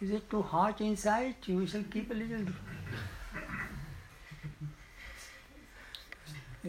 Is 0.00 0.10
it 0.10 0.28
too 0.30 0.42
hot 0.42 0.80
inside? 0.80 1.34
You 1.46 1.66
shall 1.66 1.84
keep 1.90 2.10
a 2.10 2.14
little. 2.14 2.46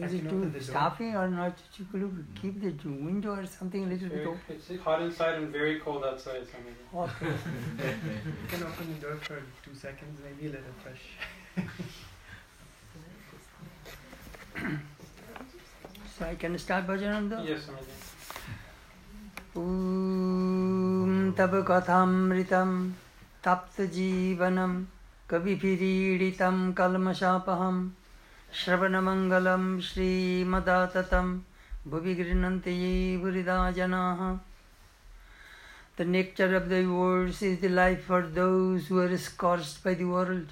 Is 0.06 0.14
it 0.14 0.20
can 0.20 0.30
too 0.30 0.36
open 0.38 0.52
the 0.52 0.58
door. 0.60 0.68
stuffy 0.68 1.06
or 1.20 1.28
not? 1.28 1.58
You 1.76 1.84
could 1.92 2.26
keep 2.40 2.60
the 2.62 2.70
window 2.88 3.32
or 3.34 3.44
something 3.46 3.84
a 3.84 3.88
little 3.88 4.08
bit 4.08 4.18
Very, 4.18 4.26
open. 4.26 4.40
it's 4.56 4.82
hot 4.82 5.02
inside 5.02 5.34
and 5.40 5.48
very 5.52 5.80
cold 5.80 6.04
outside. 6.04 6.46
So 6.46 6.58
maybe. 6.64 6.82
Okay. 6.94 7.32
You 8.26 8.46
can 8.48 8.62
open 8.62 8.94
the 8.94 9.00
door 9.06 9.16
for 9.16 9.42
two 9.64 9.74
seconds, 9.74 10.20
maybe 10.24 10.48
let 10.52 10.60
it 10.60 10.76
fresh. 10.84 11.04
so 16.18 16.24
I 16.26 16.34
can 16.36 16.56
start 16.58 16.86
Bhajananda? 16.86 17.44
Yes, 17.46 17.66
Swamiji. 17.66 17.96
ॐ 19.58 21.32
तव 21.38 21.52
कथामृतं 21.68 22.68
तप्त 23.43 23.81
जीवनम 23.93 24.75
कभी 25.29 25.55
भी 25.55 26.31
कलम 26.77 27.11
शापहम 27.13 27.79
श्रवण 28.55 28.95
मंगलम 29.01 29.63
श्रीमदातम 29.81 31.33
भुवि 31.87 32.13
गृहंत 32.15 32.67
ये 32.67 33.17
बुरीदा 33.17 33.55
जना 33.71 34.03
the 35.99 36.05
nature 36.07 36.55
of 36.57 36.69
the 36.69 36.83
words 36.87 37.41
is 37.43 37.59
the 37.61 37.71
life 37.71 38.07
for 38.07 38.27
those 38.35 38.87
who 38.91 38.99
are 39.01 39.15
scorched 39.23 39.83
by 39.85 39.95
the 39.95 40.07
world 40.11 40.47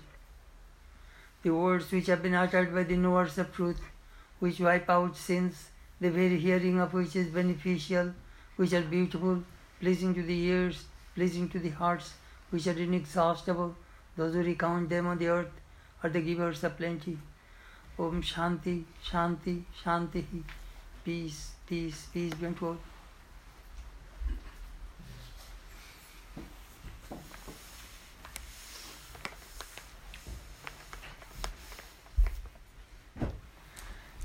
the 1.45 1.51
words 1.51 1.93
which 1.93 2.09
have 2.09 2.19
been 2.23 2.35
uttered 2.37 2.73
by 2.73 2.83
the 2.85 2.97
knowers 2.99 3.39
of 3.39 3.55
truth 3.55 3.83
which 4.43 4.61
wipe 4.61 4.91
out 4.91 5.15
sins 5.17 5.67
the 6.01 6.11
very 6.15 6.37
hearing 6.45 6.79
of 6.81 6.95
which 6.95 7.15
is 7.17 7.33
beneficial 7.35 8.13
which 8.59 8.75
are 8.75 8.83
beautiful 8.89 9.43
pleasing 9.79 10.15
to 10.15 10.21
the 10.21 10.39
ears 10.41 10.85
pleasing 11.15 11.49
to 11.49 11.59
the 11.59 11.73
hearts 11.79 12.13
which 12.51 12.67
are 12.67 12.77
inexhaustible. 12.77 13.75
Those 14.15 14.35
who 14.35 14.43
recount 14.43 14.89
them 14.89 15.07
on 15.07 15.17
the 15.17 15.29
earth 15.29 15.51
are 16.03 16.09
the 16.09 16.21
givers 16.21 16.63
of 16.63 16.77
plenty. 16.77 17.17
Om 17.97 18.21
Shanti, 18.21 18.83
Shanti, 19.03 19.63
Shanti. 19.83 20.25
Peace, 21.03 21.51
peace, 21.67 22.07
peace 22.13 22.33
be 22.35 22.45
unto 22.45 22.67
all. 22.67 22.77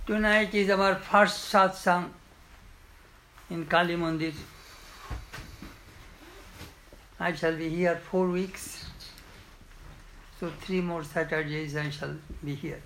Tonight 0.07 0.55
is 0.55 0.71
our 0.71 0.95
first 0.95 1.53
satsang 1.53 2.09
in 3.51 3.65
Kali 3.67 3.97
Mandir. 3.97 4.35
I 7.19 7.33
shall 7.33 7.57
be 7.57 7.71
here 7.71 7.97
four 7.97 8.29
weeks, 8.29 8.85
so 10.39 10.51
three 10.61 10.83
more 10.83 11.03
Saturdays 11.03 11.75
I 11.75 11.89
shall 11.89 12.15
be 12.45 12.55
here. 12.55 12.83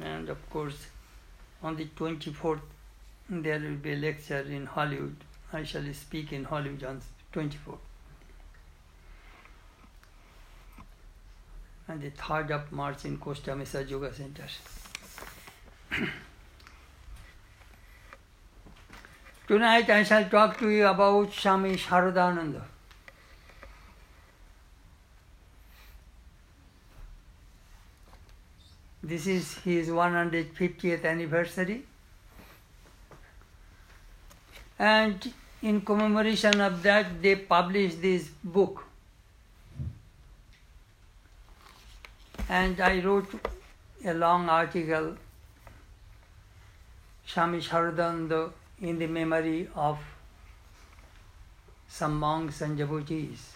And 0.00 0.28
of 0.28 0.50
course, 0.50 0.86
on 1.62 1.76
the 1.76 1.86
24th, 1.96 2.60
there 3.30 3.60
will 3.60 3.76
be 3.76 3.92
a 3.92 3.96
lecture 3.96 4.40
in 4.40 4.66
Hollywood. 4.66 5.16
I 5.52 5.62
shall 5.62 5.84
speak 5.92 6.32
in 6.32 6.44
Hollywood 6.44 6.82
on 6.82 7.00
24th. 7.32 7.78
And 11.86 12.02
the 12.02 12.10
3rd 12.10 12.50
of 12.50 12.72
March 12.72 13.04
in 13.04 13.18
Costa 13.18 13.54
Mesa 13.54 13.84
Yoga 13.84 14.12
Center. 14.12 14.46
Tonight 19.48 19.88
I 19.88 20.02
shall 20.02 20.26
talk 20.28 20.58
to 20.58 20.68
you 20.68 20.86
about 20.86 21.32
Swami 21.32 21.74
Sharadananda. 21.74 22.60
This 29.02 29.26
is 29.26 29.54
his 29.60 29.88
150th 29.88 31.06
anniversary. 31.06 31.86
And 34.78 35.32
in 35.62 35.80
commemoration 35.80 36.60
of 36.60 36.82
that, 36.82 37.22
they 37.22 37.36
published 37.36 38.02
this 38.02 38.28
book. 38.44 38.84
And 42.50 42.78
I 42.78 43.00
wrote 43.00 43.32
a 44.04 44.12
long 44.12 44.50
article, 44.50 45.16
Swami 47.26 47.60
Sharadananda 47.60 48.52
in 48.80 48.98
the 48.98 49.06
memory 49.06 49.68
of 49.74 49.98
some 51.88 52.18
monks 52.18 52.60
and 52.60 52.76
devotees. 52.76 53.52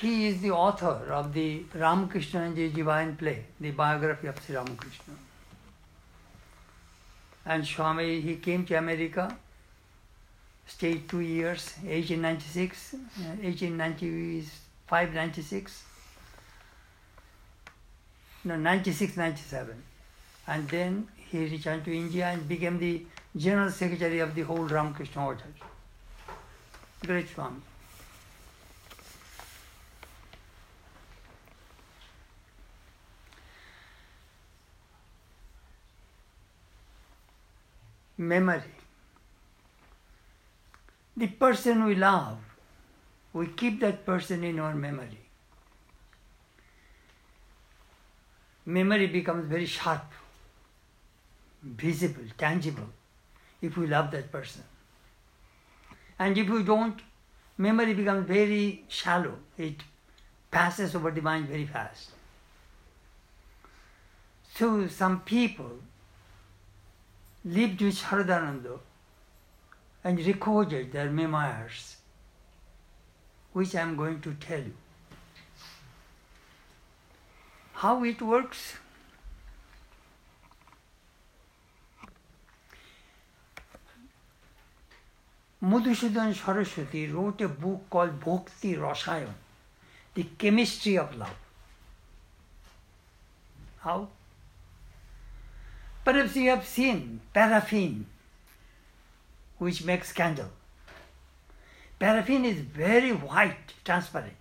He 0.00 0.28
is 0.28 0.40
the 0.40 0.52
author 0.52 1.12
of 1.12 1.32
the 1.32 1.64
Ramakrishna 1.74 2.42
and 2.42 2.54
the 2.54 2.68
Divine 2.68 3.16
Play, 3.16 3.46
the 3.58 3.72
biography 3.72 4.28
of 4.28 4.40
Sri 4.44 4.54
Ramakrishna. 4.54 5.14
And 7.44 7.66
Swami, 7.66 8.20
he 8.20 8.36
came 8.36 8.64
to 8.66 8.74
America, 8.74 9.36
stayed 10.66 11.08
two 11.08 11.20
years, 11.20 11.72
1896, 11.82 12.94
uh, 12.94 12.98
1895, 13.42 15.14
96 15.14 15.82
no, 18.48 18.56
96, 18.56 19.16
97. 19.16 19.82
And 20.46 20.68
then 20.68 21.08
he 21.16 21.44
returned 21.44 21.84
to 21.84 21.94
India 21.94 22.26
and 22.28 22.48
became 22.48 22.78
the 22.78 23.04
General 23.36 23.70
Secretary 23.70 24.20
of 24.20 24.34
the 24.34 24.42
whole 24.42 24.64
Ramakrishna 24.64 25.24
Order. 25.24 25.44
Great 27.04 27.28
Swami. 27.28 27.60
Memory. 38.16 38.62
The 41.16 41.26
person 41.26 41.84
we 41.84 41.94
love, 41.94 42.38
we 43.32 43.48
keep 43.48 43.80
that 43.80 44.06
person 44.06 44.42
in 44.42 44.58
our 44.58 44.74
memory. 44.74 45.27
Memory 48.68 49.06
becomes 49.06 49.48
very 49.48 49.64
sharp, 49.64 50.12
visible, 51.62 52.24
tangible, 52.36 52.88
if 53.62 53.78
we 53.78 53.86
love 53.86 54.10
that 54.10 54.30
person. 54.30 54.62
And 56.18 56.36
if 56.36 56.50
we 56.50 56.62
don't, 56.62 57.00
memory 57.56 57.94
becomes 57.94 58.26
very 58.28 58.84
shallow. 58.88 59.36
It 59.56 59.76
passes 60.50 60.94
over 60.94 61.10
the 61.10 61.22
mind 61.22 61.48
very 61.48 61.64
fast. 61.64 62.10
So 64.54 64.86
some 64.88 65.20
people 65.20 65.78
lived 67.44 67.80
with 67.80 67.96
Sharadananda 67.96 68.78
and 70.04 70.26
recorded 70.26 70.92
their 70.92 71.10
memoirs, 71.10 71.96
which 73.54 73.74
I 73.74 73.80
am 73.80 73.96
going 73.96 74.20
to 74.20 74.34
tell 74.34 74.60
you 74.60 74.74
how 77.78 78.02
it 78.02 78.20
works. 78.20 78.74
Madhusudan 85.62 86.34
Saraswati 86.34 87.06
wrote 87.06 87.40
a 87.40 87.48
book 87.48 87.88
called 87.90 88.18
Bhakti 88.24 88.74
Rasayan, 88.74 89.32
The 90.14 90.24
Chemistry 90.38 90.98
of 90.98 91.16
Love. 91.16 91.36
How? 93.80 94.08
Perhaps 96.04 96.34
you 96.34 96.50
have 96.50 96.66
seen 96.66 97.20
paraffin, 97.32 98.06
which 99.58 99.84
makes 99.84 100.12
candle. 100.12 100.50
Paraffin 102.00 102.44
is 102.44 102.58
very 102.58 103.12
white, 103.12 103.74
transparent. 103.84 104.37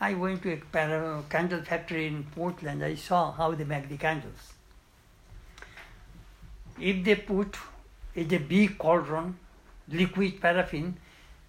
I 0.00 0.14
went 0.14 0.42
to 0.42 0.52
a 0.52 1.22
candle 1.28 1.62
factory 1.62 2.06
in 2.06 2.24
Portland. 2.24 2.84
I 2.84 2.94
saw 2.94 3.32
how 3.32 3.52
they 3.52 3.64
make 3.64 3.88
the 3.88 3.96
candles. 3.96 4.52
If 6.80 7.04
they 7.04 7.16
put 7.16 7.56
in 8.14 8.32
a 8.32 8.38
big 8.38 8.78
cauldron 8.78 9.36
liquid 9.88 10.40
paraffin, 10.40 10.96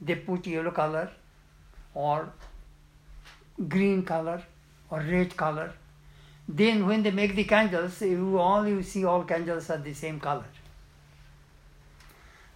they 0.01 0.15
put 0.15 0.47
yellow 0.47 0.71
color 0.71 1.11
or 1.93 2.29
green 3.67 4.03
color 4.03 4.41
or 4.89 4.99
red 4.99 5.35
color. 5.37 5.73
Then 6.47 6.87
when 6.87 7.03
they 7.03 7.11
make 7.11 7.35
the 7.35 7.43
candles, 7.43 8.01
you 8.01 8.39
all 8.39 8.67
you 8.67 8.81
see 8.81 9.05
all 9.05 9.23
candles 9.23 9.69
are 9.69 9.77
the 9.77 9.93
same 9.93 10.19
color. 10.19 10.45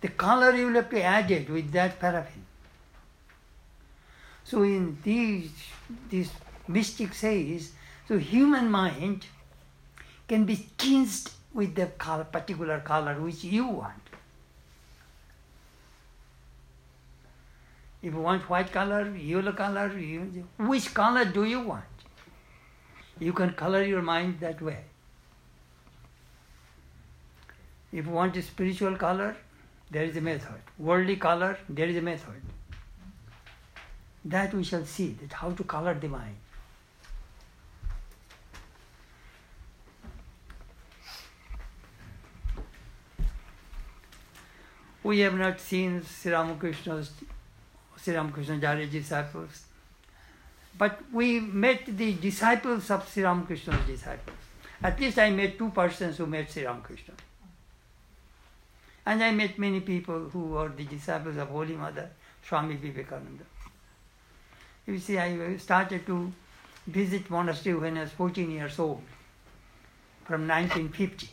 The 0.01 0.07
color 0.07 0.56
you 0.56 0.74
have 0.74 0.89
to 0.89 1.01
add 1.01 1.30
it 1.30 1.50
with 1.50 1.72
that 1.74 2.00
paraffin. 2.00 2.43
So 4.44 4.63
in 4.63 4.98
these, 5.04 5.51
this 6.10 6.30
mystic 6.68 7.13
says, 7.13 7.72
so 8.07 8.18
human 8.18 8.69
mind 8.69 9.25
can 10.28 10.45
be 10.45 10.68
changed 10.78 11.31
with 11.54 11.75
the 11.75 11.88
color, 11.88 12.24
particular 12.25 12.80
color 12.80 13.13
which 13.16 13.44
you 13.44 13.68
want. 13.68 14.01
If 18.01 18.13
you 18.13 18.19
want 18.19 18.50
white 18.50 18.72
color, 18.72 19.16
yellow 19.16 19.54
color, 19.54 19.98
you, 19.98 20.46
which 20.57 20.94
color 20.94 21.24
do 21.24 21.46
you 21.46 21.62
want? 21.62 21.86
You 23.19 23.31
can 23.31 23.54
color 23.54 23.84
your 23.84 24.01
mind 24.01 24.39
that 24.42 24.62
way. 24.62 24.84
If 27.94 28.06
you 28.06 28.12
want 28.12 28.36
a 28.36 28.42
spiritual 28.42 28.98
color, 28.98 29.38
there 29.89 30.04
is 30.04 30.18
a 30.18 30.22
method. 30.22 30.62
Worldly 30.78 31.16
color, 31.16 31.57
there 31.69 31.88
is 31.88 31.96
a 31.96 32.01
method. 32.01 32.42
That 34.25 34.54
we 34.54 34.64
shall 34.64 34.86
see, 34.86 35.18
that 35.22 35.34
how 35.34 35.52
to 35.52 35.64
color 35.64 35.94
the 35.94 36.08
mind. 36.08 36.36
We 45.04 45.20
have 45.20 45.36
not 45.36 45.60
seen 45.60 46.02
Sri 46.06 46.31
Ramakrishna's, 46.31 47.12
Sri 48.02 48.16
Ramakrishna 48.16 48.60
Jari 48.60 48.90
disciples, 48.90 49.66
but 50.78 51.00
we 51.12 51.42
met 51.42 51.86
the 51.86 52.14
disciples 52.14 52.90
of 52.90 53.10
Sri 53.12 53.24
Ramakrishna's 53.24 53.86
disciples. 53.86 54.38
At 54.81 54.98
least 55.00 55.20
I 55.20 55.30
met 55.31 55.58
two 55.58 55.70
persons 55.72 56.18
who 56.18 56.25
met 56.25 56.50
Sri 56.50 56.66
Ramakrishna. 56.66 57.14
And 59.06 59.22
I 59.22 59.31
met 59.31 59.60
many 59.60 59.81
people 59.81 60.30
who 60.30 60.46
were 60.46 60.70
the 60.70 60.86
disciples 60.86 61.36
of 61.36 61.50
Holy 61.50 61.75
Mother, 61.75 62.10
Swami 62.48 62.75
Vivekananda. 62.75 63.44
You 64.86 65.00
see, 65.00 65.18
I 65.18 65.58
started 65.58 66.06
to 66.08 66.32
visit 66.88 67.30
monastery 67.30 67.76
when 67.76 67.98
I 67.98 68.02
was 68.02 68.12
14 68.12 68.52
years 68.52 68.78
old, 68.80 69.02
from 70.26 70.48
1950. 70.48 71.30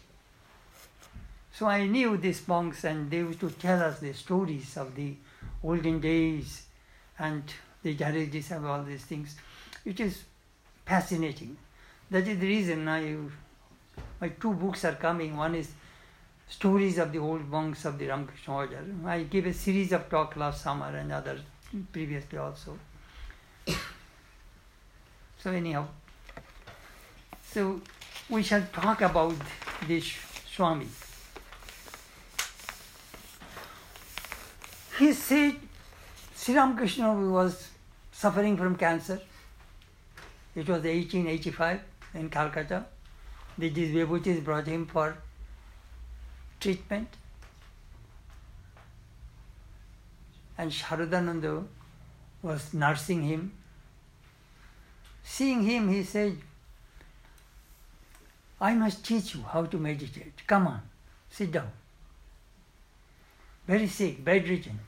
So 1.52 1.66
I 1.66 1.86
knew 1.86 2.16
these 2.16 2.46
monks 2.46 2.84
and 2.84 3.10
they 3.10 3.18
used 3.18 3.40
to 3.40 3.50
tell 3.50 3.82
us 3.82 3.98
the 3.98 4.12
stories 4.12 4.76
of 4.76 4.94
the 4.94 5.14
olden 5.64 6.00
days 6.00 6.62
and 7.18 7.42
the 7.82 7.96
Jaredis 7.96 8.48
have 8.48 8.64
all 8.64 8.82
these 8.84 9.04
things. 9.04 9.36
It 9.84 9.98
is 9.98 10.22
fascinating. 10.86 11.56
That 12.10 12.28
is 12.28 12.38
the 12.38 12.46
reason 12.46 12.88
I, 12.88 13.16
my 14.20 14.28
two 14.28 14.54
books 14.54 14.84
are 14.84 14.94
coming. 14.94 15.36
One 15.36 15.54
is 15.54 15.72
Stories 16.48 16.98
of 16.98 17.12
the 17.12 17.18
Old 17.18 17.48
Monks 17.48 17.84
of 17.84 17.98
the 17.98 18.06
Ramakrishna 18.06 18.54
Order. 18.54 18.84
I 19.06 19.22
gave 19.24 19.46
a 19.46 19.52
series 19.52 19.92
of 19.92 20.08
talk 20.08 20.36
last 20.36 20.62
summer 20.62 20.86
and 20.86 21.12
others 21.12 21.40
previously 21.92 22.38
also. 22.38 22.78
so 25.38 25.50
anyhow, 25.50 25.86
so 27.42 27.80
we 28.28 28.42
shall 28.42 28.62
talk 28.72 29.02
about 29.02 29.34
this 29.86 30.12
Swami. 30.54 30.86
He 34.98 35.12
said 35.12 35.56
Sri 36.36 36.54
Ramakrishna 36.54 37.14
was 37.14 37.68
suffering 38.12 38.56
from 38.56 38.76
cancer. 38.76 39.20
It 40.54 40.68
was 40.68 40.82
1885 40.82 41.80
in 42.14 42.28
Calcutta. 42.28 42.84
The 43.56 43.70
Vibhutis 43.70 44.44
brought 44.44 44.66
him 44.66 44.86
for 44.86 45.16
treatment. 46.60 47.08
And 50.58 50.70
Sharadananda 50.70 51.64
was 52.42 52.72
nursing 52.72 53.22
him. 53.22 53.52
Seeing 55.22 55.62
him, 55.64 55.88
he 55.88 56.02
said, 56.04 56.36
I 58.60 58.74
must 58.74 59.04
teach 59.04 59.34
you 59.34 59.42
how 59.42 59.64
to 59.64 59.78
meditate. 59.78 60.46
Come 60.46 60.66
on, 60.66 60.82
sit 61.30 61.52
down. 61.52 61.70
Very 63.66 63.86
sick, 63.86 64.24
bedridden. 64.24 64.78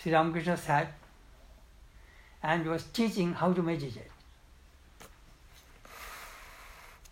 Sri 0.00 0.12
Ramakrishna 0.12 0.56
sat 0.56 0.92
and 2.42 2.66
was 2.66 2.84
teaching 2.84 3.32
how 3.32 3.52
to 3.52 3.62
meditate. 3.62 4.10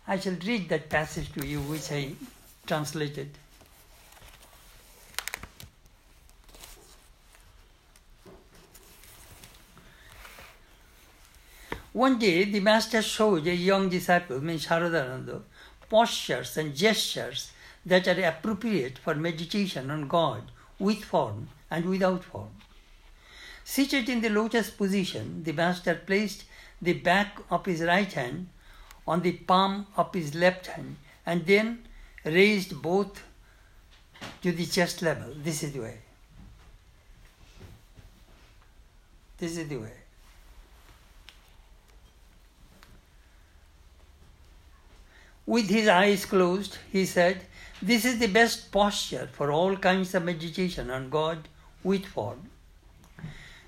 I 0.07 0.19
shall 0.19 0.35
read 0.45 0.69
that 0.69 0.89
passage 0.89 1.31
to 1.33 1.45
you, 1.45 1.59
which 1.61 1.91
I 1.91 2.13
translated. 2.65 3.29
One 11.95 12.19
day, 12.19 12.43
the 12.43 12.59
master 12.59 13.01
showed 13.01 13.47
a 13.47 13.55
young 13.55 13.87
disciple, 13.87 14.43
means 14.43 14.65
Sharadananda, 14.67 15.41
postures 15.89 16.57
and 16.57 16.75
gestures 16.75 17.53
that 17.85 18.05
are 18.09 18.21
appropriate 18.21 18.97
for 18.97 19.15
meditation 19.15 19.89
on 19.89 20.09
God 20.09 20.51
with 20.77 21.05
form 21.05 21.47
and 21.71 21.85
without 21.85 22.25
form. 22.25 22.49
Seated 23.63 24.09
in 24.09 24.19
the 24.19 24.29
lotus 24.29 24.71
position, 24.71 25.45
the 25.45 25.53
master 25.53 25.95
placed 25.95 26.43
the 26.81 26.91
back 26.91 27.39
of 27.49 27.65
his 27.65 27.81
right 27.81 28.11
hand 28.11 28.49
on 29.07 29.21
the 29.21 29.31
palm 29.31 29.87
of 29.95 30.13
his 30.13 30.35
left 30.35 30.67
hand 30.67 30.97
and 31.25 31.45
then 31.45 31.87
raised 32.25 32.81
both 32.81 33.23
to 34.41 34.51
the 34.51 34.65
chest 34.65 35.01
level. 35.01 35.33
This 35.33 35.63
is 35.63 35.71
the 35.71 35.79
way. 35.79 35.99
This 39.37 39.55
is 39.55 39.69
the 39.69 39.77
way. 39.77 40.04
With 45.45 45.69
his 45.69 45.87
eyes 45.87 46.25
closed, 46.25 46.77
he 46.91 47.05
said, 47.05 47.45
This 47.81 48.03
is 48.03 48.19
the 48.19 48.27
best 48.27 48.71
posture 48.71 49.29
for 49.31 49.51
all 49.51 49.75
kinds 49.75 50.15
of 50.15 50.23
meditation 50.23 50.89
on 50.89 51.09
God 51.09 51.47
with 51.83 52.05
form. 52.05 52.49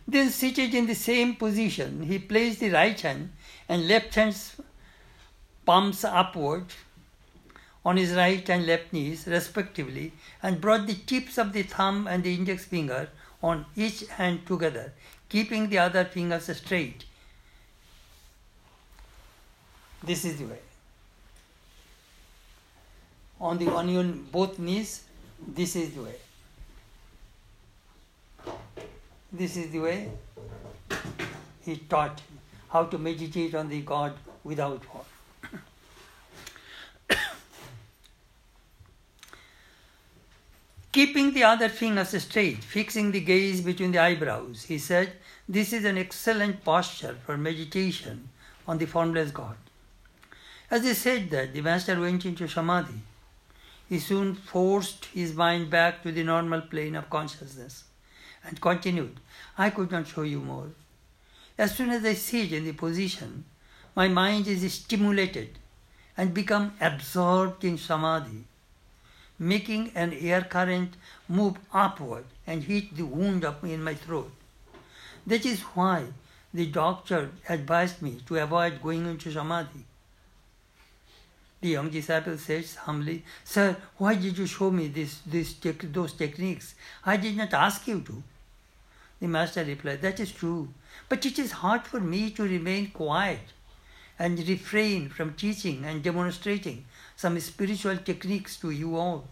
Then, 0.07 0.29
seated 0.29 0.73
in 0.73 0.87
the 0.87 0.95
same 0.95 1.35
position, 1.35 2.03
he 2.03 2.17
placed 2.17 2.61
the 2.61 2.71
right 2.71 2.99
hand 2.99 3.33
and 3.67 3.87
left 3.87 4.15
hand's 4.15 4.55
palms 5.65 6.03
upward 6.03 6.65
on 7.85 7.97
his 7.97 8.13
right 8.13 8.49
and 8.49 8.65
left 8.65 8.91
knees, 8.91 9.27
respectively, 9.27 10.13
and 10.41 10.61
brought 10.61 10.87
the 10.87 10.93
tips 10.93 11.37
of 11.37 11.53
the 11.53 11.63
thumb 11.63 12.07
and 12.07 12.23
the 12.23 12.33
index 12.33 12.65
finger 12.65 13.09
on 13.43 13.65
each 13.75 14.07
hand 14.07 14.45
together, 14.47 14.93
keeping 15.29 15.69
the 15.69 15.77
other 15.77 16.05
fingers 16.05 16.55
straight. 16.57 17.05
This 20.03 20.25
is 20.25 20.37
the 20.37 20.45
way. 20.45 20.66
On 23.39 23.57
the 23.57 23.71
on 23.71 23.87
your 23.89 24.03
both 24.03 24.57
knees, 24.57 25.03
this 25.47 25.75
is 25.75 25.91
the 25.93 26.01
way. 26.01 26.15
This 29.31 29.57
is 29.57 29.69
the 29.71 29.79
way 29.79 30.09
he 31.63 31.77
taught 31.77 32.21
how 32.69 32.85
to 32.85 32.97
meditate 32.97 33.53
on 33.53 33.69
the 33.69 33.81
God 33.81 34.13
without 34.43 34.83
form. 34.85 35.05
Keeping 40.91 41.33
the 41.33 41.43
other 41.43 41.69
fingers 41.69 42.23
straight, 42.23 42.63
fixing 42.63 43.11
the 43.11 43.21
gaze 43.21 43.61
between 43.61 43.91
the 43.91 43.99
eyebrows, 43.99 44.63
he 44.63 44.79
said, 44.79 45.11
This 45.47 45.73
is 45.73 45.85
an 45.85 45.97
excellent 45.97 46.63
posture 46.63 47.17
for 47.25 47.37
meditation 47.37 48.29
on 48.67 48.77
the 48.79 48.85
formless 48.85 49.31
God. 49.31 49.57
As 50.71 50.83
he 50.83 50.93
said 50.93 51.29
that, 51.29 51.53
the 51.53 51.61
master 51.61 51.99
went 51.99 52.25
into 52.25 52.47
samadhi. 52.47 53.01
He 53.89 53.99
soon 53.99 54.35
forced 54.35 55.05
his 55.05 55.33
mind 55.33 55.69
back 55.69 56.03
to 56.03 56.11
the 56.11 56.23
normal 56.23 56.61
plane 56.61 56.95
of 56.95 57.09
consciousness 57.09 57.85
and 58.43 58.59
continued, 58.59 59.19
I 59.57 59.69
could 59.69 59.91
not 59.91 60.07
show 60.07 60.23
you 60.23 60.39
more. 60.39 60.69
As 61.57 61.75
soon 61.75 61.89
as 61.89 62.03
I 62.03 62.13
sit 62.13 62.51
in 62.51 62.65
the 62.65 62.73
position, 62.73 63.45
my 63.95 64.07
mind 64.07 64.47
is 64.47 64.71
stimulated 64.73 65.57
and 66.15 66.33
become 66.33 66.73
absorbed 66.81 67.63
in 67.63 67.77
samadhi 67.77 68.45
making 69.39 69.91
an 69.93 70.13
air 70.13 70.41
current 70.41 70.95
move 71.27 71.57
upward 71.73 72.25
and 72.45 72.63
hit 72.63 72.95
the 72.95 73.05
wound 73.05 73.45
up 73.45 73.63
in 73.63 73.83
my 73.83 73.93
throat. 73.93 74.31
That 75.25 75.45
is 75.45 75.61
why 75.75 76.07
the 76.53 76.65
doctor 76.65 77.31
advised 77.47 78.01
me 78.01 78.21
to 78.27 78.37
avoid 78.37 78.81
going 78.81 79.05
into 79.05 79.31
samadhi. 79.31 79.85
The 81.59 81.69
young 81.69 81.89
disciple 81.89 82.37
says 82.37 82.75
humbly, 82.75 83.23
Sir, 83.43 83.75
why 83.97 84.15
did 84.15 84.37
you 84.37 84.45
show 84.45 84.69
me 84.69 84.87
this, 84.87 85.19
this 85.25 85.55
those 85.81 86.13
techniques? 86.13 86.75
I 87.05 87.17
did 87.17 87.35
not 87.35 87.53
ask 87.53 87.87
you 87.87 88.01
to. 88.01 88.23
The 89.19 89.27
master 89.27 89.63
replied, 89.63 90.01
That 90.01 90.19
is 90.19 90.31
true, 90.31 90.69
but 91.09 91.25
it 91.25 91.39
is 91.39 91.51
hard 91.53 91.87
for 91.87 91.99
me 91.99 92.29
to 92.31 92.43
remain 92.43 92.91
quiet 92.91 93.39
and 94.19 94.37
refrain 94.47 95.09
from 95.09 95.33
teaching 95.33 95.83
and 95.85 96.03
demonstrating 96.03 96.85
some 97.15 97.39
spiritual 97.39 97.97
techniques 97.97 98.57
to 98.57 98.69
you 98.69 98.95
all. 98.95 99.27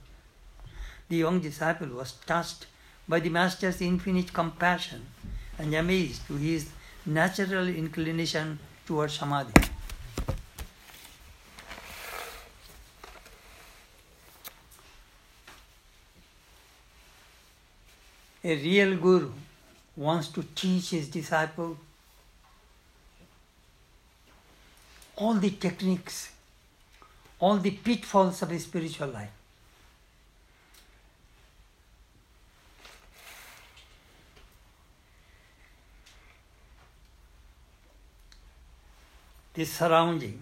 The 1.10 1.18
young 1.18 1.40
disciple 1.40 1.90
was 1.90 2.14
touched 2.26 2.66
by 3.08 3.20
the 3.20 3.30
Master's 3.30 3.82
infinite 3.82 4.34
compassion 4.34 5.06
and 5.60 5.74
amazed 5.76 6.26
to 6.28 6.36
his 6.36 6.70
natural 7.06 7.68
inclination 7.68 8.58
towards 8.88 9.14
samadhi. 9.14 9.54
A 18.48 18.56
real 18.58 18.96
guru 18.98 19.32
wants 19.96 20.28
to 20.28 20.44
teach 20.44 20.92
his 20.92 21.08
disciple 21.10 21.78
all 25.16 25.34
the 25.34 25.50
techniques, 25.50 26.32
all 27.40 27.58
the 27.58 27.72
pitfalls 27.72 28.44
of 28.44 28.62
spiritual 28.62 29.08
life. 29.08 29.32
The 39.56 39.66
surrounding 39.66 40.40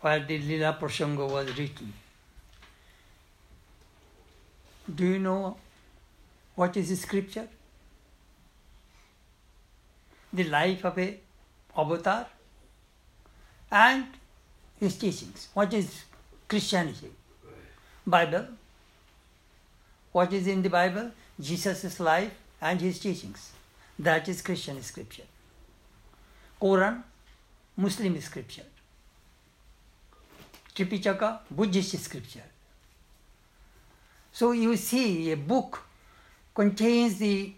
where 0.00 0.20
the 0.20 0.38
Lila 0.38 0.78
Prasanga 0.80 1.28
was 1.28 1.58
written. 1.58 1.92
Do 4.88 5.06
you 5.06 5.18
know 5.18 5.56
what 6.54 6.76
is 6.76 7.00
scripture? 7.00 7.48
The 10.32 10.44
life 10.44 10.84
of 10.84 10.98
a 10.98 11.18
avatar 11.76 12.26
and 13.70 14.06
his 14.78 14.96
teachings. 14.96 15.48
What 15.54 15.72
is 15.74 16.04
Christianity? 16.48 17.10
Bible. 18.06 18.46
What 20.12 20.32
is 20.32 20.46
in 20.46 20.62
the 20.62 20.70
Bible? 20.70 21.10
Jesus' 21.38 22.00
life 22.00 22.32
and 22.60 22.80
his 22.80 22.98
teachings. 22.98 23.52
That 23.98 24.28
is 24.28 24.42
Christian 24.42 24.82
scripture. 24.82 25.24
Quran, 26.60 27.02
Muslim 27.76 28.20
scripture. 28.20 28.64
Tripitaka, 30.74 31.38
Buddhist 31.50 31.98
scripture. 31.98 32.42
So 34.32 34.52
you 34.52 34.76
see, 34.76 35.32
a 35.32 35.36
book 35.36 35.82
contains 36.54 37.18
the 37.18 37.52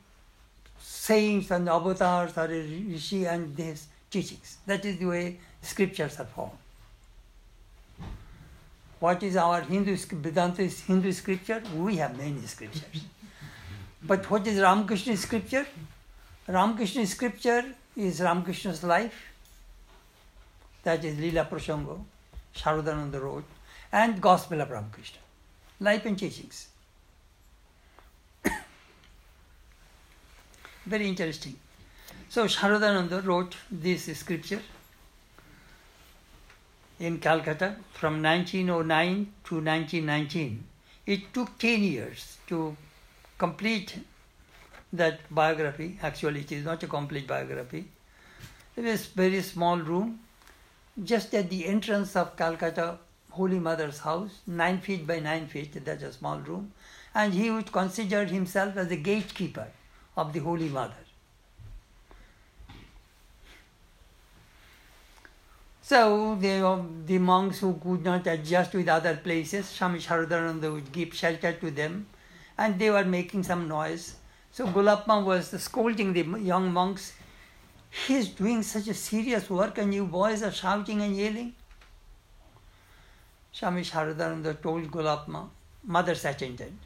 sayings 0.81 1.51
and 1.51 1.69
avatars 1.69 2.37
or 2.37 2.49
rishi 2.49 3.25
and 3.27 3.55
these 3.57 3.87
teachings. 4.11 4.59
That 4.67 4.85
is 4.85 4.99
the 4.99 5.07
way 5.07 5.39
scriptures 5.61 6.19
are 6.21 6.27
formed. 6.27 6.59
What 9.01 9.23
is 9.25 9.37
our 9.37 9.63
Hindu 9.63 9.97
Vedanta 9.97 10.63
Hindu 10.63 11.11
scripture? 11.13 11.61
We 11.77 11.97
have 11.97 12.17
many 12.17 12.41
scriptures. 12.43 13.03
but 14.05 14.31
what 14.31 14.47
is 14.47 14.61
Ramakrishna 14.61 15.17
scripture? 15.17 15.67
Ramakrishna 16.47 17.07
scripture 17.07 17.65
is 17.97 18.21
Ramakrishna's 18.21 18.85
life. 18.85 19.15
That 20.85 21.05
is 21.05 21.19
Lila 21.19 21.45
Prasanga, 21.51 21.99
Sharadananda 22.55 23.21
wrote, 23.21 23.45
and 23.91 24.21
Gospel 24.21 24.61
of 24.61 24.71
Ramakrishna, 24.71 25.19
life 25.83 26.07
and 26.07 26.19
teachings. 26.19 26.69
Very 30.87 31.09
interesting. 31.09 31.57
So 32.29 32.47
Sharadananda 32.47 33.25
wrote 33.27 33.57
this 33.71 34.05
scripture 34.17 34.61
in 37.01 37.19
Calcutta 37.19 37.77
from 37.93 38.23
1909 38.23 39.33
to 39.45 39.55
1919. 39.57 40.65
It 41.05 41.35
took 41.35 41.59
10 41.59 41.83
years 41.83 42.37
to 42.47 42.77
complete 43.39 43.99
that 44.93 45.21
biography. 45.31 45.99
Actually, 46.03 46.41
it 46.41 46.53
is 46.53 46.65
not 46.65 46.83
a 46.85 46.87
complete 46.87 47.27
biography. 47.27 47.89
It 48.77 48.85
was 48.85 49.07
a 49.07 49.17
very 49.17 49.43
small 49.43 49.79
room, 49.79 50.21
just 51.03 51.35
at 51.35 51.51
the 51.51 51.67
entrance 51.67 52.15
of 52.15 52.37
Calcutta 52.37 52.99
Holy 53.33 53.59
Mother's 53.59 54.01
house, 54.01 54.41
9 54.47 54.81
feet 54.81 55.07
by 55.07 55.19
9 55.19 55.47
feet, 55.47 55.85
that's 55.85 56.03
a 56.03 56.13
small 56.13 56.39
room. 56.39 56.73
And 57.15 57.33
he 57.33 57.51
would 57.51 57.73
consider 57.73 58.25
himself 58.27 58.77
as 58.77 58.89
the 58.89 58.97
gatekeeper 58.97 59.69
of 60.17 60.33
the 60.33 60.41
Holy 60.41 60.69
Mother. 60.69 61.03
So 65.83 66.37
the, 66.41 66.85
the 67.07 67.19
monks 67.19 67.59
who 67.61 67.75
could 67.83 68.05
not 68.05 68.27
adjust 68.27 68.75
with 68.75 68.89
other 68.89 69.17
places, 69.17 69.67
Swami 69.67 69.99
Sharadananda 69.99 70.73
would 70.73 70.93
give 70.93 71.15
shelter 71.15 71.53
to 71.53 71.71
them 71.71 72.07
and 72.59 72.79
they 72.79 72.91
were 72.91 73.05
making 73.05 73.43
some 73.43 73.67
noise. 73.67 74.15
So 74.53 74.67
Gulapma 74.67 75.25
was 75.25 75.49
scolding 75.63 76.13
the 76.13 76.23
young 76.39 76.73
monks. 76.73 77.15
He's 78.07 78.29
doing 78.29 78.63
such 78.63 78.89
a 78.89 78.95
serious 78.95 79.49
work 79.49 79.79
and 79.79 79.93
you 79.93 80.05
boys 80.05 80.43
are 80.43 80.53
shouting 80.53 81.01
and 81.01 81.17
yelling. 81.17 81.55
Swami 83.53 83.83
Sharadananda 83.83 84.61
told 84.63 84.91
Gulapma, 84.91 85.49
mother's 85.85 86.25
attendant, 86.25 86.79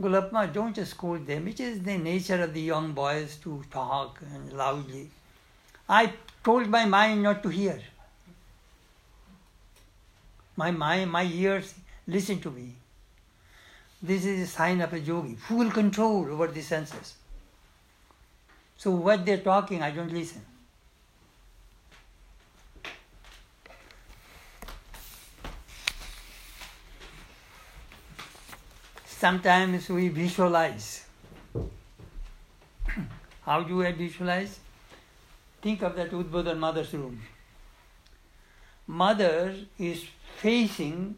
Gulapma, 0.00 0.52
don't 0.52 0.76
scold 0.86 1.26
them. 1.26 1.48
It 1.48 1.58
is 1.58 1.82
the 1.82 1.98
nature 1.98 2.40
of 2.42 2.54
the 2.54 2.60
young 2.60 2.92
boys 2.92 3.36
to 3.42 3.64
talk 3.70 4.20
and 4.32 4.52
loudly. 4.52 5.10
I 5.88 6.12
told 6.44 6.68
my 6.68 6.84
mind 6.84 7.24
not 7.24 7.42
to 7.42 7.48
hear. 7.48 7.80
My 10.54 10.70
mind, 10.70 11.10
my 11.10 11.24
ears 11.24 11.74
listen 12.06 12.40
to 12.40 12.50
me. 12.50 12.74
This 14.00 14.24
is 14.24 14.48
a 14.48 14.52
sign 14.52 14.80
of 14.80 14.92
a 14.92 15.00
yogi, 15.00 15.34
full 15.34 15.70
control 15.72 16.30
over 16.30 16.46
the 16.46 16.62
senses. 16.62 17.14
So 18.76 18.92
what 18.92 19.26
they're 19.26 19.38
talking, 19.38 19.82
I 19.82 19.90
don't 19.90 20.12
listen. 20.12 20.42
Sometimes 29.18 29.88
we 29.88 30.10
visualize. 30.10 31.04
How 33.44 33.62
do 33.64 33.84
I 33.84 33.90
visualize? 33.90 34.60
Think 35.60 35.82
of 35.82 35.96
that 35.96 36.12
Udbodhan 36.12 36.56
mother's 36.56 36.94
room. 36.94 37.20
Mother 38.86 39.56
is 39.76 40.04
facing 40.36 41.16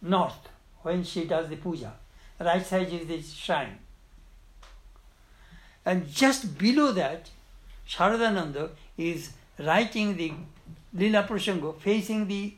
north 0.00 0.48
when 0.80 1.04
she 1.04 1.26
does 1.26 1.50
the 1.50 1.56
puja. 1.56 1.92
Right 2.38 2.64
side 2.64 2.90
is 2.90 3.06
the 3.06 3.20
shrine. 3.20 3.78
And 5.84 6.10
just 6.10 6.56
below 6.56 6.92
that, 6.92 7.28
Sharadananda 7.86 8.70
is 8.96 9.32
writing 9.58 10.16
the 10.16 10.32
Lila 10.94 11.24
Prasanga 11.24 11.78
facing 11.78 12.26
the 12.26 12.54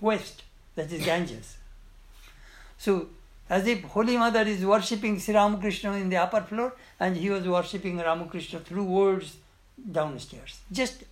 west, 0.00 0.42
that 0.74 0.90
is 0.90 1.04
Ganges. 1.04 1.57
So, 2.78 3.08
as 3.50 3.66
if 3.66 3.82
Holy 3.84 4.16
Mother 4.16 4.42
is 4.42 4.64
worshipping 4.64 5.18
Sri 5.18 5.34
Ramakrishna 5.34 5.92
in 5.92 6.08
the 6.08 6.16
upper 6.16 6.42
floor 6.42 6.74
and 7.00 7.16
he 7.16 7.28
was 7.30 7.46
worshipping 7.46 7.98
Ramakrishna 7.98 8.60
through 8.60 8.84
words 8.84 9.36
downstairs. 9.90 10.60
Just, 10.70 11.04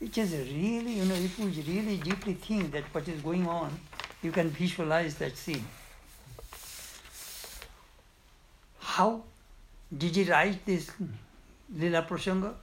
it 0.00 0.18
is 0.18 0.32
really, 0.32 0.94
you 0.94 1.04
know, 1.04 1.14
if 1.14 1.38
you 1.38 1.46
really 1.46 1.96
deeply 1.96 2.34
think 2.34 2.72
that 2.72 2.84
what 2.92 3.08
is 3.08 3.20
going 3.22 3.46
on, 3.46 3.78
you 4.22 4.32
can 4.32 4.50
visualize 4.50 5.14
that 5.16 5.36
scene. 5.36 5.64
How 8.80 9.22
did 9.96 10.16
he 10.16 10.24
write 10.24 10.66
this 10.66 10.90
Lila 11.74 12.02
Prasanga? 12.02 12.54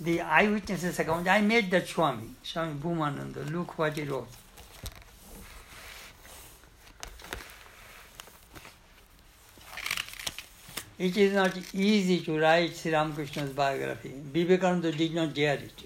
The 0.00 0.20
eyewitnesses 0.20 0.98
account, 0.98 1.26
I 1.26 1.40
met 1.40 1.70
that 1.70 1.88
Swami, 1.88 2.28
Swami 2.42 2.74
Bhumananda, 2.74 3.50
look 3.50 3.78
what 3.78 3.96
he 3.96 4.04
wrote. 4.04 4.28
It 10.98 11.16
is 11.16 11.32
not 11.32 11.56
easy 11.72 12.20
to 12.22 12.40
write 12.40 12.74
Sri 12.74 12.92
Ramakrishna's 12.92 13.50
biography. 13.50 14.12
Vivekananda 14.32 14.90
did 14.90 15.14
not 15.14 15.32
dare 15.32 15.54
it. 15.54 15.84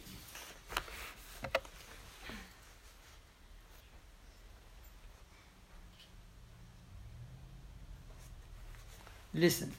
Listen. 9.34 9.72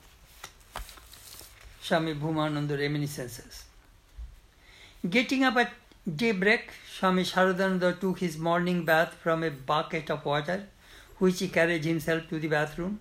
Swami 1.81 2.13
Bhumananda 2.13 2.77
reminiscences. 2.77 3.63
Getting 5.09 5.43
up 5.43 5.57
at 5.57 5.71
daybreak, 6.15 6.71
Swami 6.97 7.23
Sharadananda 7.23 7.99
took 7.99 8.19
his 8.19 8.37
morning 8.37 8.85
bath 8.85 9.15
from 9.15 9.43
a 9.43 9.49
bucket 9.49 10.11
of 10.11 10.23
water, 10.25 10.67
which 11.17 11.39
he 11.39 11.47
carried 11.47 11.83
himself 11.83 12.29
to 12.29 12.39
the 12.39 12.47
bathroom. 12.47 12.99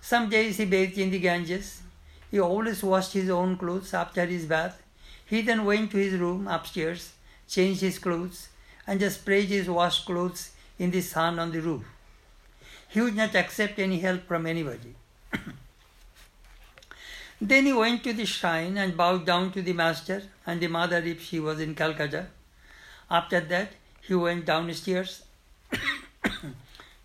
Some 0.00 0.28
days 0.28 0.58
he 0.58 0.64
bathed 0.64 0.98
in 0.98 1.10
the 1.10 1.18
Ganges. 1.18 1.82
He 2.30 2.40
always 2.40 2.82
washed 2.82 3.12
his 3.12 3.30
own 3.30 3.56
clothes 3.56 3.92
after 3.94 4.24
his 4.26 4.46
bath. 4.46 4.82
He 5.24 5.42
then 5.42 5.64
went 5.64 5.90
to 5.90 5.96
his 5.96 6.14
room 6.14 6.46
upstairs, 6.46 7.12
changed 7.48 7.80
his 7.80 7.98
clothes, 7.98 8.48
and 8.86 9.00
just 9.00 9.20
spread 9.20 9.44
his 9.44 9.68
washed 9.68 10.06
clothes 10.06 10.50
in 10.78 10.90
the 10.90 11.00
sun 11.00 11.38
on 11.38 11.52
the 11.52 11.60
roof. 11.60 11.84
He 12.88 13.00
would 13.00 13.16
not 13.16 13.34
accept 13.34 13.78
any 13.78 13.98
help 13.98 14.26
from 14.26 14.46
anybody. 14.46 14.94
then 17.40 17.66
he 17.66 17.72
went 17.72 18.04
to 18.04 18.12
the 18.12 18.26
shrine 18.26 18.76
and 18.76 18.96
bowed 18.96 19.26
down 19.26 19.50
to 19.52 19.62
the 19.62 19.72
master 19.72 20.22
and 20.46 20.60
the 20.60 20.68
mother 20.68 20.98
if 20.98 21.22
she 21.22 21.40
was 21.40 21.60
in 21.60 21.74
Calcutta. 21.74 22.28
After 23.10 23.40
that, 23.40 23.72
he 24.00 24.14
went 24.14 24.46
downstairs 24.46 25.24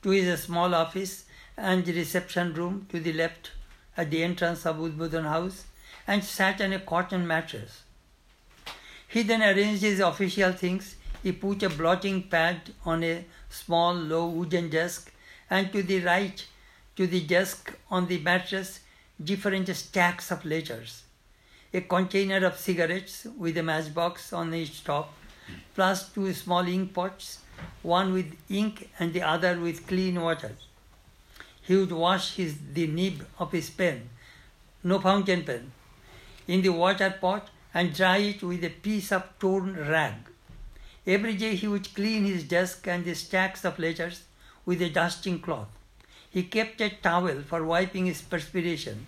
to 0.03 0.09
his 0.09 0.43
small 0.43 0.75
office 0.75 1.25
and 1.61 1.85
the 1.85 1.93
reception 1.93 2.53
room 2.53 2.85
to 2.89 2.99
the 2.99 3.13
left 3.13 3.51
at 3.95 4.09
the 4.09 4.23
entrance 4.23 4.65
of 4.65 4.77
Udbodhan 4.77 5.23
house 5.23 5.65
and 6.07 6.23
sat 6.23 6.61
on 6.61 6.73
a 6.73 6.79
cotton 6.79 7.27
mattress. 7.27 7.83
He 9.07 9.23
then 9.23 9.43
arranged 9.43 9.81
his 9.81 9.99
official 9.99 10.53
things. 10.53 10.95
He 11.21 11.31
put 11.31 11.63
a 11.63 11.69
blotting 11.69 12.23
pad 12.23 12.73
on 12.85 13.03
a 13.03 13.25
small 13.49 13.93
low 13.93 14.27
wooden 14.27 14.69
desk 14.69 15.11
and 15.49 15.71
to 15.71 15.83
the 15.83 15.99
right 15.99 16.45
to 16.95 17.07
the 17.07 17.21
desk 17.21 17.73
on 17.89 18.07
the 18.07 18.19
mattress 18.19 18.79
different 19.23 19.67
stacks 19.75 20.31
of 20.31 20.43
letters. 20.45 21.03
A 21.73 21.81
container 21.81 22.45
of 22.45 22.57
cigarettes 22.57 23.27
with 23.37 23.57
a 23.57 23.63
matchbox 23.63 24.33
on 24.33 24.53
each 24.53 24.83
top, 24.83 25.13
plus 25.75 26.09
two 26.09 26.33
small 26.33 26.67
ink 26.67 26.93
pots, 26.93 27.39
one 27.81 28.13
with 28.13 28.35
ink 28.49 28.89
and 28.99 29.13
the 29.13 29.21
other 29.21 29.59
with 29.59 29.87
clean 29.87 30.19
water. 30.19 30.51
He 31.61 31.75
would 31.75 31.91
wash 31.91 32.35
his, 32.35 32.55
the 32.73 32.87
nib 32.87 33.25
of 33.39 33.51
his 33.51 33.69
pen, 33.69 34.09
no 34.83 34.99
fountain 34.99 35.43
pen, 35.43 35.71
in 36.47 36.61
the 36.61 36.69
water 36.69 37.15
pot 37.21 37.49
and 37.73 37.95
dry 37.95 38.17
it 38.17 38.43
with 38.43 38.63
a 38.63 38.69
piece 38.69 39.11
of 39.11 39.23
torn 39.39 39.75
rag. 39.75 40.15
Every 41.05 41.35
day 41.35 41.55
he 41.55 41.67
would 41.67 41.93
clean 41.95 42.25
his 42.25 42.43
desk 42.43 42.87
and 42.87 43.05
the 43.05 43.15
stacks 43.15 43.63
of 43.65 43.79
letters 43.79 44.23
with 44.65 44.81
a 44.81 44.89
dusting 44.89 45.39
cloth. 45.39 45.69
He 46.29 46.43
kept 46.43 46.81
a 46.81 46.89
towel 46.89 47.41
for 47.41 47.63
wiping 47.63 48.05
his 48.05 48.21
perspiration. 48.21 49.07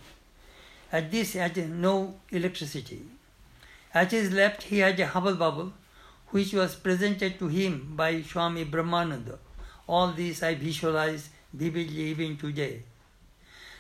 At 0.92 1.12
this, 1.12 1.34
had 1.34 1.58
no 1.70 2.16
electricity. 2.32 3.04
At 3.94 4.12
his 4.12 4.32
left, 4.32 4.64
he 4.64 4.80
had 4.80 5.00
a 5.00 5.08
hubble 5.08 5.36
bubble, 5.36 5.74
which 6.30 6.54
was 6.54 6.76
presented 6.76 7.40
to 7.40 7.48
him 7.48 7.94
by 7.96 8.22
Swami 8.22 8.66
Brahmananda. 8.66 9.38
All 9.88 10.12
this 10.12 10.42
I 10.42 10.56
visualize 10.56 11.30
vividly 11.54 12.04
even 12.04 12.38
today. 12.38 12.84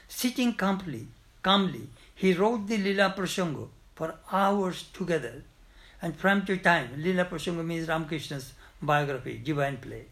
Sitting 0.07 0.53
calmly, 0.53 1.07
calmly, 1.41 1.87
he 2.15 2.33
wrote 2.33 2.67
the 2.67 2.77
Lila 2.77 3.13
Prasanga 3.17 3.67
for 3.95 4.15
hours 4.31 4.83
together. 4.93 5.43
And 6.01 6.15
from 6.15 6.45
to 6.45 6.57
time, 6.57 6.89
Lila 6.97 7.25
Prasanga 7.25 7.65
means 7.65 7.87
Ramakrishna's 7.87 8.53
biography, 8.81 9.41
divine 9.43 9.77
play. 9.77 10.05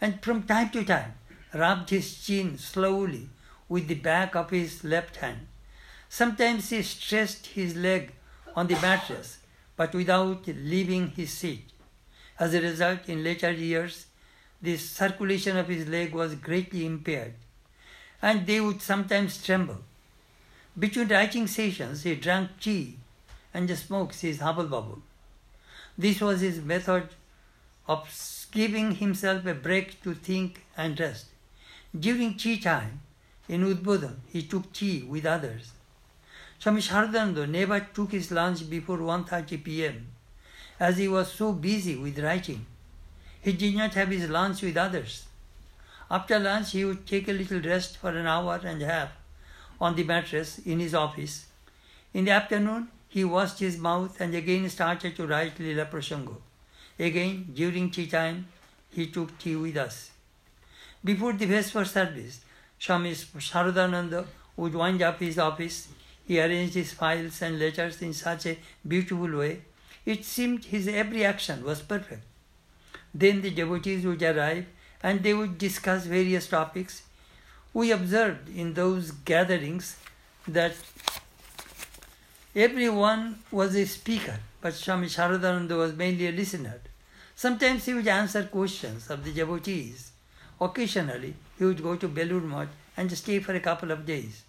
And 0.00 0.22
from 0.22 0.42
time 0.44 0.70
to 0.70 0.84
time, 0.84 1.14
rubbed 1.54 1.90
his 1.90 2.24
chin 2.24 2.58
slowly 2.58 3.28
with 3.68 3.86
the 3.86 3.94
back 3.94 4.34
of 4.34 4.50
his 4.50 4.82
left 4.82 5.16
hand. 5.16 5.46
Sometimes 6.08 6.70
he 6.70 6.82
stretched 6.82 7.46
his 7.46 7.76
leg 7.76 8.12
on 8.56 8.66
the 8.66 8.80
mattress, 8.80 9.38
but 9.76 9.94
without 9.94 10.46
leaving 10.46 11.08
his 11.10 11.32
seat. 11.32 11.70
As 12.38 12.54
a 12.54 12.60
result, 12.60 13.08
in 13.08 13.22
later 13.22 13.52
years, 13.52 14.06
the 14.62 14.76
circulation 14.76 15.56
of 15.56 15.68
his 15.68 15.88
leg 15.88 16.12
was 16.12 16.34
greatly 16.34 16.84
impaired, 16.84 17.34
and 18.20 18.46
they 18.46 18.60
would 18.60 18.82
sometimes 18.82 19.42
tremble. 19.44 19.78
Between 20.78 21.08
writing 21.08 21.46
sessions, 21.46 22.02
he 22.02 22.14
drank 22.14 22.60
tea 22.60 22.98
and 23.52 23.68
smoked 23.76 24.20
his 24.20 24.40
hubble 24.40 24.66
bubble. 24.66 25.02
This 25.98 26.20
was 26.20 26.40
his 26.40 26.60
method 26.60 27.08
of 27.88 28.08
giving 28.52 28.92
himself 28.96 29.46
a 29.46 29.54
break 29.54 30.02
to 30.02 30.14
think 30.14 30.64
and 30.76 30.98
rest. 30.98 31.26
During 31.98 32.36
tea 32.36 32.58
time 32.58 33.00
in 33.48 33.64
Udbodhan, 33.64 34.16
he 34.28 34.42
took 34.42 34.72
tea 34.72 35.02
with 35.02 35.26
others. 35.26 35.72
Swami 36.58 36.82
Sharadananda 36.82 37.48
never 37.48 37.80
took 37.80 38.12
his 38.12 38.30
lunch 38.30 38.68
before 38.68 38.98
1.30 38.98 39.64
p.m. 39.64 40.06
as 40.78 40.98
he 40.98 41.08
was 41.08 41.32
so 41.32 41.52
busy 41.52 41.96
with 41.96 42.18
writing. 42.18 42.66
He 43.42 43.52
did 43.52 43.74
not 43.74 43.94
have 43.94 44.08
his 44.08 44.28
lunch 44.28 44.62
with 44.62 44.76
others. 44.76 45.26
After 46.10 46.38
lunch, 46.38 46.72
he 46.72 46.84
would 46.84 47.06
take 47.06 47.28
a 47.28 47.32
little 47.32 47.60
rest 47.60 47.96
for 47.96 48.10
an 48.10 48.26
hour 48.26 48.60
and 48.64 48.82
a 48.82 48.86
half 48.86 49.10
on 49.80 49.94
the 49.94 50.04
mattress 50.04 50.58
in 50.58 50.80
his 50.80 50.94
office. 50.94 51.46
In 52.12 52.24
the 52.24 52.32
afternoon, 52.32 52.88
he 53.08 53.24
washed 53.24 53.60
his 53.60 53.78
mouth 53.78 54.20
and 54.20 54.34
again 54.34 54.68
started 54.68 55.16
to 55.16 55.26
write 55.26 55.58
Lila 55.58 55.86
Prasanga. 55.86 56.36
Again, 56.98 57.50
during 57.54 57.90
tea 57.90 58.06
time, 58.06 58.46
he 58.90 59.06
took 59.06 59.38
tea 59.38 59.56
with 59.56 59.76
us. 59.76 60.10
Before 61.02 61.32
the 61.32 61.46
Vesper 61.46 61.84
service, 61.84 62.40
Swami 62.78 63.12
Sharadananda 63.12 64.26
would 64.56 64.74
wind 64.74 65.00
up 65.00 65.18
his 65.20 65.38
office. 65.38 65.88
He 66.26 66.40
arranged 66.40 66.74
his 66.74 66.92
files 66.92 67.40
and 67.40 67.58
letters 67.58 68.02
in 68.02 68.12
such 68.12 68.46
a 68.46 68.58
beautiful 68.86 69.38
way. 69.38 69.62
It 70.04 70.24
seemed 70.24 70.66
his 70.66 70.88
every 70.88 71.24
action 71.24 71.64
was 71.64 71.80
perfect. 71.80 72.22
Then 73.14 73.40
the 73.42 73.50
devotees 73.50 74.04
would 74.04 74.22
arrive 74.22 74.66
and 75.02 75.22
they 75.22 75.34
would 75.34 75.58
discuss 75.58 76.06
various 76.06 76.46
topics. 76.46 77.02
We 77.72 77.90
observed 77.92 78.48
in 78.54 78.74
those 78.74 79.10
gatherings 79.10 79.96
that 80.46 80.74
everyone 82.54 83.38
was 83.50 83.74
a 83.76 83.84
speaker, 83.86 84.38
but 84.60 84.74
Swami 84.74 85.06
Sharadananda 85.06 85.76
was 85.76 85.94
mainly 85.94 86.28
a 86.28 86.32
listener. 86.32 86.80
Sometimes 87.34 87.86
he 87.86 87.94
would 87.94 88.08
answer 88.08 88.42
questions 88.44 89.08
of 89.08 89.24
the 89.24 89.32
devotees. 89.32 90.12
Occasionally, 90.60 91.34
he 91.58 91.64
would 91.64 91.82
go 91.82 91.96
to 91.96 92.08
Belur 92.08 92.42
Math 92.42 92.68
and 92.96 93.10
stay 93.12 93.38
for 93.38 93.54
a 93.54 93.60
couple 93.60 93.90
of 93.90 94.04
days. 94.04 94.42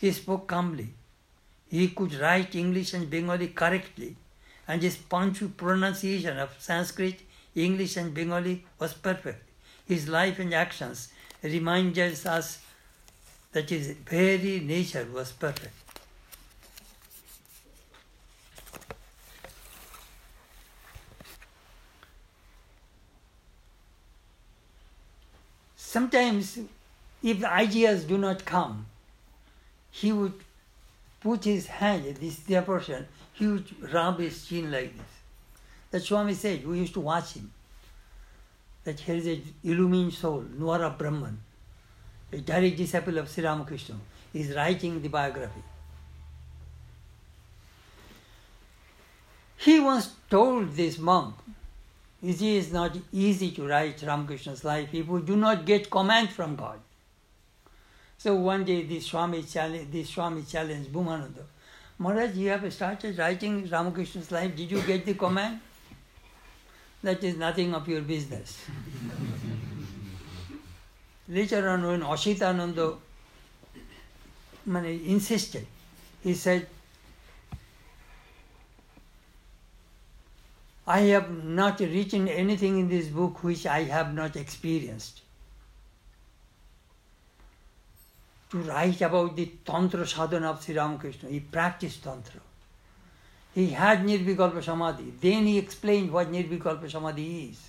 He 0.00 0.10
spoke 0.12 0.46
calmly. 0.46 0.94
He 1.68 1.88
could 1.88 2.14
write 2.14 2.54
English 2.54 2.94
and 2.94 3.10
Bengali 3.10 3.48
correctly, 3.48 4.16
and 4.66 4.82
his 4.82 4.96
pronunciation 4.96 6.38
of 6.38 6.54
Sanskrit, 6.58 7.20
English, 7.54 7.96
and 7.96 8.14
Bengali 8.14 8.64
was 8.78 8.94
perfect. 8.94 9.42
His 9.86 10.08
life 10.08 10.38
and 10.38 10.54
actions 10.54 11.08
reminded 11.42 12.26
us 12.26 12.60
that 13.52 13.70
his 13.70 13.90
very 13.90 14.60
nature 14.60 15.06
was 15.12 15.32
perfect. 15.32 15.74
Sometimes, 25.76 26.60
if 27.20 27.40
the 27.40 27.50
ideas 27.50 28.04
do 28.04 28.16
not 28.16 28.44
come, 28.44 28.86
he 29.90 30.12
would 30.12 30.34
put 31.20 31.44
his 31.44 31.66
hand, 31.66 32.04
this 32.04 32.38
their 32.40 32.62
portion, 32.62 33.08
he 33.32 33.46
would 33.48 33.92
rub 33.92 34.20
his 34.20 34.46
chin 34.46 34.70
like 34.70 34.96
this. 34.96 35.19
The 35.90 36.00
Swami 36.00 36.34
said, 36.34 36.66
we 36.66 36.78
used 36.78 36.94
to 36.94 37.00
watch 37.00 37.32
him, 37.32 37.50
that 38.84 39.00
here 39.00 39.16
is 39.16 39.26
a 39.26 39.42
illumined 39.64 40.14
soul, 40.14 40.44
Nwara 40.58 40.96
Brahman, 40.96 41.38
a 42.32 42.38
direct 42.38 42.76
disciple 42.76 43.18
of 43.18 43.28
Sri 43.28 43.44
Ramakrishna, 43.44 43.96
is 44.32 44.54
writing 44.54 45.02
the 45.02 45.08
biography. 45.08 45.62
He 49.56 49.80
once 49.80 50.14
told 50.30 50.72
this 50.74 50.98
monk, 50.98 51.34
it 52.22 52.40
is 52.40 52.72
not 52.72 52.96
easy 53.12 53.50
to 53.50 53.66
write 53.66 54.02
Ramakrishna's 54.02 54.62
life 54.62 54.90
if 54.92 55.06
we 55.08 55.22
do 55.22 55.36
not 55.36 55.64
get 55.66 55.90
command 55.90 56.30
from 56.30 56.54
God. 56.54 56.78
So 58.16 58.34
one 58.36 58.64
day 58.64 58.84
this 58.84 59.06
Swami 59.06 59.42
challenged, 59.42 59.90
this 59.90 60.10
Swami 60.10 60.42
challenged 60.42 60.92
Bhumananda, 60.92 61.42
Maharaj, 61.98 62.36
you 62.36 62.48
have 62.50 62.72
started 62.72 63.18
writing 63.18 63.68
Ramakrishna's 63.68 64.30
life. 64.30 64.54
Did 64.54 64.70
you 64.70 64.80
get 64.82 65.04
the 65.04 65.14
command? 65.14 65.60
That 67.02 67.24
is 67.24 67.36
nothing 67.36 67.74
of 67.74 67.88
your 67.88 68.02
business. 68.02 68.58
Later 71.28 71.68
on, 71.68 71.86
when 71.86 72.00
Ashitananda 72.02 72.96
insisted, 74.66 75.66
he 76.22 76.34
said, 76.34 76.66
I 80.86 81.00
have 81.00 81.30
not 81.44 81.78
written 81.78 82.26
anything 82.26 82.78
in 82.80 82.88
this 82.88 83.06
book 83.06 83.44
which 83.44 83.64
I 83.64 83.84
have 83.84 84.12
not 84.12 84.34
experienced. 84.34 85.22
To 88.50 88.58
write 88.58 89.00
about 89.00 89.36
the 89.36 89.52
Tantra 89.64 90.04
sadhana 90.04 90.50
of 90.50 90.64
Sri 90.64 90.76
Ramakrishna, 90.76 91.28
he 91.28 91.38
practiced 91.38 92.02
Tantra. 92.02 92.40
He 93.54 93.70
had 93.70 94.04
Nirvikalpa 94.04 94.62
Samadhi. 94.62 95.12
Then 95.20 95.46
he 95.46 95.58
explained 95.58 96.12
what 96.12 96.30
Nirvikalpa 96.30 96.90
Samadhi 96.90 97.50
is. 97.50 97.68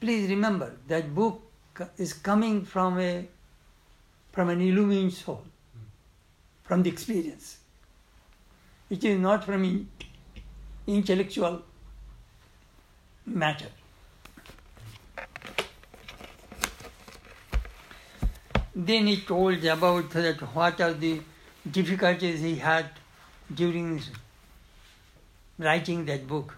Please 0.00 0.30
remember 0.30 0.76
that 0.86 1.14
book 1.14 1.42
is 1.96 2.12
coming 2.12 2.64
from 2.64 2.98
a 3.00 3.26
from 4.32 4.50
an 4.50 4.60
illumined 4.60 5.12
soul, 5.12 5.42
from 6.62 6.82
the 6.84 6.90
experience. 6.90 7.58
It 8.88 9.02
is 9.02 9.18
not 9.18 9.42
from 9.42 9.88
intellectual 10.86 11.62
matter. 13.26 13.66
Then 18.74 19.08
he 19.08 19.20
told 19.22 19.64
about 19.64 20.10
that 20.10 20.40
what 20.54 20.80
are 20.80 20.92
the 20.92 21.20
difficulties 21.68 22.40
he 22.40 22.54
had 22.54 22.90
during 23.52 24.00
writing 25.58 26.04
that 26.06 26.26
book. 26.26 26.56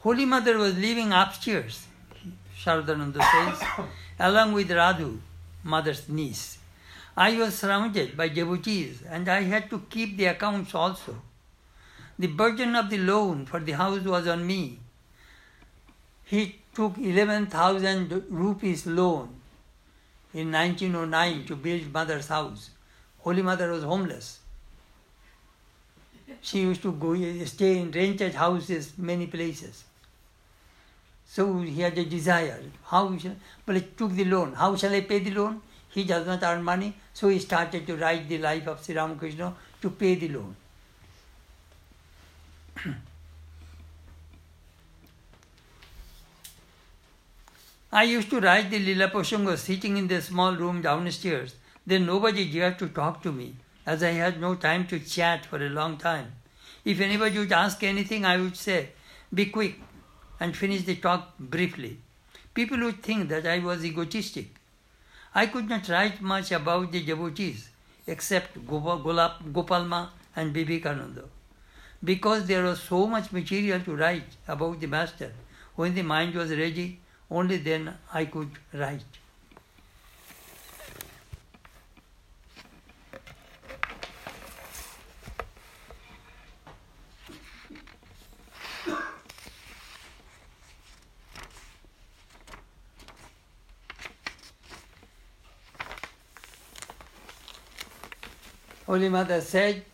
Holy 0.00 0.24
Mother 0.24 0.58
was 0.58 0.76
living 0.76 1.12
upstairs. 1.12 1.86
Sharadananda 2.58 3.22
says, 3.22 3.68
along 4.18 4.52
with 4.52 4.68
Radhu, 4.70 5.18
mother's 5.62 6.08
niece. 6.08 6.58
I 7.16 7.36
was 7.38 7.58
surrounded 7.58 8.16
by 8.16 8.28
devotees 8.28 9.02
and 9.08 9.28
I 9.28 9.42
had 9.42 9.70
to 9.70 9.80
keep 9.90 10.16
the 10.16 10.26
accounts 10.26 10.74
also. 10.74 11.16
The 12.18 12.26
burden 12.26 12.76
of 12.76 12.90
the 12.90 12.98
loan 12.98 13.46
for 13.46 13.60
the 13.60 13.72
house 13.72 14.00
was 14.00 14.26
on 14.26 14.46
me. 14.46 14.78
He 16.24 16.56
took 16.74 16.98
11,000 16.98 18.24
rupees 18.28 18.86
loan 18.86 19.40
in 20.32 20.52
1909 20.52 21.44
to 21.46 21.56
build 21.56 21.92
mother's 21.92 22.28
house. 22.28 22.70
Holy 23.20 23.42
Mother 23.42 23.70
was 23.70 23.82
homeless. 23.82 24.39
She 26.42 26.60
used 26.60 26.82
to 26.82 26.92
go 26.92 27.12
eh, 27.12 27.44
stay 27.44 27.78
in 27.78 27.90
rented 27.90 28.34
houses 28.34 28.92
many 28.96 29.26
places. 29.26 29.84
So 31.26 31.60
he 31.60 31.80
had 31.80 31.96
a 31.98 32.04
desire. 32.04 32.60
How 32.86 33.16
shall, 33.16 33.36
but 33.64 33.76
he 33.76 33.82
took 33.82 34.12
the 34.12 34.24
loan. 34.24 34.54
How 34.54 34.74
shall 34.76 34.92
I 34.92 35.02
pay 35.02 35.20
the 35.20 35.30
loan? 35.30 35.60
He 35.90 36.04
does 36.04 36.26
not 36.26 36.42
earn 36.42 36.62
money, 36.62 36.94
so 37.12 37.28
he 37.28 37.38
started 37.38 37.86
to 37.86 37.96
write 37.96 38.28
the 38.28 38.38
life 38.38 38.66
of 38.66 38.82
Sri 38.84 38.94
Ramakrishna 38.96 39.54
to 39.82 39.90
pay 39.90 40.14
the 40.14 40.28
loan. 40.28 40.56
I 47.92 48.04
used 48.04 48.30
to 48.30 48.40
write 48.40 48.70
the 48.70 48.78
Lila 48.78 49.08
Prasanga 49.08 49.58
sitting 49.58 49.96
in 49.96 50.06
the 50.06 50.22
small 50.22 50.54
room 50.54 50.80
downstairs. 50.80 51.56
Then 51.84 52.06
nobody 52.06 52.48
dared 52.50 52.78
to 52.78 52.88
talk 52.88 53.20
to 53.24 53.32
me, 53.32 53.56
as 53.86 54.02
I 54.02 54.10
had 54.10 54.40
no 54.40 54.54
time 54.54 54.86
to 54.88 54.98
chat 55.00 55.46
for 55.46 55.64
a 55.64 55.68
long 55.68 55.96
time. 55.96 56.32
If 56.84 57.00
anybody 57.00 57.38
would 57.38 57.52
ask 57.52 57.82
anything, 57.82 58.24
I 58.24 58.36
would 58.36 58.56
say, 58.56 58.90
Be 59.32 59.46
quick, 59.46 59.80
and 60.38 60.56
finish 60.56 60.82
the 60.82 60.96
talk 60.96 61.38
briefly. 61.38 61.98
People 62.54 62.78
would 62.80 63.02
think 63.02 63.28
that 63.28 63.46
I 63.46 63.58
was 63.58 63.84
egotistic. 63.84 64.48
I 65.34 65.46
could 65.46 65.68
not 65.68 65.88
write 65.88 66.20
much 66.20 66.50
about 66.50 66.90
the 66.90 67.04
devotees 67.04 67.68
except 68.06 68.66
Gopalma 68.66 70.08
and 70.34 70.52
Vivekananda. 70.52 71.24
Because 72.02 72.46
there 72.46 72.64
was 72.64 72.80
so 72.80 73.06
much 73.06 73.30
material 73.30 73.80
to 73.80 73.94
write 73.94 74.36
about 74.48 74.80
the 74.80 74.86
Master, 74.86 75.32
when 75.76 75.94
the 75.94 76.02
mind 76.02 76.34
was 76.34 76.50
ready, 76.50 76.98
only 77.30 77.58
then 77.58 77.94
I 78.12 78.24
could 78.24 78.50
write. 78.72 79.19
Holy 98.90 99.08
Mother 99.08 99.40
said, 99.40 99.84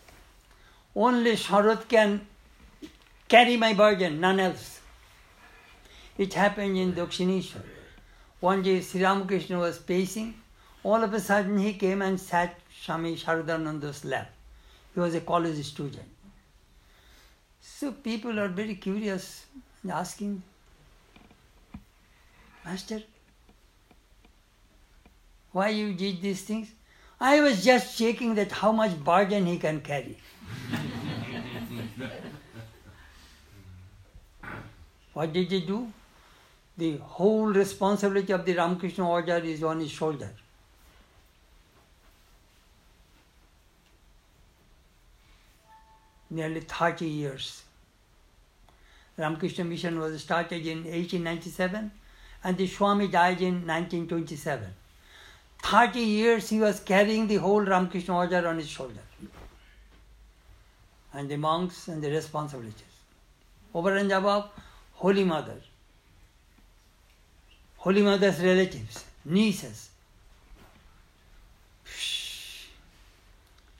only 0.95 1.33
Sharad 1.33 1.87
can 1.87 2.25
carry 3.27 3.55
my 3.55 3.73
burden, 3.73 4.19
none 4.19 4.39
else. 4.39 4.79
It 6.17 6.33
happened 6.33 6.75
in 6.75 6.93
Dakshineshwar. 6.93 7.61
One 8.39 8.63
day 8.63 8.81
Sri 8.81 9.03
Ramakrishna 9.03 9.59
was 9.59 9.77
pacing. 9.77 10.33
All 10.83 11.03
of 11.03 11.13
a 11.13 11.19
sudden 11.19 11.59
he 11.59 11.73
came 11.73 12.01
and 12.01 12.19
sat 12.19 12.59
Swami 12.81 13.15
Sharadananda's 13.15 14.03
lap. 14.03 14.31
He 14.95 14.99
was 14.99 15.13
a 15.13 15.21
college 15.21 15.63
student. 15.63 16.09
So 17.61 17.91
people 17.91 18.39
are 18.39 18.47
very 18.47 18.73
curious 18.73 19.45
and 19.83 19.91
asking, 19.91 20.41
Master, 22.65 23.03
why 25.51 25.69
you 25.69 25.93
did 25.93 26.19
these 26.19 26.41
things? 26.41 26.71
I 27.19 27.41
was 27.41 27.63
just 27.63 27.97
checking 27.97 28.35
that 28.35 28.51
how 28.51 28.71
much 28.71 28.95
burden 29.03 29.47
he 29.47 29.57
can 29.57 29.81
carry. 29.81 30.17
what 35.13 35.33
did 35.33 35.51
he 35.51 35.61
do? 35.61 35.91
The 36.77 36.97
whole 36.97 37.47
responsibility 37.47 38.33
of 38.33 38.45
the 38.45 38.53
Ramakrishna 38.53 39.09
order 39.09 39.37
is 39.37 39.63
on 39.63 39.79
his 39.79 39.89
shoulder. 39.89 40.29
Nearly 46.29 46.59
30 46.59 47.07
years. 47.07 47.63
Ramakrishna 49.17 49.63
Mission 49.63 49.97
was 49.99 50.21
started 50.21 50.67
in 50.67 50.83
1897 50.83 51.89
and 52.43 52.57
the 52.57 52.67
Swami 52.67 53.07
died 53.07 53.41
in 53.41 53.65
1927. 53.65 54.71
30 55.63 55.99
years 55.99 56.49
he 56.49 56.59
was 56.59 56.79
carrying 56.79 57.27
the 57.27 57.35
whole 57.35 57.61
Ramakrishna 57.61 58.15
order 58.15 58.47
on 58.47 58.57
his 58.57 58.67
shoulder. 58.67 59.01
And 61.13 61.29
the 61.29 61.37
monks 61.37 61.87
and 61.87 62.01
the 62.01 62.11
responsibilities. 62.11 62.83
Over 63.73 63.95
and 63.95 64.11
above, 64.11 64.49
Holy 64.93 65.23
Mother. 65.23 65.55
Holy 67.77 68.01
Mother's 68.01 68.39
relatives, 68.39 69.05
nieces. 69.25 69.89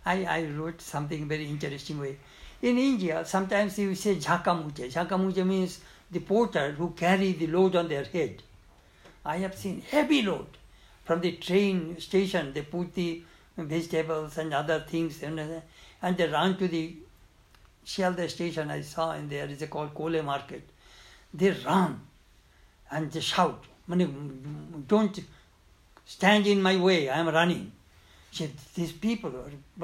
I, 0.05 0.23
I 0.23 0.43
wrote 0.45 0.81
something 0.81 1.27
very 1.27 1.47
interesting 1.47 1.99
way. 1.99 2.17
In 2.61 2.77
India, 2.77 3.23
sometimes 3.25 3.77
you 3.77 3.93
say 3.93 4.15
jhakamuje. 4.15 4.91
Jhakamuje 4.91 5.45
means 5.45 5.79
the 6.09 6.19
porter 6.19 6.71
who 6.71 6.91
carry 6.91 7.33
the 7.33 7.47
load 7.47 7.75
on 7.75 7.87
their 7.87 8.05
head. 8.05 8.41
I 9.25 9.37
have 9.37 9.55
seen 9.55 9.81
heavy 9.81 10.21
load 10.21 10.47
from 11.07 11.21
the 11.21 11.31
train 11.31 11.97
station, 12.01 12.51
they 12.53 12.63
put 12.63 12.93
the 12.93 13.23
vegetables 13.57 14.37
and 14.37 14.53
other 14.53 14.81
things 14.81 15.23
and, 15.23 15.39
and 16.01 16.17
they 16.17 16.27
run 16.27 16.57
to 16.57 16.67
the 16.67 16.95
Sealdah 17.85 18.29
station 18.29 18.69
I 18.69 18.81
saw 18.81 19.13
in 19.13 19.29
there 19.29 19.47
is 19.47 19.61
a 19.61 19.67
called 19.67 19.93
Kole 19.93 20.21
Market. 20.21 20.69
They 21.33 21.51
run 21.65 22.01
and 22.91 23.09
they 23.09 23.21
shout, 23.21 23.63
don't 23.87 25.17
stand 26.05 26.45
in 26.45 26.61
my 26.61 26.75
way, 26.75 27.09
I 27.09 27.19
am 27.19 27.29
running. 27.29 27.71
These 28.75 28.91
people, 28.91 29.33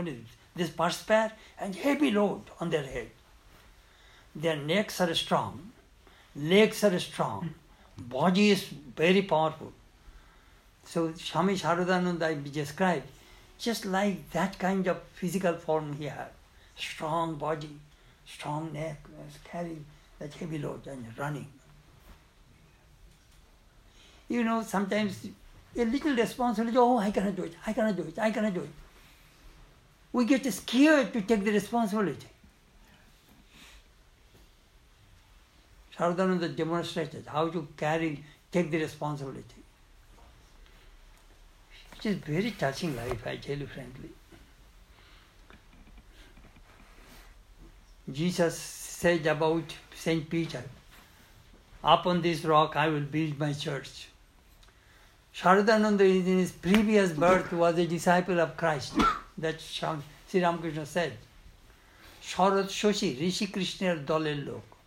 is 0.05 0.17
this 0.53 0.69
perspire 0.69 1.31
and 1.57 1.73
heavy 1.73 2.11
load 2.11 2.41
on 2.59 2.69
their 2.69 2.83
head. 2.83 3.09
Their 4.35 4.57
necks 4.57 4.99
are 4.99 5.13
strong, 5.15 5.71
legs 6.35 6.83
are 6.83 6.99
strong, 6.99 7.53
body 7.97 8.49
is 8.51 8.63
very 8.63 9.21
powerful. 9.21 9.71
So 10.85 11.13
Swami 11.13 11.55
Sharadananda 11.55 12.51
described 12.51 13.07
just 13.57 13.85
like 13.85 14.29
that 14.31 14.59
kind 14.59 14.87
of 14.87 14.97
physical 15.13 15.53
form 15.53 15.93
he 15.93 16.05
had. 16.05 16.29
Strong 16.75 17.35
body, 17.35 17.79
strong 18.25 18.73
neck, 18.73 18.97
carrying 19.43 19.85
that 20.19 20.33
heavy 20.33 20.57
load 20.57 20.85
and 20.87 21.05
running. 21.17 21.47
You 24.27 24.43
know, 24.43 24.61
sometimes 24.63 25.27
a 25.75 25.85
little 25.85 26.15
responsibility, 26.15 26.77
oh, 26.77 26.97
I 26.97 27.11
cannot 27.11 27.35
do 27.35 27.43
it, 27.43 27.55
I 27.65 27.73
cannot 27.73 27.95
do 27.95 28.03
it, 28.03 28.19
I 28.19 28.31
cannot 28.31 28.53
do 28.53 28.61
it. 28.61 28.69
We 30.11 30.25
get 30.25 30.51
scared 30.53 31.13
to 31.13 31.21
take 31.21 31.43
the 31.43 31.51
responsibility. 31.51 32.27
Sharadananda 35.97 36.55
demonstrated 36.55 37.25
how 37.27 37.49
to 37.49 37.67
carry, 37.77 38.23
take 38.51 38.71
the 38.71 38.79
responsibility. 38.79 39.62
It 42.03 42.09
is 42.09 42.15
very 42.17 42.51
touching 42.51 42.97
life, 42.97 43.25
I 43.25 43.37
tell 43.37 43.57
you 43.57 43.65
frankly. 43.65 44.09
Jesus 48.11 48.57
said 48.57 49.25
about 49.25 49.63
Saint 49.95 50.29
Peter, 50.29 50.61
Upon 51.81 52.21
this 52.21 52.43
rock 52.43 52.75
I 52.75 52.89
will 52.89 53.07
build 53.15 53.39
my 53.39 53.53
church. 53.53 54.09
Sharadananda 55.33 56.01
in 56.01 56.25
his 56.25 56.51
previous 56.51 57.13
birth 57.13 57.53
was 57.53 57.77
a 57.77 57.87
disciple 57.87 58.41
of 58.41 58.57
Christ. 58.57 58.95
That 59.37 59.61
Sri 59.61 60.41
Ramakrishna 60.41 60.85
said. 60.85 61.13
Sharad 62.21 62.65
Shoshi, 62.65 63.17
Rishi 63.17 63.47
Krishna 63.47 63.95
Dalel 63.95 64.45
Lok. 64.45 64.77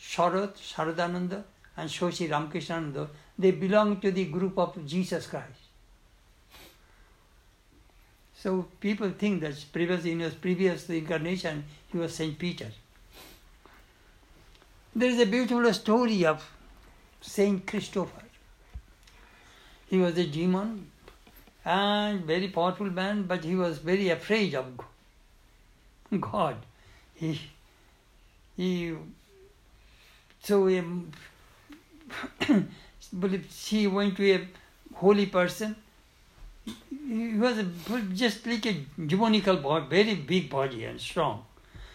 Sharad, 0.00 0.54
Sharadananda 0.56 1.42
and 1.76 1.90
Shoshi 1.90 2.28
Ramakrishnananda, 2.28 3.08
they 3.36 3.50
belong 3.50 4.00
to 4.00 4.12
the 4.12 4.26
group 4.26 4.56
of 4.56 4.86
Jesus 4.86 5.26
Christ. 5.26 5.67
So 8.40 8.66
people 8.80 9.10
think 9.10 9.40
that 9.40 9.64
previous 9.72 10.04
in 10.04 10.20
his 10.20 10.34
previous 10.34 10.88
incarnation 10.88 11.64
he 11.90 11.98
was 11.98 12.14
Saint 12.14 12.38
Peter. 12.38 12.70
There 14.94 15.10
is 15.10 15.18
a 15.20 15.26
beautiful 15.26 15.72
story 15.74 16.24
of 16.24 16.48
Saint 17.20 17.66
Christopher. 17.66 18.22
He 19.88 19.98
was 19.98 20.16
a 20.18 20.26
demon 20.26 20.90
and 21.64 22.24
very 22.24 22.48
powerful 22.48 22.90
man, 22.90 23.24
but 23.24 23.42
he 23.42 23.56
was 23.56 23.78
very 23.78 24.08
afraid 24.10 24.54
of 24.54 24.66
God. 26.20 26.56
He, 27.14 27.40
he, 28.56 28.94
so 30.42 30.64
believe 33.18 33.46
she 33.50 33.86
went 33.88 34.16
to 34.16 34.32
a 34.32 34.48
holy 34.94 35.26
person. 35.26 35.74
He 36.90 37.38
was 37.38 37.64
just 38.14 38.46
like 38.46 38.66
a 38.66 38.74
demonical 39.06 39.56
body, 39.56 39.86
very 39.88 40.14
big 40.14 40.50
body 40.50 40.84
and 40.84 41.00
strong. 41.00 41.44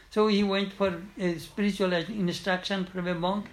So 0.10 0.28
he 0.28 0.44
went 0.44 0.74
for 0.74 1.02
spiritual 1.38 1.94
instruction 1.94 2.86
from 2.86 3.08
a 3.08 3.16
monk. 3.16 3.48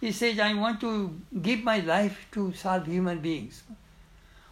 He 0.00 0.12
says, 0.12 0.38
I 0.38 0.54
want 0.54 0.80
to 0.80 1.18
give 1.40 1.62
my 1.62 1.78
life 1.78 2.26
to 2.32 2.52
serve 2.52 2.86
human 2.86 3.20
beings. 3.20 3.62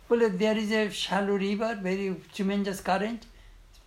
Well, 0.09 0.29
there 0.31 0.57
is 0.57 0.71
a 0.73 0.91
shallow 0.91 1.35
river, 1.35 1.79
very 1.83 2.17
tremendous 2.35 2.81
current, 2.81 3.27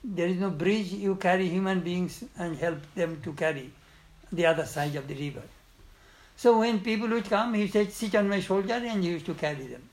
there 0.04 0.28
is 0.28 0.38
no 0.38 0.49
bridge, 0.49 0.91
you 0.91 1.15
carry 1.15 1.47
human 1.47 1.80
beings 1.80 2.23
and 2.38 2.56
help 2.58 2.80
them 2.93 3.21
to 3.23 3.34
carry 3.34 3.71
the 4.32 4.45
other 4.45 4.65
side 4.65 4.95
of 4.95 5.08
the 5.08 5.15
river. 5.15 5.41
So 6.36 6.60
when 6.60 6.80
people 6.82 7.08
would 7.10 7.30
come, 7.30 7.54
he 7.54 7.67
said, 7.67 7.91
sit 7.91 8.15
on 8.15 8.28
my 8.30 8.39
shoulder 8.39 8.73
and 8.73 9.04
he 9.04 9.10
used 9.12 9.25
to 9.28 9.34
carry 9.34 9.67
them. 9.67 9.89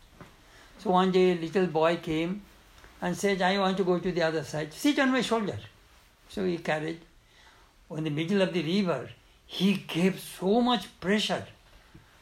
So 0.83 0.90
one 0.90 1.12
day 1.12 1.33
a 1.33 1.35
little 1.37 1.66
boy 1.66 1.97
came 1.97 2.42
and 3.01 3.16
said, 3.16 3.40
I 3.40 3.57
want 3.59 3.77
to 3.77 3.85
go 3.85 4.01
to 4.01 4.11
the 4.11 4.23
other 4.23 4.42
side. 4.42 4.73
Sit 4.73 4.99
on 4.99 5.12
my 5.12 5.21
shoulder. 5.21 5.59
So 6.29 6.45
he 6.45 6.59
carried. 6.59 7.01
In 7.97 8.05
the 8.05 8.11
middle 8.11 8.42
of 8.42 8.53
the 8.53 8.62
river, 8.62 9.11
he 9.47 9.75
gave 9.75 10.18
so 10.18 10.61
much 10.61 10.88
pressure 10.99 11.47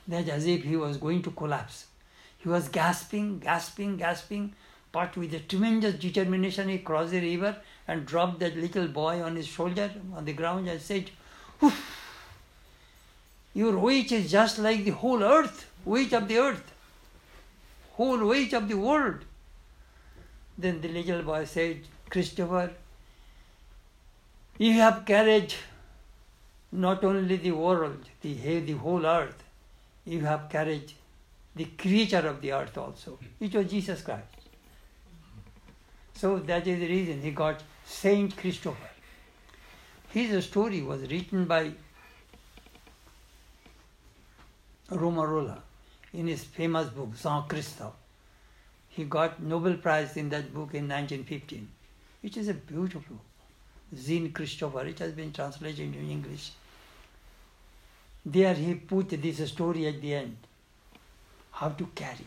that 0.09 0.29
as 0.29 0.47
if 0.47 0.65
he 0.65 0.77
was 0.77 0.99
going 0.99 1.23
to 1.23 1.31
collapse. 1.31 1.87
He 2.39 2.49
was 2.49 2.69
gasping, 2.69 3.39
gasping, 3.39 3.97
gasping, 3.97 4.53
but 4.93 5.17
with 5.17 5.33
a 5.33 5.39
tremendous 5.39 5.95
determination 5.95 6.69
he 6.69 6.79
crossed 6.79 7.13
the 7.13 7.21
river 7.21 7.57
and 7.87 8.05
dropped 8.05 8.41
that 8.41 8.57
little 8.57 8.89
boy 8.89 9.23
on 9.23 9.37
his 9.37 9.47
shoulder 9.47 9.91
on 10.15 10.25
the 10.25 10.33
ground 10.33 10.69
and 10.69 10.81
said, 10.81 11.11
your 13.55 13.79
weight 13.79 14.11
is 14.13 14.31
just 14.31 14.59
like 14.59 14.85
the 14.85 14.91
whole 14.91 15.23
earth, 15.23 15.71
weight 15.85 16.13
of 16.13 16.29
the 16.29 16.39
earth, 16.39 16.70
whole 18.01 18.23
weight 18.33 18.55
of 18.59 18.67
the 18.69 18.79
world. 18.89 19.27
Then 20.57 20.81
the 20.81 20.89
little 20.89 21.23
boy 21.23 21.45
said, 21.45 21.81
Christopher, 22.09 22.71
you 24.57 24.73
have 24.85 25.05
carried 25.05 25.53
not 26.73 27.05
only 27.05 27.37
the 27.37 27.51
world, 27.51 28.09
the, 28.23 28.61
the 28.61 28.73
whole 28.73 29.05
earth, 29.05 29.43
you 30.07 30.21
have 30.21 30.49
carried 30.49 30.93
the 31.55 31.67
creature 31.85 32.27
of 32.33 32.41
the 32.41 32.53
earth 32.53 32.79
also. 32.79 33.19
It 33.39 33.55
was 33.55 33.71
Jesus 33.71 34.01
Christ. 34.01 34.49
So 36.15 36.39
that 36.39 36.67
is 36.67 36.81
the 36.81 36.89
reason 36.89 37.21
he 37.21 37.33
got 37.33 37.63
Saint 37.85 38.37
Christopher. 38.37 38.91
His 40.09 40.45
story 40.45 40.81
was 40.83 41.03
written 41.03 41.45
by 41.45 41.73
Romain 44.91 45.29
Rolland 45.35 45.70
in 46.13 46.27
his 46.27 46.45
famous 46.45 46.89
book, 46.89 47.11
Jean 47.23 47.45
Christophe. 47.49 47.95
He 48.89 49.05
got 49.05 49.43
Nobel 49.43 49.77
Prize 49.77 50.17
in 50.17 50.29
that 50.31 50.53
book 50.53 50.75
in 50.75 50.89
1915. 50.89 51.69
which 52.23 52.37
is 52.37 52.49
a 52.49 52.55
beautiful 52.55 53.17
book. 53.17 54.01
Jean 54.05 54.31
Christopher. 54.33 54.87
It 54.87 54.99
has 54.99 55.13
been 55.13 55.33
translated 55.33 55.81
into 55.81 55.99
English. 55.99 56.51
There 58.25 58.55
he 58.55 58.75
put 58.75 59.09
this 59.09 59.49
story 59.51 59.87
at 59.87 60.01
the 60.01 60.15
end. 60.15 60.37
How 61.53 61.71
to 61.71 61.87
carry. 61.95 62.27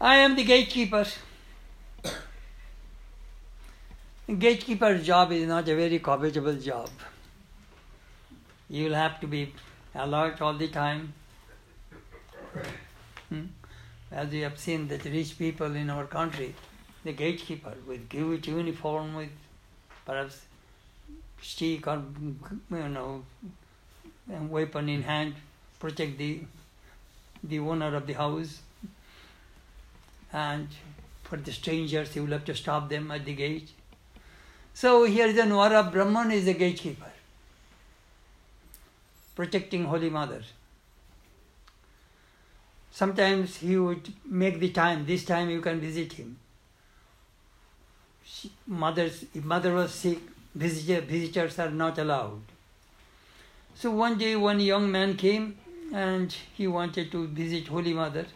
I 0.00 0.16
am 0.16 0.36
the 0.36 0.44
gatekeeper. 0.44 1.04
Gatekeeper's 4.28 5.04
job 5.04 5.32
is 5.32 5.48
not 5.48 5.68
a 5.68 5.74
very 5.74 5.98
covetable 5.98 6.62
job. 6.62 6.88
You 8.70 8.84
will 8.84 8.94
have 8.94 9.18
to 9.20 9.26
be 9.26 9.52
alert 9.96 10.40
all 10.40 10.54
the 10.54 10.68
time. 10.68 11.14
Hmm? 13.28 13.46
As 14.12 14.28
we 14.28 14.40
have 14.40 14.56
seen 14.58 14.86
that 14.88 15.04
rich 15.04 15.36
people 15.36 15.74
in 15.74 15.90
our 15.90 16.04
country, 16.04 16.54
the 17.02 17.12
gatekeeper 17.12 17.74
with 17.86 18.12
huge 18.12 18.46
uniform, 18.46 19.16
with 19.16 19.30
perhaps 20.06 20.42
stick 21.42 21.88
or 21.88 22.02
you 22.70 22.88
know 22.88 23.24
weapon 24.28 24.88
in 24.88 25.02
hand, 25.02 25.34
protect 25.80 26.18
the 26.18 26.42
the 27.42 27.58
owner 27.58 27.96
of 27.96 28.06
the 28.06 28.12
house 28.12 28.60
and 30.32 30.68
for 31.22 31.36
the 31.36 31.52
strangers 31.52 32.14
he 32.14 32.20
will 32.20 32.32
have 32.32 32.44
to 32.44 32.54
stop 32.54 32.88
them 32.88 33.10
at 33.10 33.24
the 33.24 33.34
gate. 33.34 33.70
So 34.74 35.04
here 35.04 35.26
is 35.26 35.34
the 35.36 35.42
Nwara 35.42 35.90
Brahman 35.90 36.30
is 36.30 36.44
the 36.44 36.54
gatekeeper, 36.54 37.10
protecting 39.34 39.84
Holy 39.84 40.10
Mother. 40.10 40.42
Sometimes 42.90 43.56
he 43.56 43.76
would 43.76 44.12
make 44.24 44.58
the 44.58 44.70
time, 44.70 45.06
this 45.06 45.24
time 45.24 45.50
you 45.50 45.60
can 45.60 45.80
visit 45.80 46.14
him. 46.14 46.38
She, 48.24 48.50
mothers, 48.66 49.24
if 49.34 49.44
mother 49.44 49.74
was 49.74 49.92
sick, 49.92 50.18
visitor, 50.54 51.00
visitors 51.00 51.58
are 51.58 51.70
not 51.70 51.98
allowed. 51.98 52.42
So 53.74 53.90
one 53.90 54.18
day 54.18 54.34
one 54.34 54.58
young 54.58 54.90
man 54.90 55.16
came 55.16 55.58
and 55.92 56.34
he 56.54 56.66
wanted 56.66 57.12
to 57.12 57.26
visit 57.28 57.68
Holy 57.68 57.94
Mother. 57.94 58.26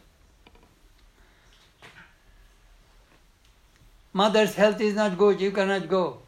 Mother's 4.12 4.55
health 4.55 4.81
is 4.81 4.94
not 4.94 5.16
good, 5.16 5.40
you 5.40 5.51
cannot 5.51 5.88
go. 5.88 6.18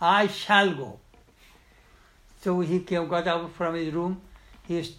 I 0.00 0.26
shall 0.28 0.72
go. 0.74 0.98
So 2.40 2.60
he 2.60 2.80
came, 2.80 3.08
got 3.08 3.26
out 3.26 3.52
from 3.52 3.74
his 3.74 3.92
room. 3.92 4.20
He, 4.68 4.94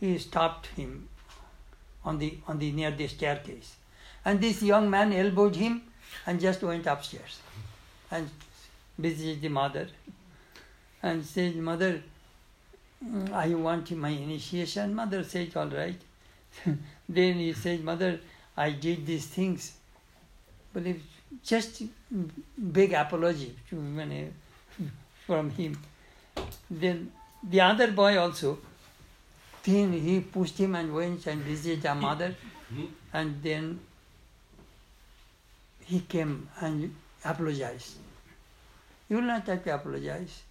he 0.00 0.18
stopped 0.18 0.66
him 0.68 1.08
on 2.04 2.18
the, 2.18 2.38
on 2.48 2.58
the 2.58 2.72
near 2.72 2.90
the 2.90 3.06
staircase. 3.06 3.76
And 4.24 4.40
this 4.40 4.62
young 4.62 4.88
man 4.90 5.12
elbowed 5.12 5.56
him 5.56 5.82
and 6.26 6.40
just 6.40 6.62
went 6.62 6.86
upstairs 6.86 7.40
and 8.10 8.28
visited 8.98 9.42
the 9.42 9.48
mother 9.48 9.88
and 11.02 11.24
said, 11.24 11.56
Mother, 11.56 12.02
mm, 13.04 13.32
I 13.32 13.48
want 13.54 13.90
my 13.92 14.10
initiation. 14.10 14.94
Mother 14.94 15.24
said, 15.24 15.56
All 15.56 15.66
right. 15.66 16.00
then 17.08 17.34
he 17.34 17.52
said, 17.52 17.82
Mother, 17.82 18.20
I 18.56 18.70
did 18.70 19.06
these 19.06 19.26
things. 19.26 19.72
But 20.72 20.86
if 20.86 20.96
just 21.44 21.82
big 22.72 22.92
apology 22.92 23.54
from 25.26 25.50
him. 25.50 25.78
Then 26.70 27.12
the 27.42 27.60
other 27.60 27.90
boy 27.92 28.18
also, 28.18 28.58
then 29.64 29.92
he 29.92 30.20
pushed 30.20 30.58
him 30.58 30.74
and 30.74 30.94
went 30.94 31.26
and 31.26 31.42
visited 31.42 31.86
our 31.86 31.94
mother, 31.94 32.34
mm-hmm. 32.72 32.86
and 33.12 33.42
then 33.42 33.80
he 35.84 36.00
came 36.00 36.48
and 36.60 36.94
apologized. 37.24 37.96
You 39.08 39.16
will 39.16 39.24
not 39.24 39.46
have 39.46 39.62
to 39.64 39.74
apologize. 39.74 40.42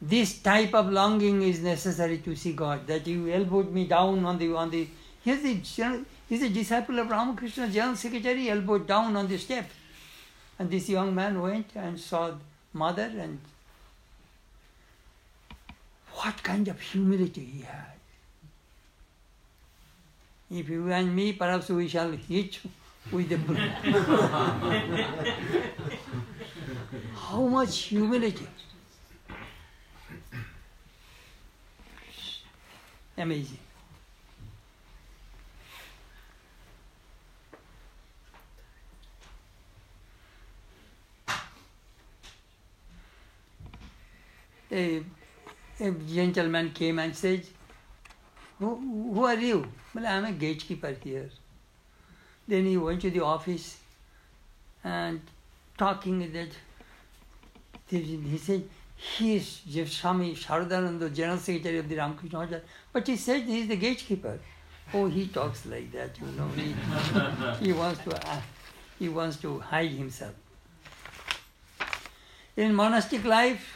This 0.00 0.38
type 0.40 0.74
of 0.74 0.90
longing 0.92 1.42
is 1.42 1.60
necessary 1.60 2.18
to 2.18 2.36
see 2.36 2.52
God. 2.52 2.86
That 2.86 3.06
you 3.06 3.32
elbowed 3.32 3.72
me 3.72 3.86
down 3.86 4.24
on 4.24 4.38
the 4.38 4.54
on 4.54 4.70
the. 4.70 4.86
Here's 5.24 5.42
the 5.42 5.58
He's 6.28 6.42
a 6.42 6.48
disciple 6.48 6.98
of 6.98 7.08
Ramakrishna, 7.08 7.68
General 7.68 7.96
Secretary, 7.96 8.50
elbowed 8.50 8.86
down 8.86 9.16
on 9.16 9.28
the 9.28 9.38
step. 9.38 9.70
And 10.58 10.70
this 10.70 10.88
young 10.88 11.14
man 11.14 11.40
went 11.40 11.70
and 11.76 12.00
saw 12.00 12.32
mother 12.72 13.10
and 13.18 13.38
what 16.14 16.42
kind 16.42 16.66
of 16.68 16.80
humility 16.80 17.44
he 17.44 17.62
had. 17.62 17.92
If 20.50 20.68
you 20.68 20.90
and 20.92 21.14
me, 21.14 21.32
perhaps 21.32 21.68
we 21.68 21.88
shall 21.88 22.10
hit 22.12 22.58
with 23.12 23.28
the 23.28 23.36
broom. 23.36 23.58
How 27.14 27.46
much 27.46 27.78
humility. 27.78 28.46
Amazing. 33.16 33.58
A, 44.70 45.02
a 45.80 45.90
gentleman 45.90 46.70
came 46.70 46.98
and 46.98 47.14
said, 47.14 47.46
who, 48.58 49.12
who 49.14 49.24
are 49.24 49.38
you? 49.38 49.66
Well, 49.94 50.06
I'm 50.06 50.24
a 50.24 50.32
gatekeeper 50.32 50.96
here. 51.02 51.30
Then 52.48 52.66
he 52.66 52.76
went 52.76 53.00
to 53.02 53.10
the 53.10 53.24
office 53.24 53.78
and 54.84 55.20
talking 55.76 56.18
with 56.20 56.32
that 56.32 56.50
he 57.88 58.38
said, 58.38 58.64
he 58.96 59.36
is 59.36 59.60
Swami 59.92 60.34
Sharadananda, 60.34 61.14
General 61.14 61.38
Secretary 61.38 61.78
of 61.78 61.88
the 61.88 61.96
Ramakrishna 61.96 62.38
Order, 62.38 62.62
but 62.92 63.06
he 63.06 63.16
said 63.16 63.42
he 63.42 63.60
is 63.60 63.68
the 63.68 63.76
gatekeeper. 63.76 64.38
Oh, 64.94 65.06
he 65.06 65.26
talks 65.28 65.66
like 65.66 65.92
that, 65.92 66.18
you 66.18 66.26
know. 66.28 66.48
He, 66.56 66.74
he 67.66 67.72
wants 67.72 68.02
to 68.04 68.28
uh, 68.28 68.40
he 68.98 69.08
wants 69.08 69.36
to 69.38 69.58
hide 69.58 69.90
himself. 69.90 70.34
In 72.56 72.74
monastic 72.74 73.24
life, 73.24 73.75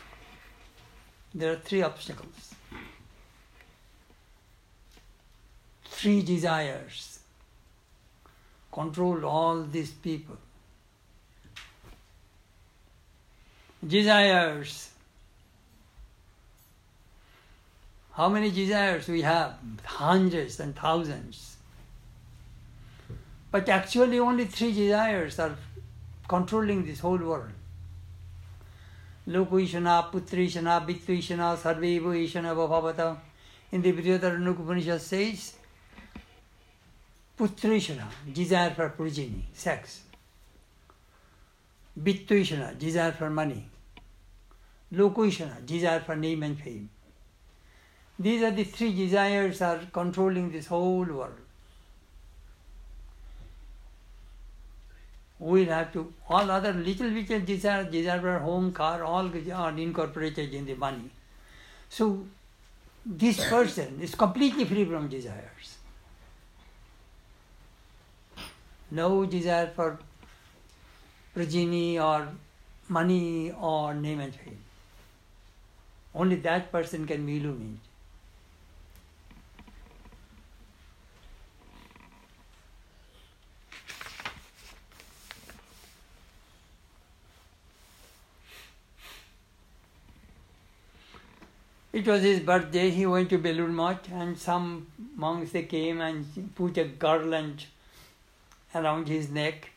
there 1.35 1.53
are 1.53 1.57
three 1.57 1.83
obstacles, 1.83 2.55
three 5.85 6.23
desires. 6.23 7.19
Control 8.73 9.25
all 9.25 9.63
these 9.63 9.91
people. 9.91 10.37
Desires. 13.85 14.91
How 18.13 18.29
many 18.29 18.51
desires 18.51 19.09
we 19.09 19.23
have? 19.23 19.59
Hundreds 19.85 20.61
and 20.61 20.77
thousands. 20.77 21.57
But 23.51 23.69
actually, 23.69 24.19
only 24.19 24.45
three 24.45 24.73
desires 24.73 25.39
are 25.41 25.57
controlling 26.29 26.87
this 26.87 27.01
whole 27.01 27.19
world. 27.19 27.51
Lokuishana, 29.31 30.11
Putrishana, 30.11 30.85
Vittuishana, 30.85 31.57
Sarvevo 31.57 32.13
Ishana 32.13 32.53
Bhavata. 32.53 33.17
In 33.71 33.81
the 33.81 33.93
Brihadaranyaka 33.93 34.61
Upanishad 34.61 35.01
says, 35.01 35.55
Putrishana, 37.39 38.07
desire 38.33 38.71
for 38.71 38.89
progeny, 38.89 39.47
sex. 39.53 40.03
Vittuishana, 42.03 42.77
desire 42.77 43.13
for 43.13 43.31
money. 43.31 43.65
Lokuishana, 44.93 45.65
desire 45.65 46.01
for 46.01 46.17
name 46.17 46.43
and 46.43 46.59
fame. 46.61 46.91
These 48.19 48.43
are 48.43 48.51
the 48.51 48.65
three 48.65 48.93
desires 48.93 49.61
that 49.61 49.79
are 49.79 49.87
controlling 49.93 50.51
this 50.51 50.67
whole 50.67 51.05
world. 51.05 51.39
We'll 55.41 55.71
have 55.71 55.91
to, 55.95 56.13
all 56.29 56.51
other 56.51 56.75
little 56.75 57.07
little 57.07 57.41
desire 57.41 58.21
for 58.21 58.39
home, 58.39 58.73
car, 58.73 59.03
all 59.03 59.27
are 59.27 59.79
incorporated 59.79 60.53
in 60.53 60.67
the 60.67 60.75
money. 60.75 61.11
So 61.89 62.27
this 63.07 63.43
person 63.49 64.01
is 64.03 64.15
completely 64.15 64.67
free 64.67 64.85
from 64.85 65.09
desires. 65.09 65.79
No 68.91 69.25
desire 69.25 69.69
for 69.75 69.99
progeny 71.33 71.99
or 71.99 72.29
money 72.89 73.51
or 73.53 73.95
name 73.95 74.21
and 74.21 74.35
fame. 74.35 74.59
Only 76.15 76.37
that 76.37 76.71
person 76.71 77.07
can 77.07 77.25
be 77.25 77.39
illuminated. 77.39 77.90
It 91.93 92.07
was 92.07 92.23
his 92.23 92.39
birthday. 92.39 92.91
He 92.91 93.05
went 93.05 93.31
to 93.31 93.39
Belur 93.39 93.69
Math, 93.69 94.11
and 94.13 94.39
some 94.39 94.87
monks 95.17 95.51
they 95.51 95.65
came 95.65 96.01
and 96.01 96.55
put 96.55 96.79
a 96.79 96.85
garland 96.85 97.67
around 98.73 99.09
his 99.09 99.29
neck, 99.29 99.71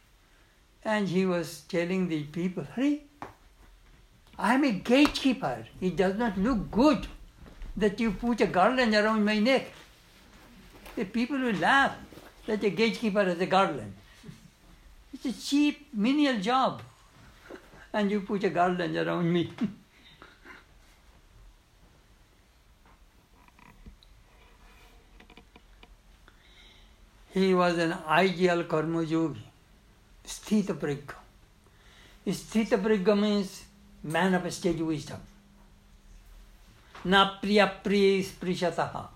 and 0.85 1.07
he 1.07 1.25
was 1.25 1.61
telling 1.73 2.07
the 2.09 2.21
people, 2.37 2.67
"Hey, 2.75 2.91
I 4.37 4.53
am 4.53 4.63
a 4.63 4.71
gatekeeper. 4.91 5.65
It 5.81 5.95
does 5.95 6.15
not 6.23 6.37
look 6.37 6.69
good 6.69 7.07
that 7.75 7.99
you 7.99 8.11
put 8.11 8.41
a 8.41 8.49
garland 8.61 8.93
around 8.93 9.25
my 9.25 9.39
neck." 9.39 9.71
The 10.95 11.05
people 11.05 11.39
will 11.39 11.61
laugh 11.67 11.97
that 12.45 12.63
a 12.63 12.69
gatekeeper 12.69 13.23
has 13.23 13.39
a 13.39 13.47
garland. 13.47 13.93
It's 15.13 15.25
a 15.25 15.33
cheap, 15.47 15.87
menial 15.91 16.39
job, 16.39 16.83
and 17.93 18.11
you 18.11 18.21
put 18.33 18.43
a 18.43 18.51
garland 18.61 18.95
around 19.05 19.33
me. 19.33 19.49
he 27.33 27.53
was 27.55 27.77
an 27.79 27.95
ideal 28.07 28.63
karma 28.63 29.03
yogi, 29.03 29.41
sthita 30.23 30.73
prigya. 30.75 31.15
Sthita 32.27 32.77
prigya 32.77 33.19
means 33.19 33.63
man 34.03 34.35
of 34.35 34.53
stage 34.53 34.81
wisdom. 34.81 35.19
Na 37.05 37.39
priya 37.41 37.71
priya 37.83 38.23
sprishataha. 38.23 39.07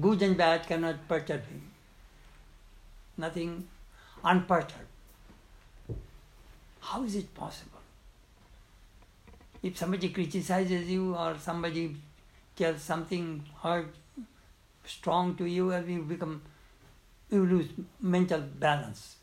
Good 0.00 0.22
and 0.22 0.36
bad 0.36 0.66
cannot 0.66 1.08
perturb 1.08 1.44
him. 1.46 1.62
Nothing 3.16 3.66
unperturbed. 4.22 4.84
How 6.80 7.02
is 7.02 7.16
it 7.16 7.34
possible? 7.34 7.80
If 9.62 9.76
somebody 9.76 10.10
criticizes 10.10 10.88
you 10.88 11.16
or 11.16 11.36
somebody 11.38 11.96
tells 12.54 12.80
something 12.80 13.44
hard, 13.56 13.88
strong 14.84 15.34
to 15.34 15.46
you, 15.46 15.74
you 15.74 16.02
become 16.02 16.42
you 17.30 17.44
lose 17.44 17.68
mental 18.00 18.40
balance, 18.40 19.16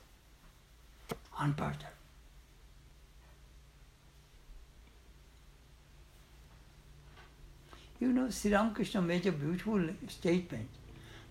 unperturbed. 1.39 1.85
You 7.99 8.11
know, 8.11 8.29
Sri 8.29 8.53
Ramakrishna 8.53 9.01
made 9.01 9.25
a 9.25 9.31
beautiful 9.31 9.89
statement. 10.07 10.67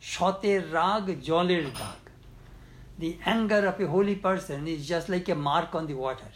Shote 0.00 0.72
rag 0.72 1.22
jolir 1.22 1.72
dag. 1.72 2.10
The 2.98 3.18
anger 3.24 3.66
of 3.66 3.80
a 3.80 3.86
holy 3.86 4.16
person 4.16 4.66
is 4.66 4.86
just 4.86 5.08
like 5.08 5.28
a 5.28 5.34
mark 5.34 5.74
on 5.74 5.86
the 5.86 5.94
water. 5.94 6.28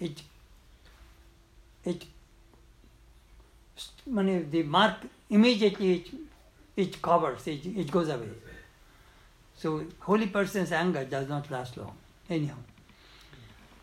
It, 0.00 0.22
it, 1.84 2.04
the 4.06 4.62
mark 4.62 4.96
immediately 5.28 5.92
it 5.92 6.29
it 6.80 7.02
covers, 7.02 7.46
it, 7.46 7.66
it 7.66 7.90
goes 7.90 8.08
away. 8.08 8.28
So 9.56 9.84
holy 10.00 10.26
person's 10.26 10.72
anger 10.72 11.04
does 11.04 11.28
not 11.28 11.50
last 11.50 11.76
long. 11.76 11.96
Anyhow. 12.28 12.56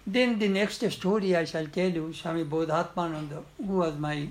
Then 0.06 0.40
the 0.40 0.48
next 0.48 0.90
story 0.92 1.36
I 1.36 1.44
shall 1.46 1.68
tell 1.68 1.90
you, 1.90 2.14
Swami 2.14 2.46
Bodhatmananda, 2.46 3.44
who 3.58 3.74
was 3.74 3.98
my 3.98 4.28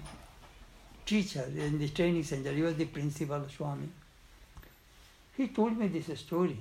teacher 1.05 1.45
in 1.57 1.79
the 1.79 1.89
training 1.89 2.25
center, 2.25 2.53
he 2.53 2.63
was 2.63 2.77
the 2.77 2.87
principal 2.87 3.45
Swami. 3.55 3.89
He 5.37 5.49
told 5.49 5.79
me 5.79 5.89
this 5.89 6.19
story. 6.19 6.59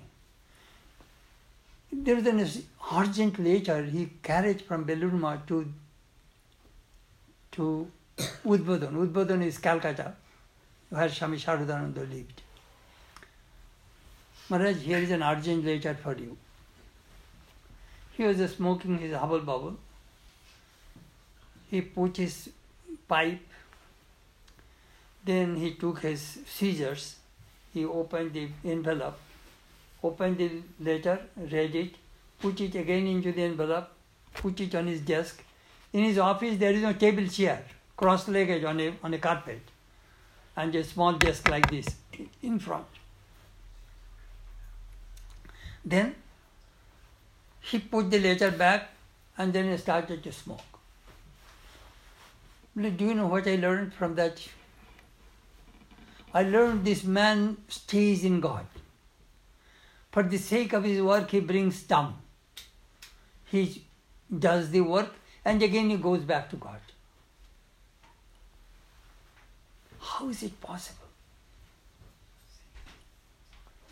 There 1.91 2.16
was 2.16 2.28
an 2.28 2.45
urgent 2.93 3.39
letter 3.39 3.84
he 3.84 4.10
carried 4.22 4.62
from 4.62 4.86
Belur 4.86 5.14
Math 5.14 5.45
to, 5.47 5.72
to 7.53 7.88
Udbodhan. 8.45 8.93
Udbodhan 8.93 9.43
is 9.43 9.58
Calcutta 9.58 10.14
where 10.89 11.09
Swami 11.09 11.38
Sharadananda 11.38 12.09
lived. 12.09 12.41
Maharaj, 14.49 14.77
here 14.77 14.99
is 14.99 15.11
an 15.11 15.23
urgent 15.23 15.65
letter 15.65 15.95
for 15.95 16.15
you. 16.15 16.38
He 18.11 18.23
was 18.23 18.38
smoking 18.53 18.99
his 18.99 19.15
hubble 19.15 19.39
bubble. 19.39 19.75
He 21.69 21.81
put 21.81 22.17
his 22.17 22.49
pipe, 23.07 23.41
then 25.25 25.55
he 25.55 25.73
took 25.73 25.99
his 26.01 26.39
scissors, 26.45 27.15
he 27.73 27.83
opened 27.83 28.33
the 28.33 28.47
envelope, 28.63 29.17
opened 30.03 30.38
the 30.38 30.61
letter, 30.79 31.19
read 31.36 31.75
it, 31.75 31.95
put 32.39 32.61
it 32.61 32.75
again 32.75 33.07
into 33.07 33.31
the 33.31 33.41
envelope, 33.41 33.89
put 34.36 34.59
it 34.61 34.75
on 34.75 34.88
his 34.88 35.01
desk. 35.01 35.43
In 35.91 36.03
his 36.03 36.19
office, 36.19 36.57
there 36.57 36.71
is 36.71 36.83
no 36.83 36.93
table 36.93 37.27
chair, 37.27 37.65
cross 37.97 38.27
legged 38.27 38.63
on 38.63 38.79
a, 38.79 38.93
on 39.03 39.13
a 39.13 39.17
carpet 39.17 39.61
and 40.56 40.76
a 40.76 40.84
small 40.84 41.14
desk 41.14 41.49
like 41.49 41.70
this 41.70 41.88
in 42.41 42.60
front. 42.60 42.86
Then 45.84 46.16
he 47.62 47.80
put 47.80 48.10
the 48.10 48.20
letter 48.20 48.51
back 48.51 48.89
and 49.38 49.53
then 49.53 49.70
he 49.70 49.78
started 49.78 50.24
to 50.24 50.32
smoke. 50.32 50.62
Do 52.76 53.06
you 53.06 53.14
know 53.14 53.28
what 53.28 53.47
I 53.47 53.56
learned 53.56 53.93
from 53.93 54.16
that? 54.16 54.41
I 56.34 56.43
learned 56.43 56.86
this 56.86 57.03
man 57.03 57.58
stays 57.68 58.26
in 58.26 58.41
God. 58.41 58.66
For 60.12 60.24
the 60.24 60.38
sake 60.38 60.74
of 60.74 60.84
his 60.84 61.01
work, 61.01 61.32
he 61.32 61.39
brings 61.39 61.84
down. 61.84 62.16
He 63.45 63.84
does 64.39 64.70
the 64.72 64.82
work 64.82 65.14
and 65.45 65.62
again 65.62 65.89
he 65.89 65.97
goes 65.97 66.22
back 66.22 66.49
to 66.49 66.56
God. 66.56 66.80
How 70.16 70.30
is 70.30 70.43
it 70.43 70.61
possible? 70.61 71.07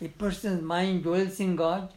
A 0.00 0.08
person's 0.08 0.62
mind 0.62 1.02
dwells 1.02 1.38
in 1.38 1.54
God. 1.54 1.90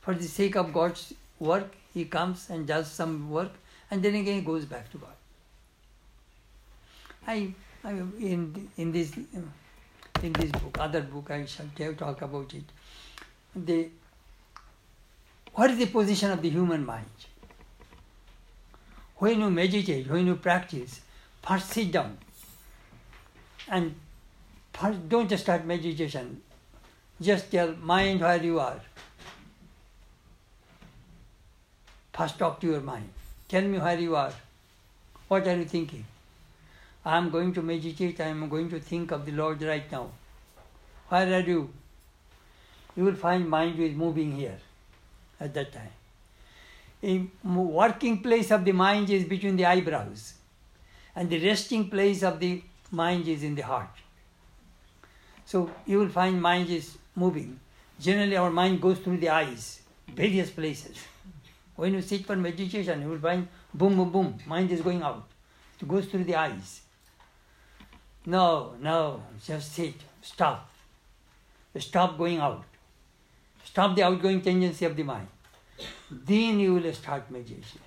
For 0.00 0.14
the 0.14 0.24
sake 0.24 0.56
of 0.56 0.72
God's 0.72 1.12
work, 1.38 1.74
he 1.92 2.06
comes 2.06 2.48
and 2.48 2.66
does 2.66 2.90
some 2.90 3.30
work, 3.30 3.52
and 3.90 4.02
then 4.02 4.14
again 4.14 4.36
he 4.36 4.40
goes 4.40 4.64
back 4.64 4.90
to 4.92 4.98
God. 4.98 5.16
I, 7.26 7.52
I, 7.84 7.90
in 7.90 8.70
in 8.78 8.92
this 8.92 9.12
in 10.22 10.32
this 10.32 10.50
book, 10.52 10.78
other 10.80 11.02
book, 11.02 11.30
I 11.30 11.44
shall 11.44 11.68
talk 11.98 12.22
about 12.22 12.54
it. 12.54 12.64
The 13.54 13.88
what 15.52 15.70
is 15.70 15.78
the 15.78 15.90
position 15.98 16.30
of 16.30 16.40
the 16.40 16.48
human 16.48 16.86
mind? 16.86 17.28
When 19.16 19.40
you 19.40 19.50
meditate, 19.50 20.08
when 20.08 20.26
you 20.26 20.36
practice, 20.36 21.00
first 21.42 21.70
sit 21.70 21.92
down 21.92 22.16
and 23.70 23.94
don't 25.08 25.28
just 25.28 25.42
start 25.44 25.64
meditation. 25.64 26.40
Just 27.20 27.50
tell 27.50 27.74
mind 27.76 28.20
where 28.20 28.42
you 28.42 28.60
are. 28.60 28.80
First 32.12 32.38
talk 32.38 32.60
to 32.60 32.66
your 32.66 32.80
mind. 32.80 33.08
Tell 33.48 33.62
me 33.62 33.78
where 33.78 33.98
you 33.98 34.16
are. 34.16 34.32
What 35.28 35.46
are 35.46 35.56
you 35.56 35.64
thinking? 35.64 36.04
I 37.04 37.16
am 37.16 37.30
going 37.30 37.54
to 37.54 37.62
meditate, 37.62 38.20
I 38.20 38.26
am 38.26 38.48
going 38.48 38.68
to 38.70 38.80
think 38.80 39.12
of 39.12 39.24
the 39.24 39.32
Lord 39.32 39.62
right 39.62 39.90
now. 39.90 40.10
Where 41.08 41.32
are 41.34 41.40
you? 41.40 41.70
You 42.96 43.04
will 43.04 43.14
find 43.14 43.48
mind 43.48 43.78
is 43.78 43.94
moving 43.94 44.32
here 44.36 44.58
at 45.40 45.54
that 45.54 45.72
time. 45.72 45.92
A 47.02 47.26
working 47.48 48.20
place 48.20 48.50
of 48.50 48.64
the 48.64 48.72
mind 48.72 49.08
is 49.08 49.24
between 49.24 49.56
the 49.56 49.66
eyebrows, 49.66 50.34
and 51.14 51.30
the 51.30 51.38
resting 51.46 51.88
place 51.88 52.22
of 52.22 52.40
the 52.40 52.62
mind 52.90 53.28
is 53.28 53.42
in 53.42 53.54
the 53.54 53.62
heart. 53.62 53.90
So 55.44 55.70
you 55.86 55.98
will 55.98 56.08
find 56.08 56.40
mind 56.40 56.68
is 56.68 56.98
moving. 57.14 57.58
Generally, 58.00 58.36
our 58.36 58.50
mind 58.50 58.80
goes 58.80 58.98
through 58.98 59.18
the 59.18 59.30
eyes, 59.30 59.80
various 60.14 60.50
places. 60.50 60.96
When 61.76 61.94
you 61.94 62.02
sit 62.02 62.26
for 62.26 62.34
meditation, 62.34 63.02
you 63.02 63.08
will 63.08 63.18
find 63.18 63.46
boom, 63.72 63.96
boom, 63.96 64.10
boom, 64.10 64.38
mind 64.46 64.70
is 64.72 64.80
going 64.80 65.02
out. 65.02 65.28
It 65.80 65.86
goes 65.86 66.06
through 66.06 66.24
the 66.24 66.34
eyes. 66.34 66.80
No, 68.26 68.74
no, 68.80 69.22
just 69.46 69.72
sit, 69.74 69.94
stop. 70.20 70.68
Stop 71.78 72.18
going 72.18 72.38
out. 72.38 72.64
Stop 73.64 73.94
the 73.94 74.02
outgoing 74.02 74.40
tendency 74.40 74.84
of 74.84 74.96
the 74.96 75.04
mind. 75.04 75.28
Then 76.10 76.58
you 76.58 76.74
will 76.74 76.92
start 76.92 77.30
meditation. 77.30 77.80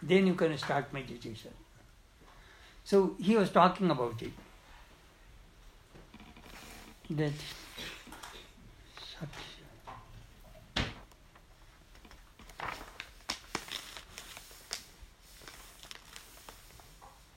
Then 0.00 0.26
you 0.26 0.34
can 0.34 0.56
start 0.56 0.92
meditation. 0.92 1.50
So 2.83 3.15
he 3.19 3.35
was 3.35 3.49
talking 3.51 3.91
about 3.91 4.21
it. 4.21 4.31
That 7.09 7.33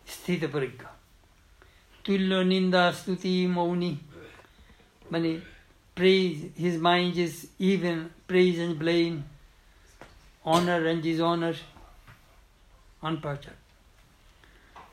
स्थित 0.09 0.45
परीक्षा 0.53 0.91
तुल्य 2.07 2.43
निंदा 2.45 2.91
स्तुति 2.99 3.35
मौनी 3.55 3.91
माने 5.13 5.41
praise 5.97 6.45
his 6.57 6.79
mind 6.79 7.17
is 7.17 7.49
even 7.59 8.11
praise 8.27 8.59
and 8.59 8.79
blame 8.79 9.25
honor 10.45 10.87
and 10.93 11.03
dishonor 11.03 11.55
unperturbed 13.03 13.66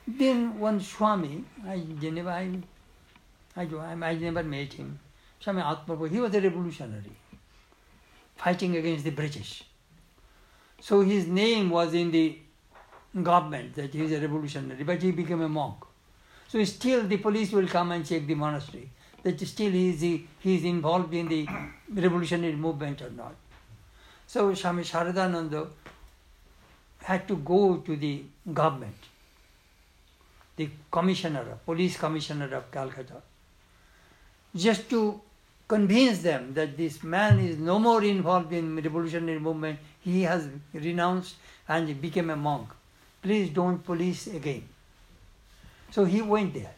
then 0.06 0.58
one 0.58 0.80
swami 0.80 1.44
i 1.66 1.76
never 2.00 2.30
i 2.30 2.58
I, 3.56 3.62
I 3.62 4.14
never 4.14 4.42
met 4.42 4.72
him. 4.72 4.98
Swami 5.38 5.62
atmaprabhu 5.62 6.10
he 6.10 6.18
was 6.20 6.34
a 6.34 6.40
revolutionary 6.40 7.12
fighting 8.36 8.76
against 8.76 9.04
the 9.04 9.10
british. 9.10 9.64
So 10.80 11.02
his 11.02 11.28
name 11.28 11.70
was 11.70 11.94
in 11.94 12.10
the 12.10 12.38
government 13.22 13.74
that 13.76 13.94
he 13.94 14.02
is 14.02 14.12
a 14.12 14.20
revolutionary 14.20 14.82
but 14.82 15.00
he 15.00 15.12
became 15.12 15.40
a 15.42 15.48
monk. 15.48 15.76
So 16.48 16.62
still 16.64 17.06
the 17.06 17.16
police 17.18 17.52
will 17.52 17.68
come 17.68 17.92
and 17.92 18.04
check 18.04 18.26
the 18.26 18.34
monastery 18.34 18.90
that 19.24 19.40
still 19.40 19.70
he 19.70 19.88
is, 19.90 20.00
he 20.00 20.54
is 20.56 20.64
involved 20.64 21.12
in 21.14 21.28
the 21.28 21.48
revolutionary 21.92 22.56
movement 22.56 23.00
or 23.02 23.10
not. 23.10 23.34
So 24.26 24.52
Swami 24.54 24.84
Sharadananda 24.84 25.68
had 27.02 27.26
to 27.28 27.36
go 27.36 27.78
to 27.78 27.96
the 27.96 28.24
government, 28.52 28.96
the 30.56 30.68
commissioner, 30.90 31.58
police 31.64 31.96
commissioner 31.96 32.54
of 32.54 32.70
Calcutta, 32.70 33.22
just 34.54 34.88
to 34.90 35.20
convince 35.66 36.18
them 36.18 36.54
that 36.54 36.76
this 36.76 37.02
man 37.02 37.38
is 37.40 37.58
no 37.58 37.78
more 37.78 38.02
involved 38.04 38.52
in 38.52 38.76
revolutionary 38.76 39.38
movement. 39.38 39.78
He 40.00 40.22
has 40.22 40.48
renounced 40.72 41.36
and 41.68 42.00
became 42.00 42.30
a 42.30 42.36
monk. 42.36 42.68
Please 43.22 43.50
don't 43.50 43.82
police 43.82 44.26
again. 44.26 44.68
So 45.90 46.04
he 46.04 46.20
went 46.20 46.54
there. 46.54 46.74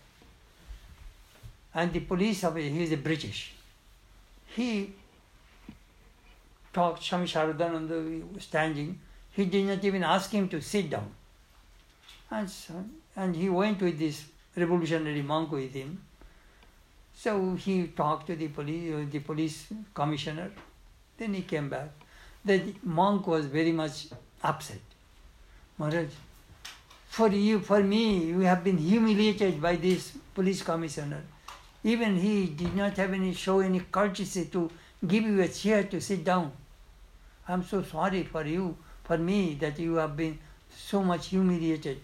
And 1.74 1.92
the 1.92 2.00
police 2.00 2.44
officer, 2.44 2.68
he 2.68 2.82
is 2.82 2.92
a 2.92 2.96
British. 2.96 3.52
He 4.54 4.92
talked, 6.72 7.02
Swami 7.02 7.26
Sharadananda 7.26 8.40
standing. 8.40 8.98
He 9.32 9.44
did 9.44 9.66
not 9.66 9.84
even 9.84 10.04
ask 10.04 10.30
him 10.30 10.48
to 10.48 10.60
sit 10.62 10.88
down. 10.88 11.10
And, 12.30 12.50
so, 12.50 12.84
and 13.14 13.36
he 13.36 13.48
went 13.48 13.80
with 13.80 13.98
this 13.98 14.24
revolutionary 14.56 15.22
monk 15.22 15.52
with 15.52 15.72
him. 15.72 16.00
So 17.14 17.54
he 17.54 17.86
talked 17.88 18.26
to 18.26 18.36
the 18.36 18.48
police, 18.48 18.92
uh, 18.94 19.04
the 19.10 19.20
police 19.20 19.66
commissioner. 19.94 20.50
Then 21.16 21.34
he 21.34 21.42
came 21.42 21.70
back. 21.70 21.90
The 22.44 22.74
monk 22.82 23.26
was 23.26 23.46
very 23.46 23.72
much 23.72 24.08
upset. 24.42 24.80
Maharaj, 25.78 26.08
for 27.08 27.28
you, 27.28 27.60
for 27.60 27.82
me, 27.82 28.26
you 28.26 28.40
have 28.40 28.62
been 28.62 28.76
humiliated 28.76 29.60
by 29.60 29.76
this 29.76 30.12
police 30.34 30.62
commissioner. 30.62 31.22
Even 31.84 32.16
he 32.16 32.46
did 32.46 32.74
not 32.74 32.96
have 32.96 33.12
any 33.12 33.32
show 33.32 33.60
any 33.60 33.80
courtesy 33.80 34.46
to 34.46 34.70
give 35.06 35.24
you 35.24 35.40
a 35.40 35.48
chair 35.48 35.84
to 35.84 36.00
sit 36.00 36.24
down. 36.24 36.52
I'm 37.48 37.62
so 37.64 37.82
sorry 37.82 38.24
for 38.24 38.44
you, 38.44 38.76
for 39.04 39.16
me, 39.16 39.54
that 39.60 39.78
you 39.78 39.94
have 39.94 40.16
been 40.16 40.38
so 40.76 41.02
much 41.02 41.28
humiliated. 41.28 42.00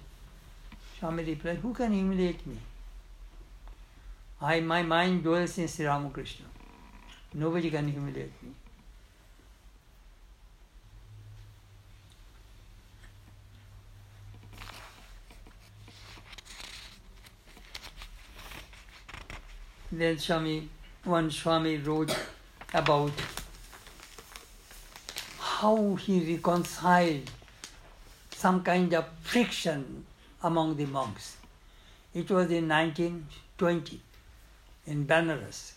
Swami 1.02 1.24
replied, 1.24 1.56
Who 1.56 1.74
can 1.74 1.92
humiliate 1.92 2.46
me? 2.46 2.56
I 4.40 4.60
my 4.60 4.84
mind 4.84 5.24
dwells 5.24 5.58
in 5.58 5.66
Sri 5.66 5.84
Ramakrishna. 5.84 6.46
Nobody 7.34 7.70
can 7.72 7.88
humiliate 7.88 8.30
me. 8.40 8.50
Then 19.90 20.16
Swami, 20.18 20.68
one 21.02 21.32
Swami 21.32 21.78
wrote 21.78 22.16
about 22.72 23.10
how 25.40 25.96
he 25.96 26.32
reconciled 26.36 27.28
some 28.30 28.62
kind 28.62 28.94
of 28.94 29.04
friction 29.22 30.06
among 30.42 30.76
the 30.76 30.86
monks. 30.86 31.36
It 32.14 32.30
was 32.30 32.50
in 32.50 32.68
1920 32.68 34.00
in 34.86 35.06
Banaras. 35.06 35.72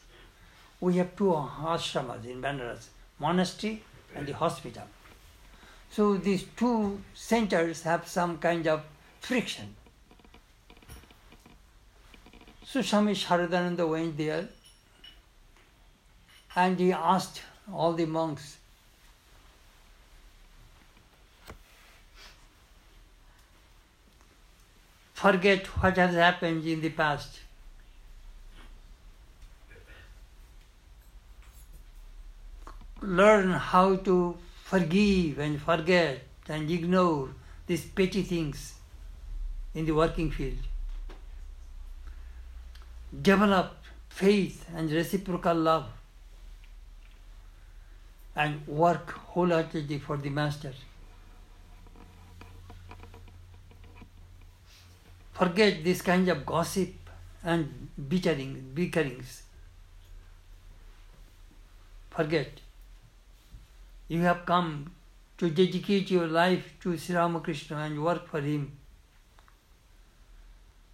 We 0.80 0.97
have 0.97 1.16
two 1.16 1.32
ashramas 1.32 2.26
in 2.26 2.41
Banaras, 2.41 2.88
monastery 3.20 3.84
and 4.16 4.28
the 4.28 4.34
hospital. 4.34 4.84
So 5.91 6.18
these 6.18 6.43
two 6.57 7.01
centers 7.13 7.84
have 7.84 8.07
some 8.07 8.38
kind 8.38 8.68
of 8.68 8.84
friction. 9.22 9.76
So 12.66 12.82
Swami 12.82 13.13
Sharadananda 13.13 13.88
went 13.88 14.18
there 14.18 14.49
and 16.55 16.80
he 16.80 16.91
asked 16.91 17.41
all 17.74 17.93
the 17.93 18.05
monks, 18.05 18.57
forget 25.26 25.65
what 25.82 25.97
has 25.97 26.13
happened 26.13 26.63
in 26.71 26.82
the 26.82 26.89
past. 26.89 27.39
Learn 33.01 33.49
how 33.49 33.95
to 34.07 34.38
forgive 34.63 35.39
and 35.39 35.59
forget 35.59 36.21
and 36.47 36.69
ignore 36.69 37.30
these 37.65 37.86
petty 37.86 38.21
things 38.21 38.76
in 39.73 39.86
the 39.88 39.95
working 40.03 40.30
field 40.30 40.67
develop 43.30 43.73
faith 44.09 44.65
and 44.76 44.91
reciprocal 44.91 45.55
love 45.55 45.86
and 48.36 48.67
work 48.67 49.11
wholeheartedly 49.34 49.97
for 49.99 50.17
the 50.17 50.30
Master. 50.30 50.73
Forget 55.36 55.83
this 55.83 56.01
kind 56.01 56.29
of 56.29 56.45
gossip 56.45 56.93
and 57.43 57.89
bickering, 58.07 58.71
bickerings. 58.73 59.43
Forget. 62.09 62.61
You 64.07 64.21
have 64.21 64.45
come 64.45 64.93
to 65.38 65.49
dedicate 65.49 66.09
your 66.09 66.27
life 66.27 66.73
to 66.79 66.97
Sri 66.97 67.17
Ramakrishna 67.17 67.75
and 67.75 68.01
work 68.01 68.29
for 68.29 68.39
him. 68.39 68.71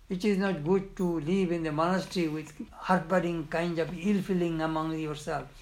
It 0.09 0.25
is 0.25 0.39
not 0.39 0.63
good 0.63 0.95
to 0.97 1.19
live 1.19 1.51
in 1.51 1.61
the 1.61 1.71
monastery 1.71 2.27
with 2.27 2.51
harboring 2.71 3.45
kind 3.45 3.77
of 3.77 3.93
ill 3.95 4.23
feeling 4.23 4.59
among 4.61 4.97
yourselves. 4.97 5.53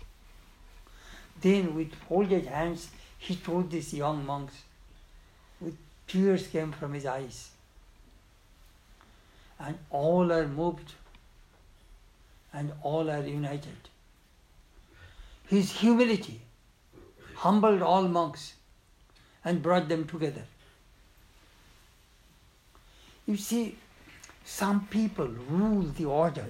Then, 1.42 1.76
with 1.76 1.94
folded 2.08 2.46
hands, 2.46 2.90
he 3.18 3.36
told 3.36 3.72
these 3.72 3.94
young 3.94 4.26
monks, 4.26 4.54
with 5.60 5.78
tears 6.08 6.48
came 6.48 6.72
from 6.72 6.94
his 6.94 7.06
eyes. 7.06 7.50
And 9.60 9.78
all 9.90 10.32
are 10.32 10.48
moved 10.48 10.94
and 12.54 12.72
all 12.82 13.10
are 13.10 13.26
united. 13.26 13.90
His 15.48 15.72
humility 15.72 16.42
humbled 17.36 17.82
all 17.82 18.08
monks 18.08 18.54
and 19.44 19.62
brought 19.62 19.90
them 19.90 20.06
together. 20.06 20.44
You 23.28 23.38
see, 23.38 23.78
some 24.46 24.88
people 24.88 25.28
rule 25.28 25.84
the 25.84 26.06
order 26.06 26.46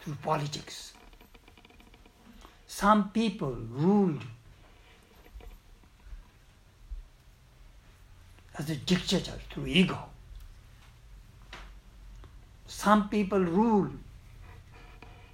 through 0.00 0.16
politics. 0.22 0.92
Some 2.66 3.10
people 3.10 3.56
ruled 3.70 4.22
as 8.56 8.70
a 8.70 8.76
dictator 8.76 9.38
through 9.50 9.66
ego. 9.66 9.98
Some 12.68 13.08
people 13.08 13.40
rule 13.40 13.90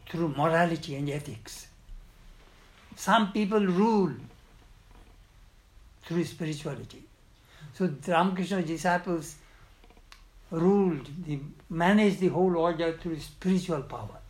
through 0.09 0.29
morality 0.29 0.95
and 0.95 1.11
ethics. 1.11 1.67
Some 2.97 3.33
people 3.33 3.67
rule 3.67 4.13
through 6.05 6.25
spirituality. 6.25 7.03
So 7.75 7.93
Ramakrishna's 8.07 8.67
disciples 8.67 9.35
ruled, 10.53 11.09
the, 11.27 11.41
managed 11.69 12.21
the 12.21 12.29
whole 12.29 12.57
order 12.57 12.93
through 12.93 13.19
spiritual 13.19 13.83
power, 13.83 14.21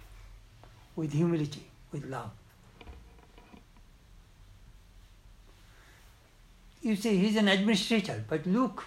with 0.97 1.13
humility, 1.13 1.65
with 1.93 2.07
love. 2.07 2.31
You 6.81 6.97
see, 6.97 7.19
he's 7.19 7.37
an 7.37 7.49
administrator, 7.49 8.25
but 8.29 8.47
look 8.47 8.85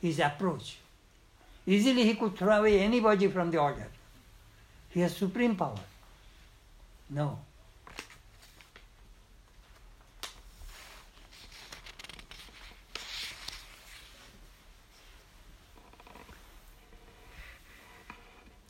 his 0.00 0.18
approach. 0.18 0.78
Easily 1.66 2.04
he 2.04 2.14
could 2.14 2.36
throw 2.36 2.58
away 2.58 2.80
anybody 2.80 3.28
from 3.28 3.50
the 3.50 3.58
order. 3.58 3.86
He 4.90 5.00
has 5.00 5.16
supreme 5.16 5.56
power. 5.56 5.78
No. 7.08 7.38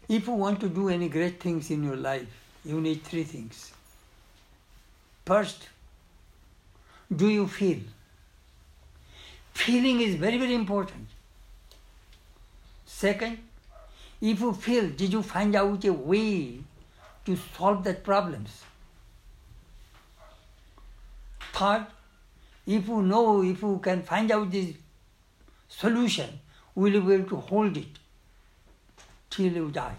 If 0.09 0.27
you 0.27 0.35
want 0.35 0.61
to 0.61 0.69
do 0.69 0.91
any 0.91 1.09
great 1.09 1.41
things 1.41 1.71
in 1.71 1.83
your 1.83 1.97
life, 1.97 2.29
you 2.65 2.81
need 2.81 3.03
three 3.03 3.25
things. 3.25 3.73
First, 5.25 5.69
do 7.15 7.29
you 7.29 7.47
feel? 7.47 7.79
Feeling 9.55 10.01
is 10.01 10.17
very, 10.17 10.37
very 10.37 10.55
important. 10.55 11.07
Second, 13.03 13.39
if 14.21 14.39
you 14.39 14.53
feel, 14.53 14.89
did 14.91 15.13
you 15.13 15.23
find 15.23 15.57
out 15.57 15.85
a 15.85 15.93
way 15.93 16.61
to 17.25 17.37
solve 17.57 17.83
that 17.83 18.05
problems? 18.05 18.63
Third, 21.53 21.87
if 22.65 22.87
you 22.87 23.03
know, 23.03 23.43
if 23.43 23.61
you 23.61 23.81
can 23.83 24.05
find 24.05 24.31
out 24.31 24.53
this 24.53 24.77
solution, 25.69 26.39
will 26.77 26.93
you 26.93 27.01
be 27.01 27.15
able 27.15 27.29
to 27.31 27.41
hold 27.49 27.77
it 27.77 27.99
till 29.31 29.53
you 29.53 29.69
die? 29.73 29.97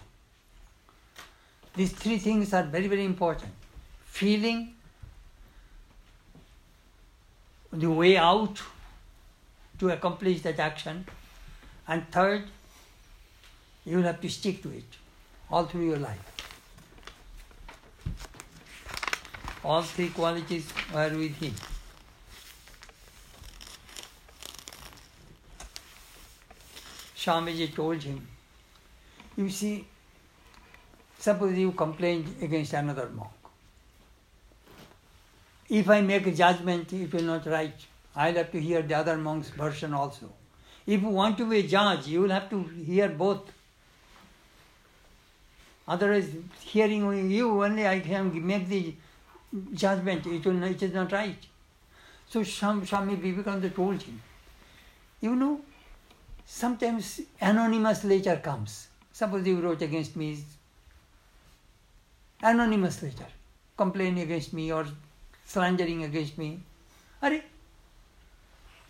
These 1.76 1.92
three 1.92 2.16
things 2.16 2.54
are 2.54 2.62
very, 2.62 2.88
very 2.88 3.04
important. 3.04 3.52
Feeling, 4.06 4.74
the 7.70 7.90
way 7.90 8.16
out 8.16 8.62
to 9.78 9.90
accomplish 9.90 10.40
that 10.40 10.58
action, 10.58 11.06
and 11.86 12.10
third, 12.10 12.44
you 13.84 13.96
will 13.96 14.04
have 14.04 14.20
to 14.20 14.28
stick 14.28 14.62
to 14.62 14.70
it 14.70 14.98
all 15.50 15.66
through 15.66 15.86
your 15.88 15.98
life. 15.98 16.30
All 19.64 19.82
three 19.82 20.08
qualities 20.08 20.66
are 20.94 21.08
with 21.10 21.36
him. 21.36 21.54
Swamiji 27.16 27.74
told 27.74 28.02
him, 28.02 28.26
You 29.36 29.48
see, 29.48 29.86
suppose 31.18 31.56
you 31.56 31.72
complain 31.72 32.36
against 32.42 32.74
another 32.74 33.08
monk. 33.08 33.30
If 35.70 35.88
I 35.88 36.02
make 36.02 36.26
a 36.26 36.32
judgment, 36.32 36.92
it 36.92 37.12
will 37.12 37.22
not 37.22 37.46
right. 37.46 37.74
I'll 38.14 38.34
have 38.34 38.52
to 38.52 38.60
hear 38.60 38.82
the 38.82 38.94
other 38.94 39.16
monk's 39.16 39.48
version 39.48 39.94
also. 39.94 40.30
If 40.86 41.00
you 41.00 41.08
want 41.08 41.38
to 41.38 41.48
be 41.48 41.60
a 41.60 41.62
judge, 41.66 42.06
you 42.06 42.20
will 42.20 42.30
have 42.30 42.50
to 42.50 42.62
hear 42.62 43.08
both. 43.08 43.50
Otherwise, 45.86 46.30
hearing 46.60 47.30
you 47.30 47.62
only, 47.62 47.86
I 47.86 48.00
can 48.00 48.46
make 48.46 48.68
the 48.68 48.94
judgment. 49.74 50.26
It, 50.26 50.44
will, 50.44 50.62
it 50.62 50.82
is 50.82 50.94
not 50.94 51.12
right. 51.12 51.36
So 52.28 52.42
Swami 52.42 53.16
Vivekananda 53.16 53.70
told 53.70 54.02
him, 54.02 54.20
you 55.20 55.36
know, 55.36 55.60
sometimes 56.46 57.20
anonymous 57.40 58.04
letter 58.04 58.36
comes. 58.36 58.88
Suppose 59.12 59.46
you 59.46 59.60
wrote 59.60 59.82
against 59.82 60.16
me, 60.16 60.38
anonymous 62.42 63.02
letter, 63.02 63.26
complaining 63.76 64.22
against 64.22 64.52
me 64.52 64.72
or 64.72 64.86
slandering 65.44 66.02
against 66.02 66.36
me. 66.38 66.60
Are 67.22 67.40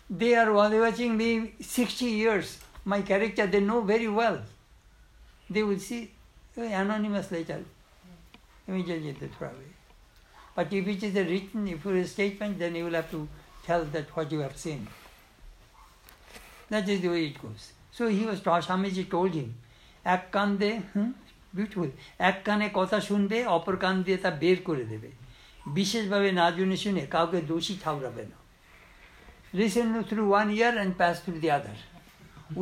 they 0.09 0.35
are 0.35 0.51
watching 0.51 1.17
me 1.17 1.53
60 1.59 2.05
years. 2.05 2.59
My 2.83 3.01
character 3.01 3.47
they 3.47 3.59
know 3.59 3.81
very 3.81 4.07
well. 4.07 4.41
They 5.49 5.63
will 5.63 5.79
see 5.79 6.11
anonymous 6.63 7.31
letter. 7.31 7.63
Immediately 8.67 9.11
they 9.19 9.27
throw 9.27 9.47
away. 9.47 9.71
But 10.55 10.71
if 10.71 10.87
it 10.87 11.03
is 11.03 11.15
a 11.15 11.23
written, 11.23 11.67
if 11.67 11.85
it 11.85 11.95
is 11.95 12.07
a 12.07 12.09
statement, 12.09 12.59
then 12.59 12.75
you 12.75 12.85
will 12.85 12.93
have 12.93 13.11
to 13.11 13.27
tell 13.65 13.83
that 13.85 14.15
what 14.15 14.31
you 14.31 14.39
have 14.39 14.57
seen. 14.57 14.87
That 16.69 16.87
is 16.87 17.01
the 17.01 17.09
way 17.09 17.25
it 17.25 17.41
goes. 17.41 17.73
So 17.91 18.07
he 18.07 18.25
was, 18.25 18.41
taught, 18.41 18.63
Swamiji 18.63 19.09
told 19.09 19.33
him, 19.33 19.53
এক 20.13 20.23
কান 20.35 20.49
দে 20.61 20.71
beautiful 21.57 21.89
এক 22.29 22.37
কানে 22.47 22.67
কথা 22.79 22.97
শুনবে 23.09 23.37
অপর 23.57 23.75
কান 23.83 23.95
দিয়ে 24.05 24.17
তা 24.23 24.29
বের 24.41 24.57
করে 24.67 24.85
দেবে 24.91 25.09
বিশেষভাবে 25.77 26.29
না 26.39 26.45
জুনে 26.57 26.77
শুনে 26.83 27.03
কাউকে 27.13 27.39
দোষী 27.51 27.75
ঠাউরাবে 27.83 28.23
না 28.31 28.37
listen 29.59 29.87
through 30.09 30.29
one 30.39 30.49
ear 30.59 30.73
and 30.81 30.91
pass 31.01 31.15
through 31.23 31.39
the 31.45 31.51
other 31.57 31.75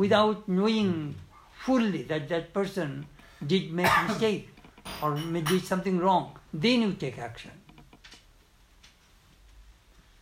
without 0.02 0.38
knowing 0.56 0.92
fully 1.64 2.02
that 2.10 2.24
that 2.32 2.46
person 2.56 2.90
did 3.46 3.72
make 3.72 3.90
mistake 4.08 4.48
or 5.02 5.16
did 5.16 5.64
something 5.64 5.98
wrong 5.98 6.38
then 6.52 6.82
you 6.82 6.92
take 6.92 7.18
action. 7.18 7.50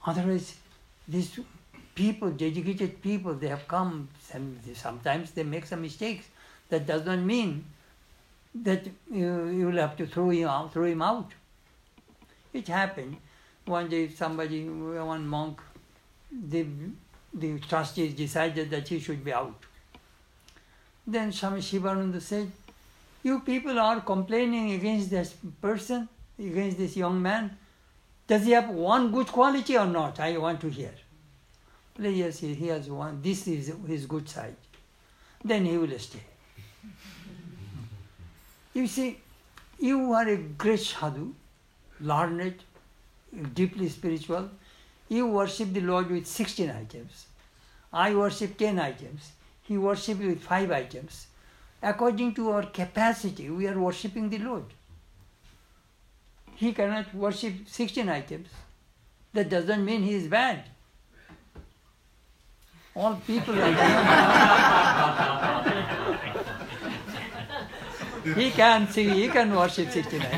Otherwise 0.07 0.57
these 1.07 1.39
people 1.95 2.31
dedicated 2.31 3.03
people 3.03 3.35
they 3.35 3.49
have 3.49 3.67
come 3.69 4.09
and 4.33 4.59
sometimes 4.75 5.33
they 5.33 5.43
make 5.43 5.67
some 5.67 5.83
mistakes. 5.83 6.27
That 6.71 6.87
does 6.87 7.05
not 7.05 7.19
mean 7.19 7.67
that 8.55 8.87
you, 9.11 9.49
you 9.49 9.67
will 9.67 9.77
have 9.77 9.97
to 9.99 10.07
throw 10.07 10.31
him 10.31 10.49
out 10.49 10.73
throw 10.73 10.85
him 10.85 11.03
out. 11.03 11.33
It 12.53 12.69
happened. 12.69 13.17
One 13.67 13.89
day 13.89 14.09
somebody 14.09 14.65
one 14.69 15.27
monk 15.27 15.61
the, 16.33 16.67
the 17.35 17.59
trustees 17.61 18.15
decided 18.15 18.71
that 18.71 18.89
he 18.89 18.99
should 18.99 19.25
be 19.25 19.33
out. 19.33 19.55
Then 21.07 21.33
Swami 21.33 21.61
Shivananda 21.61 22.21
said, 22.21 22.51
You 23.23 23.41
people 23.41 23.79
are 23.79 24.01
complaining 24.01 24.73
against 24.73 25.11
this 25.11 25.35
person, 25.61 26.09
against 26.39 26.79
this 26.79 26.97
young 26.97 27.23
man. 27.23 27.57
Does 28.27 28.45
he 28.45 28.53
have 28.53 28.69
one 28.71 29.13
good 29.13 29.29
quality 29.29 29.77
or 29.77 29.87
not? 29.87 30.19
I 30.19 30.37
want 30.39 30.61
to 30.63 30.69
hear. 30.69 30.93
Please, 31.95 32.19
yes, 32.19 32.39
he 32.41 32.67
has 32.69 32.89
one. 32.89 33.21
This 33.23 33.47
is 33.47 33.73
his 33.87 34.07
good 34.07 34.29
side. 34.29 34.57
Then 35.45 35.65
he 35.67 35.77
will 35.77 35.99
stay. 35.99 36.23
you 38.75 38.87
see, 38.87 39.19
you 39.79 40.13
are 40.13 40.29
a 40.29 40.37
great 40.37 40.81
sadhu, 40.81 41.35
learned, 42.01 42.63
deeply 43.55 43.89
spiritual, 43.89 44.49
you 45.09 45.27
worship 45.27 45.73
the 45.73 45.81
Lord 45.81 46.11
with 46.11 46.27
16 46.27 46.71
items. 46.71 47.27
I 47.93 48.15
worship 48.15 48.57
10 48.57 48.79
items. 48.79 49.33
He 49.63 49.77
worships 49.77 50.21
with 50.21 50.43
5 50.43 50.71
items. 50.71 51.27
According 51.83 52.35
to 52.35 52.51
our 52.51 52.67
capacity, 52.67 53.51
we 53.51 53.67
are 53.67 53.79
worshipping 53.79 54.31
the 54.31 54.39
Lord. 54.39 54.65
He 56.55 56.73
cannot 56.73 57.13
worship 57.15 57.55
16 57.67 58.09
items. 58.09 58.49
That 59.33 59.49
doesn't 59.49 59.85
mean 59.85 60.03
he 60.03 60.15
is 60.15 60.29
bad. 60.29 60.65
All 62.95 63.15
people 63.27 63.61
are 63.61 63.73
he 68.35 68.51
can 68.51 68.87
see, 68.89 69.09
he 69.09 69.29
can 69.29 69.55
worship 69.55 69.91
69. 69.91 70.29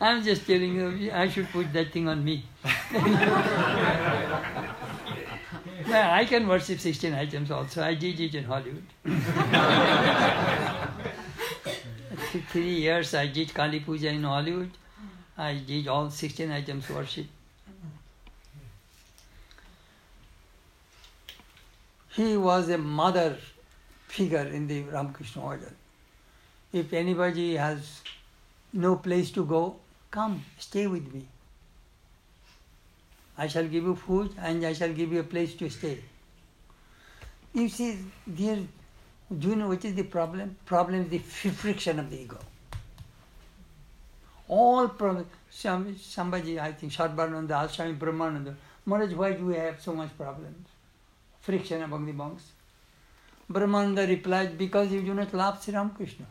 I'm 0.00 0.24
just 0.24 0.46
telling 0.46 0.74
you, 0.74 1.10
I 1.12 1.28
should 1.28 1.48
put 1.50 1.70
that 1.72 1.92
thing 1.92 2.08
on 2.08 2.24
me. 2.24 2.44
yeah, 5.86 6.14
I 6.14 6.24
can 6.24 6.48
worship 6.48 6.80
16 6.80 7.14
items 7.14 7.50
also. 7.50 7.82
I 7.82 7.94
did 7.94 8.20
it 8.20 8.34
in 8.34 8.44
Hollywood. 8.44 8.84
Three 12.50 12.80
years 12.80 13.14
I 13.14 13.26
did 13.26 13.52
Kali 13.52 13.80
Puja 13.80 14.08
in 14.08 14.22
Hollywood. 14.22 14.70
I 15.36 15.54
did 15.54 15.88
all 15.88 16.10
16 16.10 16.50
items 16.50 16.88
worship. 16.88 17.26
He 22.14 22.36
was 22.36 22.68
a 22.68 22.78
mother 22.78 23.38
figure 24.08 24.46
in 24.46 24.66
the 24.66 24.82
Ramakrishna 24.82 25.42
order. 25.42 25.72
If 26.72 26.92
anybody 26.92 27.56
has 27.56 28.02
no 28.72 28.96
place 28.96 29.30
to 29.32 29.44
go, 29.44 29.76
come, 30.10 30.44
stay 30.58 30.86
with 30.86 31.12
me. 31.12 31.26
I 33.42 33.48
shall 33.48 33.68
give 33.74 33.84
you 33.90 33.96
food 33.96 34.34
and 34.38 34.64
I 34.64 34.72
shall 34.72 34.92
give 34.92 35.12
you 35.12 35.20
a 35.20 35.28
place 35.34 35.54
to 35.60 35.68
stay. 35.68 35.98
You 37.52 37.68
see, 37.68 37.98
dear, 38.40 38.58
do 39.38 39.48
you 39.48 39.56
know 39.56 39.68
what 39.68 39.84
is 39.84 39.94
the 39.94 40.04
problem? 40.04 40.56
Problem 40.64 41.02
is 41.02 41.08
the 41.08 41.18
friction 41.18 41.98
of 41.98 42.10
the 42.10 42.20
ego. 42.20 42.38
All 44.48 44.88
problems. 44.88 45.26
Some, 45.50 45.96
somebody, 45.98 46.60
I 46.60 46.70
think, 46.72 46.92
Sarbananda 46.92 47.50
asked 47.62 47.74
Swami 47.74 47.94
Brahmananda, 47.94 48.54
Maharaj, 48.86 49.12
why 49.14 49.32
do 49.32 49.46
we 49.46 49.56
have 49.56 49.80
so 49.80 49.92
much 49.92 50.16
problems? 50.16 50.68
Friction 51.40 51.82
among 51.82 52.06
the 52.06 52.12
monks. 52.12 52.44
Brahmananda 53.50 54.08
replied, 54.08 54.56
because 54.56 54.92
you 54.92 55.02
do 55.02 55.14
not 55.14 55.34
love 55.34 55.62
Sri 55.62 55.74
Ramakrishna. 55.74 56.26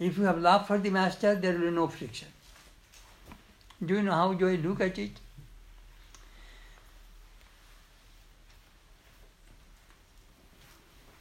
If 0.00 0.18
you 0.18 0.24
have 0.24 0.38
love 0.38 0.66
for 0.66 0.78
the 0.78 0.90
master, 0.90 1.34
there 1.36 1.52
will 1.52 1.70
be 1.70 1.70
no 1.70 1.88
friction. 1.88 2.28
Do 3.84 3.94
you 3.94 4.02
know 4.02 4.12
how 4.12 4.32
do 4.34 4.48
I 4.48 4.56
look 4.56 4.80
at 4.80 4.98
it? 4.98 5.12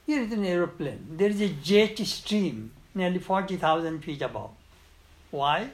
Here 0.06 0.22
is 0.22 0.32
an 0.34 0.44
aeroplane. 0.44 1.06
There 1.12 1.30
is 1.30 1.40
a 1.40 1.50
jet 1.50 1.98
stream 2.00 2.72
nearly 2.96 3.20
40,000 3.20 4.02
feet 4.02 4.22
above. 4.22 4.52
Why? 5.32 5.70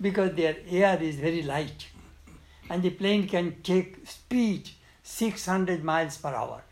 Because 0.00 0.34
their 0.34 0.56
air 0.70 1.02
is 1.02 1.16
very 1.16 1.42
light 1.42 1.86
and 2.68 2.82
the 2.82 2.90
plane 2.90 3.26
can 3.26 3.62
take 3.62 4.06
speed 4.06 4.70
600 5.02 5.82
miles 5.82 6.18
per 6.18 6.34
hour. 6.34 6.62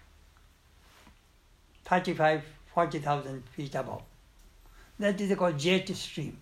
35, 1.84 2.42
40,000 2.74 3.42
feet 3.56 3.74
above. 3.74 4.02
That 4.98 5.20
is 5.20 5.36
called 5.36 5.58
jet 5.58 5.88
stream. 5.96 6.36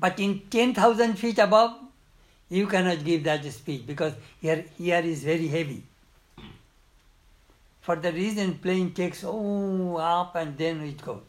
But 0.00 0.18
in 0.18 0.40
10,000 0.50 1.14
feet 1.18 1.38
above, 1.38 1.76
you 2.48 2.66
cannot 2.66 3.04
give 3.04 3.22
that 3.24 3.44
speed 3.52 3.86
because 3.86 4.14
here, 4.40 4.64
here 4.76 5.00
is 5.00 5.22
very 5.22 5.46
heavy. 5.46 5.82
For 7.82 7.96
the 7.96 8.12
reason 8.12 8.54
plane 8.58 8.92
takes 8.92 9.22
oh 9.24 9.96
up 9.96 10.34
and 10.36 10.56
then 10.56 10.80
it 10.80 11.02
goes. 11.02 11.20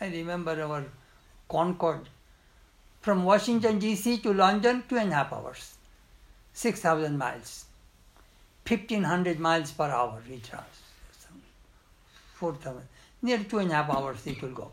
I 0.00 0.06
remember 0.06 0.62
our 0.62 0.84
Concorde 1.48 2.08
from 3.00 3.24
Washington 3.24 3.80
DC 3.80 4.22
to 4.22 4.32
London, 4.32 4.84
two 4.88 4.96
and 4.96 5.10
a 5.10 5.14
half 5.14 5.32
hours, 5.32 5.74
6,000 6.52 7.18
miles, 7.18 7.64
1500 8.66 9.40
miles 9.40 9.72
per 9.72 9.84
hour 9.84 10.22
it 10.30 10.50
runs, 10.52 10.82
4,000, 12.34 12.82
near 13.22 13.38
two 13.38 13.58
and 13.58 13.70
a 13.70 13.74
half 13.74 13.90
hours 13.90 14.26
it 14.26 14.40
will 14.40 14.50
go. 14.50 14.70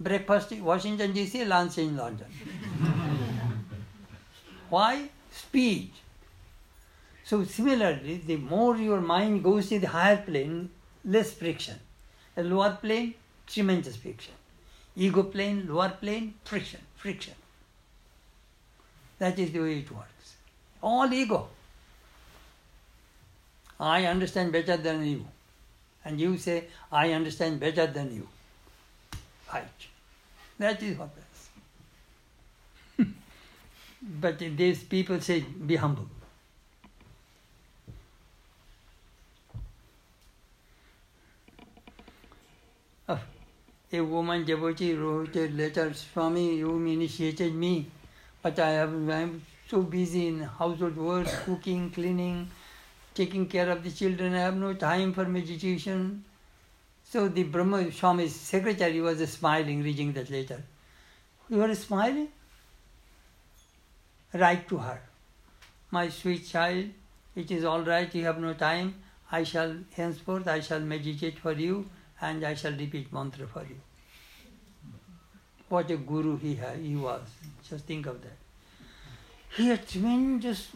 Breakfast 0.00 0.52
in 0.52 0.64
Washington 0.64 1.12
DC, 1.12 1.46
lunch 1.46 1.78
in 1.78 1.96
London. 1.96 2.26
Why? 4.68 5.08
Speed. 5.30 5.90
So 7.24 7.44
similarly, 7.44 8.22
the 8.26 8.36
more 8.36 8.76
your 8.76 9.00
mind 9.00 9.44
goes 9.44 9.68
to 9.68 9.78
the 9.78 9.88
higher 9.88 10.16
plane, 10.16 10.70
less 11.04 11.32
friction. 11.32 11.78
The 12.34 12.42
lower 12.42 12.78
plane, 12.80 13.14
tremendous 13.46 13.96
friction. 13.96 14.34
Ego 14.96 15.22
plane, 15.22 15.66
lower 15.68 15.90
plane, 15.90 16.34
friction, 16.44 16.80
friction. 16.96 17.34
That 19.18 19.38
is 19.38 19.52
the 19.52 19.60
way 19.60 19.78
it 19.78 19.90
works. 19.90 20.34
All 20.82 21.12
ego. 21.12 21.48
I 23.78 24.06
understand 24.06 24.52
better 24.52 24.76
than 24.76 25.06
you. 25.06 25.26
And 26.04 26.20
you 26.20 26.36
say, 26.38 26.64
I 26.90 27.12
understand 27.12 27.60
better 27.60 27.86
than 27.86 28.14
you. 28.14 28.28
Fight. 29.52 29.86
That 30.58 30.82
is 30.82 30.96
what 30.96 31.10
happens. 32.98 33.14
but 34.20 34.38
these 34.38 34.82
people 34.82 35.20
say, 35.20 35.40
be 35.40 35.76
humble. 35.76 36.08
Ah, 43.06 43.20
a 43.92 44.00
woman 44.00 44.46
devotee 44.46 44.94
wrote 44.94 45.36
a 45.36 45.48
letter, 45.48 45.92
Swami, 45.92 46.56
you 46.56 46.74
initiated 46.86 47.54
me, 47.54 47.86
but 48.40 48.58
I 48.58 48.70
have, 48.70 48.94
I'm 49.10 49.42
so 49.68 49.82
busy 49.82 50.28
in 50.28 50.40
household 50.40 50.96
work, 50.96 51.26
cooking, 51.44 51.90
cleaning, 51.90 52.48
taking 53.12 53.46
care 53.46 53.68
of 53.68 53.84
the 53.84 53.90
children. 53.90 54.34
I 54.34 54.38
have 54.38 54.56
no 54.56 54.72
time 54.72 55.12
for 55.12 55.26
meditation. 55.26 56.24
So 57.12 57.28
the 57.28 57.42
Brahma 57.42 57.92
Swami's 57.92 58.34
secretary 58.34 58.98
was 59.02 59.18
smiling, 59.30 59.82
reading 59.82 60.14
that 60.14 60.30
letter. 60.30 60.62
You 61.50 61.60
are 61.60 61.74
smiling? 61.74 62.28
Write 64.32 64.66
to 64.70 64.78
her. 64.78 65.02
My 65.90 66.08
sweet 66.08 66.48
child, 66.48 66.86
it 67.36 67.50
is 67.50 67.64
all 67.64 67.82
right, 67.82 68.14
you 68.14 68.24
have 68.24 68.40
no 68.40 68.54
time. 68.54 68.94
I 69.30 69.44
shall, 69.44 69.76
henceforth, 69.94 70.48
I 70.48 70.60
shall 70.60 70.80
meditate 70.80 71.38
for 71.38 71.52
you 71.52 71.84
and 72.22 72.46
I 72.46 72.54
shall 72.54 72.72
repeat 72.72 73.12
mantra 73.12 73.46
for 73.46 73.60
you. 73.60 73.76
What 75.68 75.90
a 75.90 75.98
guru 75.98 76.38
he, 76.38 76.54
had, 76.54 76.78
he 76.78 76.96
was. 76.96 77.20
Just 77.68 77.84
think 77.84 78.06
of 78.06 78.22
that. 78.22 78.38
He 79.54 79.68
had 79.68 79.86
tremendous 79.86 80.68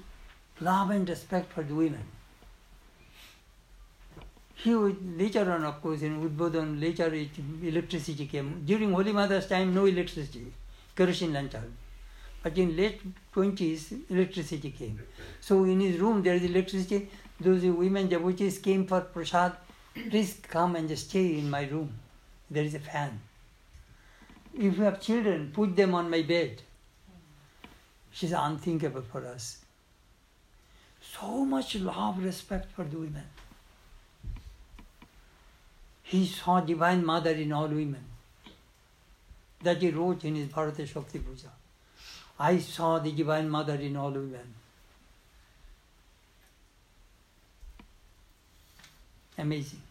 love 0.61 0.91
and 0.91 1.09
respect 1.09 1.55
for 1.55 1.63
the 1.63 1.75
women. 1.75 2.05
He 4.57 4.75
would, 4.75 5.19
later 5.19 5.51
on, 5.53 5.65
of 5.65 5.81
course, 5.83 6.03
in 6.03 6.21
Udbodhan, 6.21 6.81
later 6.81 7.13
it, 7.15 7.31
electricity 7.63 8.27
came. 8.27 8.63
During 8.65 8.93
Holy 8.93 9.13
Mother's 9.13 9.47
time, 9.47 9.75
no 9.75 9.87
electricity, 9.87 10.53
kerosene 10.97 11.33
lantern. 11.33 11.77
But 12.43 12.57
in 12.59 12.77
late 12.77 13.01
20s, 13.35 14.11
electricity 14.11 14.71
came. 14.71 15.01
So 15.41 15.65
in 15.65 15.81
his 15.81 15.99
room, 15.99 16.23
there 16.23 16.35
is 16.35 16.45
electricity. 16.45 17.09
Those 17.41 17.65
women 17.65 18.09
devotees 18.09 18.59
came 18.59 18.87
for 18.87 19.01
prasad 19.03 19.57
please 20.11 20.39
come 20.49 20.77
and 20.77 20.89
just 20.89 21.09
stay 21.09 21.39
in 21.39 21.51
my 21.51 21.65
room. 21.65 21.93
There 22.51 22.65
is 22.65 22.75
a 22.75 22.79
fan. 22.79 23.21
If 24.55 24.79
you 24.79 24.85
have 24.85 25.01
children, 25.01 25.51
put 25.53 25.77
them 25.77 25.95
on 25.95 26.11
my 26.11 26.23
bed. 26.23 26.63
She's 28.11 28.33
unthinkable 28.33 29.03
for 29.03 29.27
us. 29.27 29.59
So 31.01 31.45
much 31.45 31.77
love, 31.77 32.23
respect 32.23 32.73
for 32.73 32.85
the 32.85 32.99
women. 32.99 33.25
He 36.09 36.25
saw 36.25 36.61
Divine 36.61 37.05
Mother 37.05 37.33
in 37.33 37.53
all 37.53 37.67
women. 37.67 38.05
That 39.63 39.83
he 39.83 39.91
wrote 39.91 40.25
in 40.25 40.37
his 40.37 40.49
Bharata 40.49 40.87
Shakti 40.87 41.19
Puja. 41.19 41.51
I 42.39 42.59
saw 42.59 43.01
the 43.01 43.11
Divine 43.11 43.49
Mother 43.51 43.75
in 43.75 43.97
all 43.97 44.13
women. 44.13 44.55
Amazing. 49.37 49.83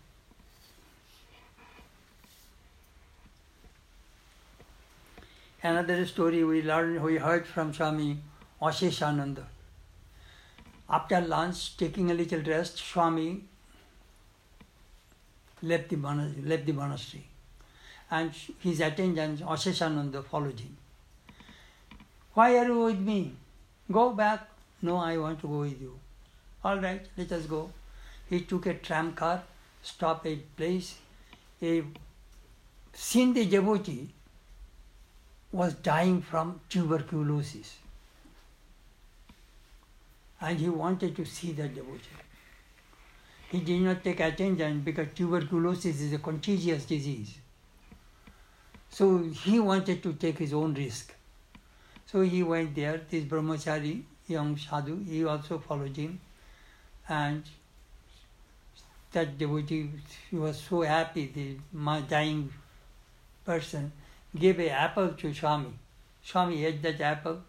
Another 5.61 6.05
story 6.05 6.43
we 6.43 6.61
learned, 6.61 7.03
we 7.03 7.18
heard 7.18 7.45
from 7.45 7.74
Swami 7.74 8.20
Asheshananda. 8.61 9.43
After 10.89 11.20
lunch, 11.20 11.76
taking 11.76 12.09
a 12.09 12.13
little 12.13 12.41
rest, 12.41 12.78
Swami 12.78 13.43
left 15.61 15.89
the, 15.89 15.97
left 16.43 16.65
the 16.65 16.73
monastery. 16.73 17.27
And 18.11 18.31
his 18.59 18.79
attendant, 18.81 19.41
Asheshananda, 19.41 20.23
followed 20.25 20.59
him. 20.59 20.77
Why 22.33 22.57
are 22.57 22.65
you 22.65 22.83
with 22.83 22.99
me? 22.99 23.33
Go 23.91 24.11
back. 24.11 24.47
No, 24.81 24.97
I 24.97 25.17
want 25.17 25.39
to 25.41 25.47
go 25.47 25.59
with 25.59 25.81
you. 25.81 25.97
All 26.63 26.79
right, 26.79 27.05
let 27.17 27.31
us 27.31 27.45
go. 27.45 27.71
He 28.29 28.41
took 28.41 28.65
a 28.65 28.73
tram 28.73 29.13
car, 29.13 29.43
stopped 29.81 30.25
at 30.25 30.33
a 30.33 30.41
place. 30.57 30.95
A 31.61 31.83
Sindhi 32.93 33.49
devotee 33.49 34.09
was 35.51 35.73
dying 35.75 36.21
from 36.21 36.59
tuberculosis. 36.69 37.77
and 40.41 40.59
he 40.59 40.69
wanted 40.69 41.15
to 41.15 41.25
see 41.25 41.51
that 41.53 41.73
devotee. 41.73 42.24
He 43.55 43.61
did 43.61 43.81
not 43.83 44.03
take 44.03 44.19
attention 44.19 44.81
because 44.81 45.07
tuberculosis 45.15 46.01
is 46.01 46.11
a 46.11 46.17
contagious 46.17 46.83
disease. 46.83 47.37
So 48.89 49.19
he 49.43 49.61
wanted 49.61 50.03
to 50.03 50.11
take 50.11 50.39
his 50.39 50.53
own 50.53 50.73
risk. 50.73 51.13
So 52.05 52.19
he 52.21 52.43
went 52.43 52.75
there, 52.75 52.99
this 53.09 53.23
brahmachari, 53.23 54.03
young 54.27 54.57
sadhu, 54.57 55.01
he 55.05 55.23
also 55.23 55.59
followed 55.59 55.95
him. 55.95 56.19
And 57.07 57.43
that 59.13 59.37
devotee 59.37 59.89
he 60.29 60.35
was 60.35 60.59
so 60.59 60.81
happy, 60.81 61.25
the 61.33 62.01
dying 62.09 62.51
person 63.45 63.93
gave 64.37 64.59
an 64.59 64.67
apple 64.67 65.13
to 65.13 65.33
Swami. 65.33 65.71
Swami 66.21 66.65
ate 66.65 66.81
that 66.81 66.99
apple. 66.99 67.39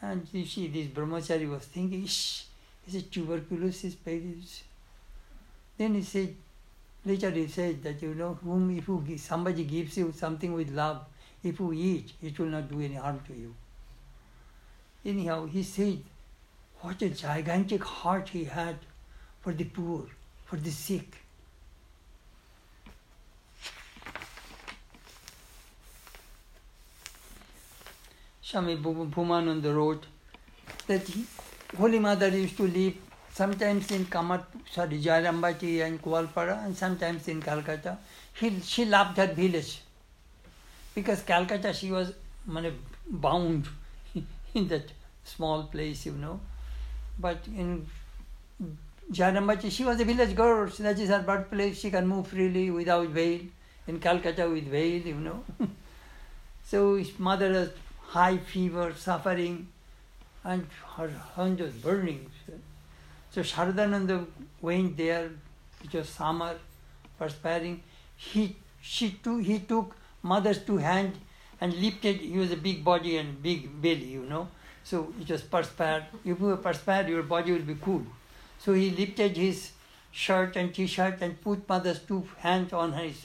And 0.00 0.28
you 0.32 0.46
see, 0.46 0.68
this 0.68 0.86
brahmachari 0.86 1.50
was 1.50 1.64
thinking, 1.64 2.06
Shh, 2.06 2.44
is 2.86 2.94
it 2.94 3.10
tuberculosis? 3.10 3.96
Then 5.78 5.94
he 5.94 6.02
said, 6.02 6.34
later 7.04 7.30
he 7.30 7.46
said 7.48 7.82
that, 7.82 8.02
you 8.02 8.14
know, 8.14 8.34
whom 8.42 8.76
if 8.76 8.86
you, 8.88 9.18
somebody 9.18 9.64
gives 9.64 9.96
you 9.96 10.12
something 10.16 10.52
with 10.52 10.70
love, 10.70 11.04
if 11.42 11.58
you 11.58 11.72
eat, 11.72 12.12
it 12.22 12.38
will 12.38 12.46
not 12.46 12.70
do 12.70 12.80
any 12.80 12.94
harm 12.94 13.20
to 13.26 13.34
you. 13.34 13.54
Anyhow, 15.04 15.46
he 15.46 15.62
said, 15.62 16.02
what 16.80 17.02
a 17.02 17.08
gigantic 17.08 17.82
heart 17.82 18.28
he 18.28 18.44
had 18.44 18.76
for 19.40 19.52
the 19.52 19.64
poor, 19.64 20.06
for 20.44 20.56
the 20.56 20.70
sick. 20.70 21.16
Swami 28.40 28.76
Bhumananda 28.76 29.72
wrote 29.72 30.06
that 30.86 31.08
he, 31.08 31.24
Holy 31.76 31.98
Mother 31.98 32.28
used 32.28 32.56
to 32.58 32.66
live 32.66 32.94
sometimes 33.32 33.90
in 33.90 34.04
Kamat, 34.06 34.44
sorry, 34.70 35.00
Jayarambati 35.00 35.84
and 35.84 36.00
Koalpara, 36.02 36.64
and 36.64 36.76
sometimes 36.76 37.28
in 37.28 37.40
Calcutta. 37.40 37.98
He, 38.34 38.60
she 38.60 38.84
loved 38.84 39.16
her 39.16 39.26
village 39.26 39.80
because 40.94 41.22
Calcutta 41.22 41.72
she 41.72 41.90
was 41.90 42.12
bound 43.08 43.68
in 44.54 44.68
that 44.68 44.92
small 45.24 45.64
place, 45.64 46.06
you 46.06 46.12
know. 46.12 46.40
But 47.18 47.38
in 47.46 47.86
Jayarambati, 49.10 49.70
she 49.70 49.84
was 49.84 50.00
a 50.00 50.04
village 50.04 50.34
girl, 50.34 50.68
so 50.70 50.82
that 50.82 50.98
is 50.98 51.08
her 51.08 51.22
birthplace. 51.22 51.80
She 51.80 51.90
can 51.90 52.06
move 52.06 52.26
freely 52.28 52.70
without 52.70 53.08
veil. 53.08 53.40
In 53.86 53.98
Calcutta, 53.98 54.48
with 54.48 54.68
veil, 54.68 55.02
you 55.02 55.14
know. 55.14 55.42
so 56.64 56.96
his 56.96 57.18
mother 57.18 57.52
has 57.52 57.70
high 58.00 58.36
fever, 58.36 58.94
suffering, 58.96 59.68
and 60.44 60.66
her 60.96 61.08
hand 61.34 61.58
was 61.60 61.72
burning. 61.72 62.30
So 62.46 62.52
Sharadananda 63.40 64.26
went 64.60 64.96
there, 64.96 65.30
it 65.82 65.92
was 65.92 66.08
summer, 66.08 66.54
perspiring. 67.18 67.82
He, 68.16 68.56
she 68.80 69.12
took, 69.12 69.40
he 69.40 69.60
took 69.60 69.96
mother's 70.22 70.62
two 70.62 70.76
hands 70.76 71.16
and 71.60 71.72
lifted, 71.74 72.16
he 72.16 72.36
was 72.36 72.52
a 72.52 72.56
big 72.56 72.84
body 72.84 73.16
and 73.16 73.42
big 73.42 73.80
belly, 73.80 74.04
you 74.04 74.24
know. 74.24 74.48
So 74.84 75.14
it 75.20 75.28
was 75.30 75.42
perspired. 75.42 76.04
If 76.24 76.40
you 76.40 76.56
perspired, 76.56 77.08
your 77.08 77.22
body 77.22 77.52
will 77.52 77.60
be 77.60 77.76
cool. 77.76 78.04
So 78.58 78.74
he 78.74 78.90
lifted 78.90 79.36
his 79.36 79.70
shirt 80.10 80.56
and 80.56 80.74
t-shirt 80.74 81.22
and 81.22 81.40
put 81.40 81.68
mother's 81.68 82.00
two 82.00 82.28
hands 82.38 82.72
on 82.72 82.92
his, 82.92 83.24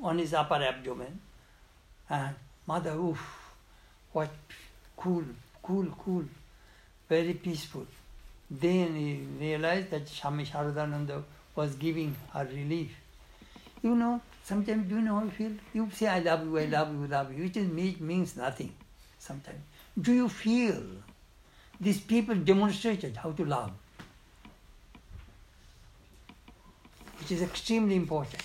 on 0.00 0.18
his 0.18 0.34
upper 0.34 0.54
abdomen. 0.54 1.20
And 2.08 2.34
mother, 2.66 2.92
oof, 2.92 3.18
what 4.12 4.30
cool, 4.96 5.24
cool, 5.62 5.86
cool, 6.04 6.24
very 7.08 7.34
peaceful. 7.34 7.86
Then 8.50 8.96
he 8.96 9.26
realized 9.38 9.90
that 9.90 10.08
Swami 10.08 10.44
Sharadananda 10.44 11.22
was 11.54 11.74
giving 11.74 12.16
her 12.32 12.44
relief. 12.44 12.90
You 13.82 13.94
know, 13.94 14.20
sometimes 14.42 14.90
you 14.90 15.00
know 15.00 15.16
how 15.16 15.24
you 15.24 15.30
feel? 15.30 15.52
You 15.74 15.88
say, 15.92 16.06
I 16.06 16.20
love 16.20 16.44
you, 16.44 16.58
I 16.58 16.64
love 16.64 16.92
you, 16.92 17.04
I 17.04 17.08
love 17.08 17.36
you, 17.36 17.44
which 17.44 17.56
is, 17.56 17.68
means 18.00 18.36
nothing 18.36 18.72
sometimes. 19.18 19.60
Do 20.00 20.12
you 20.12 20.28
feel? 20.28 20.82
These 21.80 22.00
people 22.00 22.34
demonstrated 22.34 23.16
how 23.16 23.32
to 23.32 23.44
love, 23.44 23.70
which 27.18 27.32
is 27.32 27.42
extremely 27.42 27.96
important. 27.96 28.42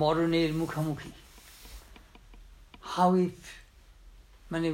মরণের 0.00 0.50
মুখোমুখি 0.60 1.10
how 2.94 3.14
if 3.14 3.56
মানে 4.52 4.70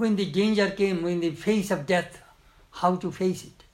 when 0.00 0.16
the 0.16 0.26
danger 0.40 0.70
came 0.80 1.02
when 1.02 1.20
the 1.20 1.30
face 1.30 1.70
of 1.70 1.86
death 1.86 2.22
how 2.80 2.96
to 2.96 3.10
face 3.10 3.44
it? 3.44 3.64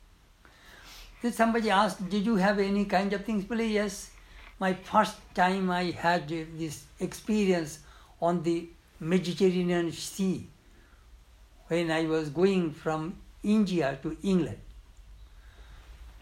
Then 1.22 1.32
somebody 1.32 1.70
asked 1.70 2.08
did 2.14 2.26
you 2.26 2.36
have 2.36 2.58
any 2.58 2.84
kind 2.84 3.12
of 3.12 3.24
things? 3.24 3.44
Believe 3.44 3.74
yes 3.80 4.10
my 4.58 4.72
first 4.72 5.16
time 5.34 5.70
i 5.70 5.84
had 5.90 6.28
this 6.28 6.84
experience 6.98 7.80
on 8.20 8.42
the 8.42 8.68
mediterranean 8.98 9.92
sea 9.92 10.46
when 11.68 11.90
i 11.90 12.04
was 12.06 12.30
going 12.30 12.72
from 12.72 13.14
india 13.42 13.98
to 14.02 14.16
england. 14.22 14.58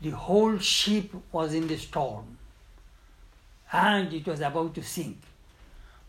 The 0.02 0.10
whole 0.10 0.58
ship 0.58 1.12
was 1.32 1.54
in 1.54 1.68
the 1.68 1.78
storm 1.78 2.36
and 3.72 4.12
it 4.12 4.26
was 4.26 4.40
about 4.40 4.74
to 4.74 4.82
sink. 4.82 5.18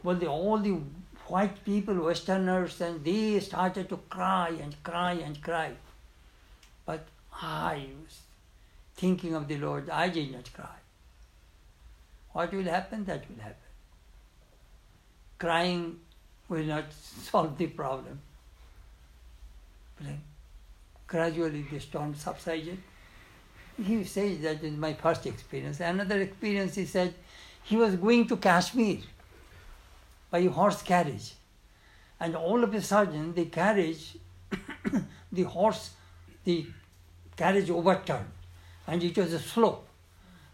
Well, 0.03 0.15
the, 0.15 0.27
all 0.27 0.57
the 0.59 0.79
white 1.27 1.63
people, 1.65 1.95
Westerners, 1.95 2.79
and 2.81 3.03
they 3.03 3.39
started 3.39 3.89
to 3.89 3.97
cry 4.09 4.49
and 4.61 4.75
cry 4.83 5.13
and 5.13 5.41
cry. 5.41 5.71
But 6.85 7.07
I 7.33 7.87
was 8.03 8.19
thinking 8.95 9.33
of 9.33 9.47
the 9.47 9.57
Lord, 9.57 9.89
I 9.89 10.09
did 10.09 10.31
not 10.31 10.51
cry. 10.53 10.77
What 12.33 12.53
will 12.53 12.63
happen? 12.63 13.05
That 13.05 13.23
will 13.29 13.41
happen. 13.41 13.55
Crying 15.39 15.99
will 16.49 16.63
not 16.63 16.85
solve 16.93 17.57
the 17.57 17.67
problem. 17.67 18.19
But 19.97 20.07
gradually 21.07 21.65
the 21.69 21.79
storm 21.79 22.13
subsided 22.15 22.77
he 23.83 24.03
says 24.03 24.39
that 24.39 24.63
is 24.63 24.77
my 24.77 24.93
first 24.93 25.25
experience. 25.25 25.79
Another 25.79 26.21
experience 26.21 26.75
he 26.75 26.85
said 26.85 27.13
he 27.65 27.75
was 27.75 27.95
going 27.95 28.27
to 28.27 28.37
Kashmir 28.37 28.97
by 30.31 30.45
horse 30.45 30.81
carriage. 30.81 31.33
And 32.19 32.35
all 32.35 32.63
of 32.63 32.73
a 32.73 32.81
sudden 32.81 33.33
the 33.33 33.45
carriage, 33.45 34.17
the 35.31 35.43
horse, 35.43 35.91
the 36.43 36.65
carriage 37.35 37.69
overturned 37.69 38.31
and 38.87 39.03
it 39.03 39.17
was 39.17 39.33
a 39.33 39.39
slope. 39.39 39.87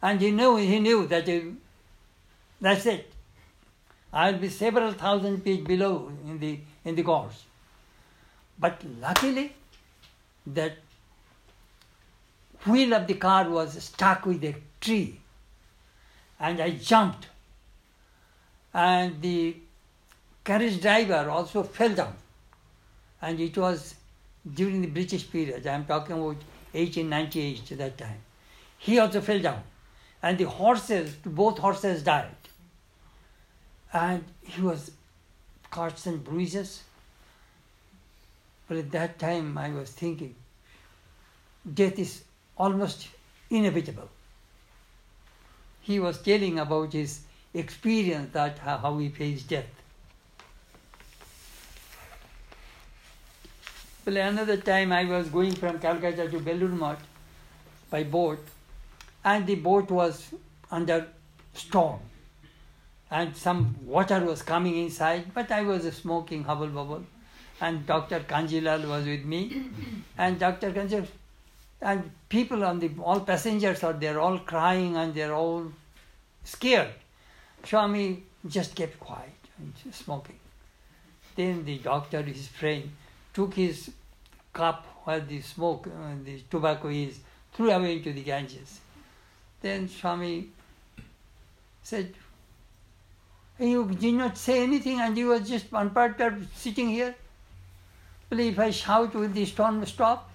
And 0.01 0.19
he 0.19 0.31
knew, 0.31 0.55
he 0.57 0.79
knew 0.79 1.05
that 1.07 1.27
it, 1.27 1.43
that's 2.59 2.85
it. 2.85 3.11
I'll 4.13 4.37
be 4.37 4.49
several 4.49 4.91
thousand 4.93 5.43
feet 5.43 5.65
below 5.65 6.11
in 6.25 6.39
the, 6.39 6.59
in 6.83 6.95
the 6.95 7.03
gorge. 7.03 7.35
But 8.59 8.81
luckily, 8.99 9.53
that 10.47 10.77
wheel 12.65 12.93
of 12.93 13.07
the 13.07 13.13
car 13.13 13.49
was 13.49 13.81
stuck 13.83 14.25
with 14.25 14.43
a 14.43 14.55
tree. 14.79 15.20
And 16.41 16.59
I 16.59 16.71
jumped. 16.71 17.27
And 18.73 19.21
the 19.21 19.55
carriage 20.43 20.81
driver 20.81 21.29
also 21.29 21.63
fell 21.63 21.93
down. 21.93 22.15
And 23.21 23.39
it 23.39 23.57
was 23.57 23.95
during 24.53 24.81
the 24.81 24.87
British 24.87 25.29
period. 25.31 25.67
I'm 25.67 25.85
talking 25.85 26.15
about 26.15 26.37
1898 26.73 27.71
at 27.71 27.77
that 27.77 27.97
time. 27.97 28.17
He 28.79 28.97
also 28.97 29.21
fell 29.21 29.39
down. 29.39 29.61
And 30.23 30.37
the 30.37 30.49
horses, 30.49 31.15
both 31.23 31.59
horses 31.59 32.01
died. 32.01 32.35
And 33.93 34.23
he 34.41 34.61
was 34.61 34.91
cuts 35.69 36.07
and 36.07 36.23
bruises. 36.23 36.83
But 38.67 38.77
at 38.77 38.91
that 38.91 39.19
time 39.19 39.57
I 39.57 39.69
was 39.69 39.91
thinking, 39.91 40.33
death 41.71 41.99
is 41.99 42.23
almost 42.57 43.07
inevitable. 43.49 44.09
He 45.91 45.99
was 45.99 46.19
telling 46.21 46.59
about 46.59 46.93
his 46.93 47.19
experience 47.53 48.33
that 48.33 48.59
how 48.59 48.97
he 48.97 49.09
faced 49.09 49.49
death. 49.49 49.65
Well, 54.05 54.17
another 54.17 54.57
time 54.57 54.93
I 54.93 55.03
was 55.05 55.27
going 55.29 55.53
from 55.53 55.79
Calcutta 55.79 56.29
to 56.29 56.39
Belur 56.39 56.97
by 57.89 58.03
boat, 58.03 58.39
and 59.23 59.45
the 59.45 59.55
boat 59.55 59.91
was 59.91 60.33
under 60.71 61.07
storm, 61.53 61.99
and 63.11 63.35
some 63.35 63.75
water 63.85 64.19
was 64.21 64.41
coming 64.41 64.77
inside, 64.77 65.33
but 65.33 65.51
I 65.51 65.61
was 65.63 65.91
smoking 65.97 66.45
hubble 66.45 66.67
bubble, 66.67 67.03
and 67.59 67.85
Dr. 67.85 68.21
Kanjilal 68.21 68.87
was 68.87 69.05
with 69.05 69.25
me, 69.25 69.65
and 70.17 70.39
Dr. 70.39 70.71
Kanjilal 70.71 71.07
and 71.81 72.11
people 72.29 72.63
on 72.63 72.79
the 72.79 72.89
all 73.01 73.19
passengers 73.19 73.83
are 73.83 73.93
there 73.93 74.19
all 74.19 74.37
crying 74.39 74.95
and 74.97 75.15
they're 75.15 75.33
all 75.33 75.71
scared. 76.43 76.93
Swami 77.63 78.23
just 78.47 78.75
kept 78.75 78.99
quiet 78.99 79.29
and 79.57 79.73
smoking. 79.93 80.39
Then 81.35 81.63
the 81.65 81.77
doctor, 81.77 82.21
his 82.21 82.47
friend, 82.47 82.91
took 83.33 83.53
his 83.53 83.91
cup 84.53 84.85
where 85.03 85.19
the 85.19 85.41
smoke, 85.41 85.87
uh, 85.87 86.15
the 86.23 86.41
tobacco 86.49 86.89
is, 86.89 87.19
threw 87.53 87.71
away 87.71 87.97
into 87.97 88.13
the 88.13 88.23
Ganges. 88.23 88.79
Then 89.61 89.87
Swami 89.87 90.49
said, 91.83 92.13
You 93.59 93.85
did 93.87 94.15
not 94.15 94.37
say 94.37 94.63
anything 94.63 94.99
and 94.99 95.17
you 95.17 95.27
were 95.27 95.39
just 95.39 95.71
one 95.71 95.87
unperturbed 95.87 96.47
sitting 96.55 96.89
here? 96.89 97.15
Well, 98.29 98.39
if 98.39 98.59
I 98.59 98.71
shout, 98.71 99.13
will 99.13 99.27
the 99.27 99.45
storm 99.45 99.85
stop? 99.85 100.29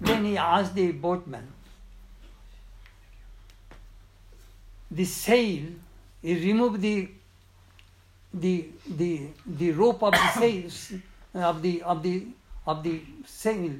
Then 0.00 0.24
he 0.24 0.38
asked 0.38 0.74
the 0.74 0.92
boatman, 0.92 1.46
the 4.90 5.04
sail, 5.04 5.64
he 6.22 6.34
removed 6.34 6.80
the 6.80 7.08
the 8.32 8.68
the 8.86 9.28
the 9.46 9.72
rope 9.72 10.02
of 10.02 10.12
the 10.12 10.28
sails 10.38 10.92
of 11.34 11.62
the 11.62 11.82
of 11.82 12.02
the 12.02 12.26
of 12.66 12.82
the 12.82 13.00
sail, 13.26 13.72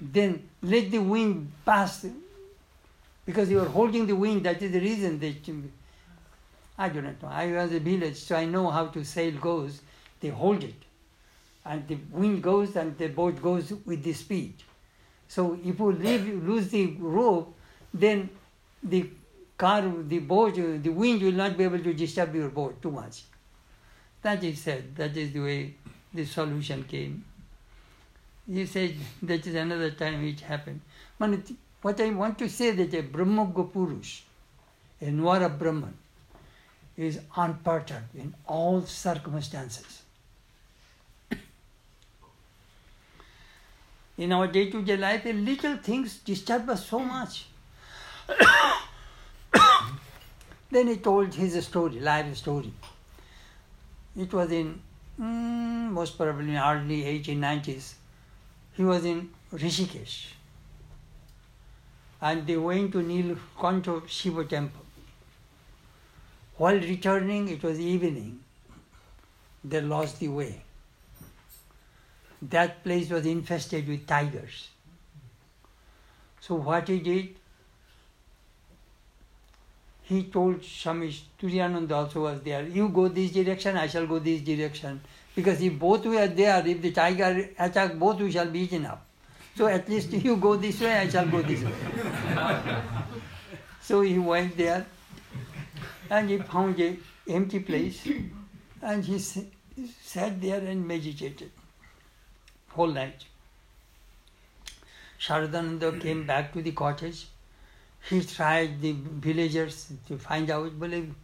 then 0.00 0.48
let 0.62 0.90
the 0.90 0.98
wind 0.98 1.50
pass 1.64 2.06
because 3.24 3.50
you 3.50 3.60
are 3.60 3.68
holding 3.68 4.06
the 4.06 4.16
wind. 4.16 4.44
That 4.44 4.62
is 4.62 4.72
the 4.72 4.80
reason 4.80 5.18
that 5.20 5.36
I 6.78 6.88
do 6.88 7.02
not 7.02 7.20
know. 7.22 7.28
I 7.28 7.52
was 7.52 7.72
a 7.72 7.80
village, 7.80 8.16
so 8.16 8.36
I 8.36 8.44
know 8.44 8.70
how 8.70 8.86
to 8.86 9.04
sail 9.04 9.32
goes. 9.32 9.80
They 10.20 10.28
hold 10.28 10.64
it, 10.64 10.82
and 11.64 11.86
the 11.88 11.98
wind 12.10 12.42
goes, 12.42 12.76
and 12.76 12.96
the 12.98 13.08
boat 13.08 13.40
goes 13.42 13.72
with 13.84 14.02
the 14.02 14.12
speed. 14.12 14.54
So 15.28 15.58
if 15.64 15.78
you 15.78 15.92
leave, 15.92 16.42
lose 16.44 16.68
the 16.68 16.86
rope, 16.98 17.54
then 17.92 18.30
the 18.82 19.08
car, 19.58 19.82
the 19.82 20.20
boat, 20.20 20.54
the 20.54 20.88
wind 20.88 21.20
will 21.20 21.32
not 21.32 21.58
be 21.58 21.64
able 21.64 21.80
to 21.80 21.92
disturb 21.92 22.34
your 22.34 22.48
boat 22.48 22.80
too 22.80 22.92
much. 22.92 23.24
That 24.22 24.42
is 24.44 24.60
said. 24.60 24.96
That 24.96 25.16
is 25.16 25.32
the 25.32 25.40
way 25.40 25.74
the 26.14 26.24
solution 26.24 26.84
came. 26.84 27.24
He 28.50 28.64
said 28.66 28.94
that 29.22 29.46
is 29.46 29.54
another 29.54 29.90
time 29.90 30.24
it 30.24 30.40
happened. 30.40 30.80
But 31.18 31.40
what 31.82 32.00
I 32.00 32.10
want 32.10 32.38
to 32.38 32.48
say 32.48 32.70
that 32.70 32.94
a 32.94 33.02
Brahmogya 33.02 33.70
Purush, 33.70 34.20
a 35.02 35.06
Nwara 35.06 35.56
Brahman, 35.58 35.96
is 36.96 37.20
unperturbed 37.36 38.14
in 38.14 38.34
all 38.46 38.82
circumstances. 38.82 40.02
In 44.16 44.32
our 44.32 44.48
day-to-day 44.48 44.96
life, 44.96 45.24
little 45.24 45.76
things 45.76 46.18
disturb 46.18 46.68
us 46.70 46.86
so 46.86 46.98
much. 46.98 47.46
then 50.70 50.88
he 50.88 50.96
told 50.96 51.34
his 51.34 51.64
story, 51.66 52.00
life 52.00 52.36
story. 52.36 52.72
It 54.16 54.32
was 54.32 54.50
in 54.52 54.80
mm, 55.20 55.90
most 55.90 56.16
probably 56.16 56.56
early 56.56 57.02
1890s. 57.02 57.94
He 58.74 58.84
was 58.84 59.04
in 59.04 59.30
Rishikesh. 59.52 60.32
And 62.20 62.46
they 62.46 62.56
went 62.56 62.92
to 62.92 62.98
Nilkanth 62.98 64.08
Shiva 64.08 64.44
temple. 64.44 64.84
While 66.56 66.80
returning, 66.80 67.48
it 67.48 67.62
was 67.62 67.78
evening. 67.78 68.40
They 69.64 69.80
lost 69.80 70.18
the 70.18 70.28
way. 70.28 70.62
That 72.42 72.82
place 72.82 73.10
was 73.10 73.26
infested 73.26 73.88
with 73.88 74.06
tigers. 74.06 74.68
So 76.40 76.56
what 76.56 76.88
he 76.88 76.98
did, 76.98 77.36
he 80.08 80.24
told 80.24 80.64
Swami 80.64 81.14
Turiyananda 81.40 81.92
also 81.92 82.22
was 82.22 82.40
there, 82.42 82.62
you 82.66 82.88
go 82.88 83.08
this 83.08 83.30
direction, 83.30 83.76
I 83.76 83.86
shall 83.86 84.06
go 84.06 84.18
this 84.18 84.40
direction. 84.40 85.00
Because 85.34 85.60
if 85.60 85.78
both 85.78 86.06
we 86.06 86.18
are 86.18 86.26
there, 86.26 86.66
if 86.66 86.80
the 86.80 86.92
tiger 86.92 87.50
attack, 87.58 87.94
both 87.98 88.20
we 88.20 88.30
shall 88.32 88.50
be 88.50 88.60
eaten 88.60 88.86
up. 88.86 89.04
So 89.54 89.66
at 89.66 89.88
least 89.88 90.12
you 90.12 90.36
go 90.36 90.56
this 90.56 90.80
way, 90.80 90.92
I 90.92 91.08
shall 91.08 91.28
go 91.28 91.42
this 91.42 91.62
way. 91.62 91.72
so 93.82 94.00
he 94.00 94.18
went 94.18 94.56
there 94.56 94.86
and 96.10 96.30
he 96.30 96.38
found 96.38 96.80
a 96.80 96.96
empty 97.28 97.60
place 97.60 98.08
and 98.80 99.04
he 99.04 99.18
sat 99.18 100.40
there 100.40 100.60
and 100.60 100.88
meditated 100.88 101.50
whole 102.70 102.86
night. 102.86 103.24
Sharadananda 105.20 106.00
came 106.00 106.26
back 106.26 106.52
to 106.52 106.62
the 106.62 106.72
cottage. 106.72 107.26
He 108.08 108.24
tried 108.24 108.80
the 108.80 108.92
villagers 108.92 109.92
to 110.06 110.16
find 110.16 110.50
out, 110.50 110.78
believe, 110.80 111.14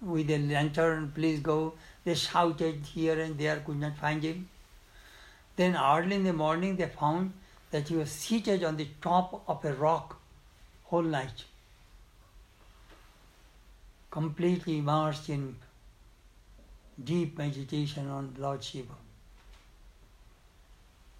with 0.00 0.30
a 0.30 0.38
lantern, 0.38 1.12
please 1.14 1.40
go. 1.40 1.74
They 2.04 2.14
shouted 2.14 2.86
here 2.86 3.20
and 3.20 3.38
there, 3.38 3.60
could 3.60 3.78
not 3.78 3.96
find 3.96 4.22
him. 4.22 4.48
Then 5.56 5.76
early 5.76 6.16
in 6.16 6.24
the 6.24 6.32
morning, 6.32 6.76
they 6.76 6.86
found 6.86 7.34
that 7.70 7.88
he 7.88 7.96
was 7.96 8.10
seated 8.10 8.64
on 8.64 8.76
the 8.76 8.88
top 9.02 9.44
of 9.46 9.64
a 9.64 9.74
rock 9.74 10.18
whole 10.84 11.02
night, 11.02 11.44
completely 14.10 14.78
immersed 14.78 15.28
in 15.28 15.56
deep 17.02 17.36
meditation 17.38 18.08
on 18.08 18.34
Lord 18.38 18.64
Shiva. 18.64 18.94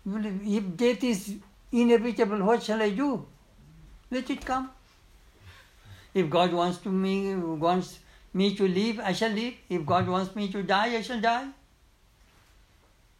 If 0.06 0.76
death 0.76 1.04
is 1.04 1.34
inevitable, 1.70 2.42
what 2.44 2.62
shall 2.62 2.82
I 2.82 2.90
do? 2.90 3.26
Let 4.10 4.28
it 4.30 4.44
come. 4.44 4.70
If 6.14 6.28
God 6.28 6.52
wants 6.52 6.78
to 6.78 6.90
me 6.90 7.34
wants 7.34 7.98
me 8.34 8.54
to 8.56 8.68
live, 8.68 9.00
I 9.00 9.12
shall 9.12 9.30
live. 9.30 9.54
If 9.68 9.84
God 9.86 10.08
wants 10.08 10.34
me 10.34 10.48
to 10.52 10.62
die, 10.62 10.96
I 10.96 11.02
shall 11.02 11.20
die. 11.20 11.48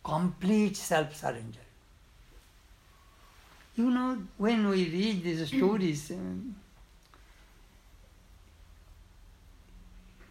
Complete 0.04 0.76
self 0.76 1.14
surrender. 1.16 1.58
You 3.76 3.90
know, 3.90 4.22
when 4.36 4.68
we 4.68 4.88
read 4.88 5.22
these 5.24 5.48
stories, 5.48 6.10
um, 6.10 6.54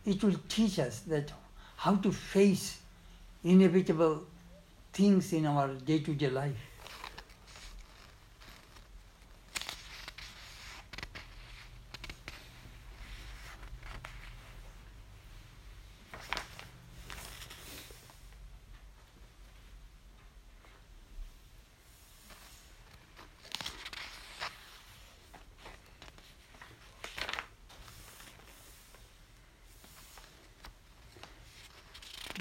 it 0.05 0.23
will 0.23 0.35
teach 0.47 0.77
us 0.79 0.99
that 1.01 1.31
how 1.77 1.95
to 1.95 2.11
face 2.11 2.79
inevitable 3.43 4.23
things 4.93 5.33
in 5.33 5.47
our 5.47 5.69
day 5.73 5.99
to 5.99 6.13
day 6.13 6.29
life. 6.29 6.70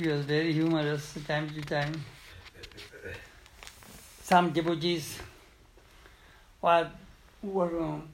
He 0.01 0.09
was 0.09 0.24
very 0.24 0.53
humorous 0.53 1.14
time 1.26 1.51
to 1.51 1.61
time 1.61 1.94
some 4.30 4.51
devotees 4.51 5.18
were, 6.62 6.88
were 7.42 7.80
um, 7.82 8.09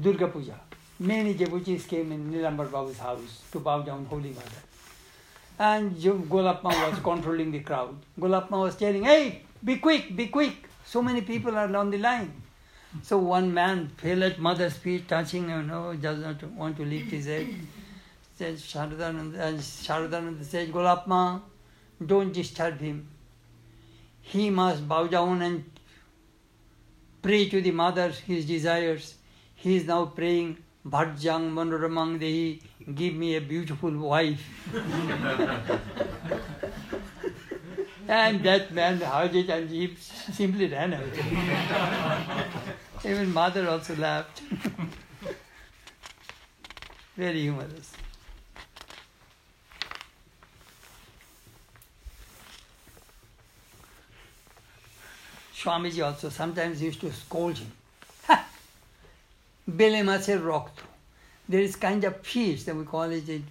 Durga 0.00 0.28
Puja. 0.28 0.58
Many 0.98 1.34
devotees 1.34 1.84
came 1.84 2.10
in 2.12 2.32
Nilambar 2.32 2.68
Babu's 2.70 2.98
house 2.98 3.42
to 3.52 3.60
bow 3.60 3.82
down 3.82 4.06
Holy 4.06 4.30
Mother. 4.30 4.62
And 5.58 5.94
Golapma 5.96 6.72
was 6.90 6.98
controlling 7.00 7.50
the 7.52 7.60
crowd. 7.60 7.94
Golapma 8.18 8.62
was 8.62 8.76
telling, 8.76 9.04
hey, 9.04 9.42
be 9.62 9.76
quick, 9.76 10.16
be 10.16 10.28
quick. 10.28 10.56
So 10.86 11.02
many 11.02 11.20
people 11.20 11.54
are 11.58 11.76
on 11.76 11.90
the 11.90 11.98
line. 11.98 12.32
So 13.02 13.18
one 13.18 13.52
man 13.52 13.90
fell 13.98 14.24
at 14.24 14.38
mother's 14.38 14.76
feet, 14.78 15.06
touching, 15.06 15.50
you 15.50 15.62
know, 15.62 15.92
does 15.94 16.18
not 16.20 16.42
want 16.44 16.78
to 16.78 16.84
lift 16.86 17.10
his 17.10 17.26
head. 17.26 17.48
Says 18.36 18.62
Sharadananda, 18.62 19.40
and 19.40 19.58
Sharadananda 19.58 20.44
says, 20.44 20.68
Golapma, 20.68 21.42
don't 22.04 22.32
disturb 22.32 22.78
him 22.80 23.08
he 24.26 24.50
must 24.50 24.86
bow 24.88 25.06
down 25.06 25.42
and 25.42 25.64
pray 27.22 27.48
to 27.48 27.60
the 27.60 27.70
mother 27.70 28.08
his 28.26 28.44
desires. 28.44 29.14
He 29.54 29.76
is 29.76 29.86
now 29.86 30.06
praying, 30.06 30.58
Bhajjang 30.84 31.52
Manoramang 31.52 32.18
Dehi, 32.20 32.60
give 32.94 33.14
me 33.14 33.36
a 33.36 33.40
beautiful 33.40 33.92
wife. 33.92 34.44
and 38.08 38.42
that 38.44 38.72
man 38.72 38.98
heard 38.98 39.34
it 39.36 39.48
and 39.48 39.70
he 39.70 39.94
simply 39.96 40.66
ran 40.66 40.92
away. 40.92 41.12
Even 43.04 43.32
mother 43.32 43.68
also 43.70 43.94
laughed. 43.96 44.42
Very 47.16 47.42
humorous. 47.42 47.95
Swamiji 55.66 56.04
also 56.04 56.28
sometimes 56.28 56.80
used 56.80 57.00
to 57.00 57.12
scold 57.12 57.58
him. 57.58 57.72
Bele 59.66 60.04
mache 60.04 60.38
rokto. 60.38 60.84
There 61.48 61.60
is 61.60 61.74
kind 61.74 62.04
of 62.04 62.20
fish 62.20 62.62
that 62.64 62.76
we 62.76 62.84
call 62.84 63.10
it, 63.10 63.28
it 63.28 63.42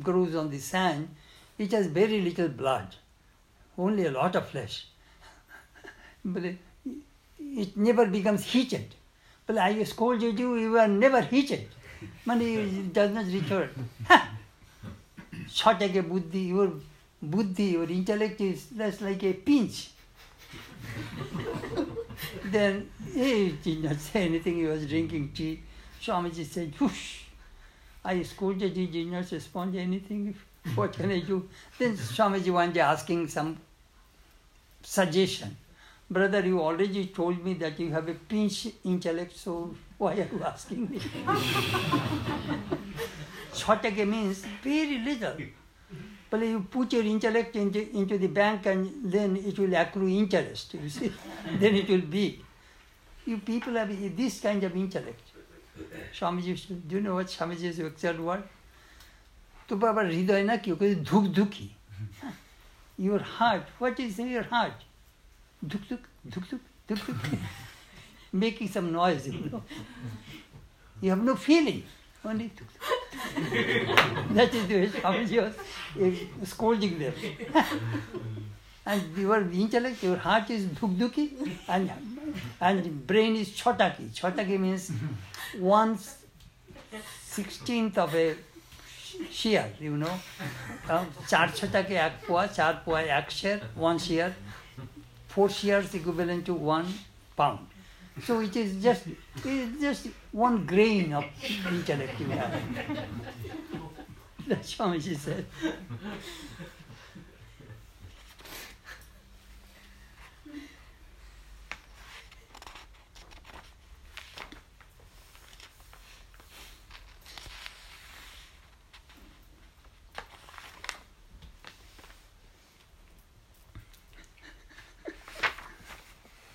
grows 0.00 0.36
on 0.36 0.48
the 0.50 0.58
sand. 0.58 1.08
It 1.58 1.72
has 1.72 1.88
very 1.88 2.20
little 2.20 2.48
blood, 2.48 2.94
only 3.76 4.06
a 4.06 4.12
lot 4.12 4.36
of 4.36 4.48
flesh. 4.48 4.86
but 6.24 6.44
it 6.44 7.76
never 7.76 8.06
becomes 8.06 8.44
heated. 8.44 8.94
But 9.46 9.58
I 9.58 9.82
scolded 9.82 10.38
you, 10.38 10.54
you 10.56 10.70
were 10.70 10.86
never 10.86 11.20
heated. 11.20 11.66
Money 12.24 12.82
does 12.92 13.10
not 13.10 13.26
return. 13.26 13.70
Short 15.50 15.80
like 15.80 15.96
a 15.96 16.02
buddhi, 16.02 16.40
your 16.40 16.72
buddhi, 17.20 17.64
your 17.64 17.88
intellect 17.90 18.40
is 18.40 18.66
just 18.76 19.00
like 19.00 19.22
a 19.24 19.32
pinch. 19.32 19.90
then 22.46 22.90
he 23.12 23.50
did 23.62 23.84
not 23.84 24.00
say 24.00 24.24
anything, 24.24 24.56
he 24.56 24.64
was 24.64 24.86
drinking 24.86 25.32
tea. 25.34 25.62
Swamiji 26.02 26.44
said, 26.44 26.72
whoosh. 26.80 27.22
I 28.04 28.22
scolded, 28.22 28.76
he 28.76 28.86
did 28.86 29.08
not 29.08 29.30
respond 29.30 29.72
to 29.72 29.80
anything. 29.80 30.34
What 30.74 30.92
can 30.92 31.10
I 31.10 31.20
do? 31.20 31.48
Then 31.78 31.96
Swamiji 31.96 32.52
one 32.52 32.72
day 32.72 32.80
asking 32.80 33.28
some 33.28 33.58
suggestion. 34.82 35.56
Brother, 36.08 36.40
you 36.46 36.60
already 36.60 37.06
told 37.06 37.44
me 37.44 37.54
that 37.54 37.80
you 37.80 37.90
have 37.90 38.08
a 38.08 38.14
pinch 38.14 38.68
intellect, 38.84 39.36
so 39.36 39.74
why 39.98 40.12
are 40.12 40.28
you 40.32 40.42
asking 40.44 40.88
me? 40.88 41.00
Chotake 43.52 44.06
means 44.06 44.44
very 44.62 44.98
little. 44.98 45.34
But 46.28 46.40
you 46.40 46.60
put 46.60 46.92
your 46.92 47.04
intellect 47.04 47.54
into, 47.56 47.96
into 47.96 48.18
the 48.18 48.26
bank 48.26 48.66
and 48.66 48.90
then 49.04 49.36
it 49.36 49.58
will 49.58 49.74
accrue 49.74 50.08
interest, 50.08 50.74
you 50.74 50.88
see. 50.88 51.12
then 51.60 51.74
it 51.76 51.88
will 51.88 52.00
be. 52.00 52.42
You 53.24 53.38
people 53.38 53.74
have 53.74 54.16
this 54.16 54.40
kind 54.40 54.62
of 54.64 54.74
intellect. 54.74 55.22
Swamiji, 56.18 56.88
do 56.88 56.96
you 56.96 57.00
know 57.00 57.14
what 57.14 57.26
Swamiji's 57.26 57.78
exact 57.78 58.18
word? 58.18 58.42
तो 59.68 59.76
बाबा 59.76 60.02
हृदय 60.02 60.42
ना 60.46 60.56
क्यों 60.62 60.76
कहते 60.76 60.94
धुक 61.10 61.24
धुकी 61.34 61.70
your 63.00 63.22
heart 63.26 63.82
duk 63.82 64.00
is 64.00 64.20
your 64.20 64.44
heart 64.52 64.84
धुक 65.64 65.82
धुक 65.90 66.02
धुक 66.34 66.44
धुक 66.50 66.60
धुक 66.88 67.10
धुक 67.10 67.38
making 68.34 68.70
some 68.70 68.84
noise 68.94 69.26
you 69.26 69.32
know 69.32 69.62
you 71.04 71.82
only 72.26 72.50
two. 72.50 72.64
that 74.34 74.54
is 74.54 74.66
the 74.68 74.74
way 74.74 74.86
Swamiji 74.88 76.38
was 76.40 76.48
scolding 76.48 76.98
them. 76.98 77.12
and 78.86 79.16
your 79.16 79.40
intellect, 79.50 80.02
your 80.02 80.16
heart 80.16 80.50
is 80.50 80.66
dukduki 80.66 81.30
and, 81.68 81.90
and 82.60 83.06
brain 83.06 83.36
is 83.36 83.50
chotaki. 83.50 84.10
Chotaki 84.20 84.58
means 84.58 84.90
one 85.58 85.98
sixteenth 87.24 87.98
of 87.98 88.14
a 88.14 88.34
shear, 89.30 89.70
you 89.80 89.96
know. 89.96 90.18
Char 91.28 91.48
chotaki 91.48 91.96
ek 92.06 92.26
char 92.54 92.80
pua 92.86 93.06
ek 93.20 93.62
one 93.74 93.98
shear. 93.98 94.34
Four 95.28 95.50
shears 95.50 95.94
equivalent 95.94 96.46
to 96.46 96.54
one 96.54 96.86
pound. 97.36 97.66
So 98.24 98.40
it 98.40 98.56
is 98.56 98.82
just 98.82 99.06
it 99.06 99.46
is 99.46 99.80
just 99.80 100.08
one 100.32 100.64
grain 100.64 101.12
of 101.12 101.24
intellect 101.68 102.18
you 102.20 102.26
have. 102.30 102.60
That's 104.46 104.78
how 104.78 104.98
she 104.98 105.14
said. 105.14 105.44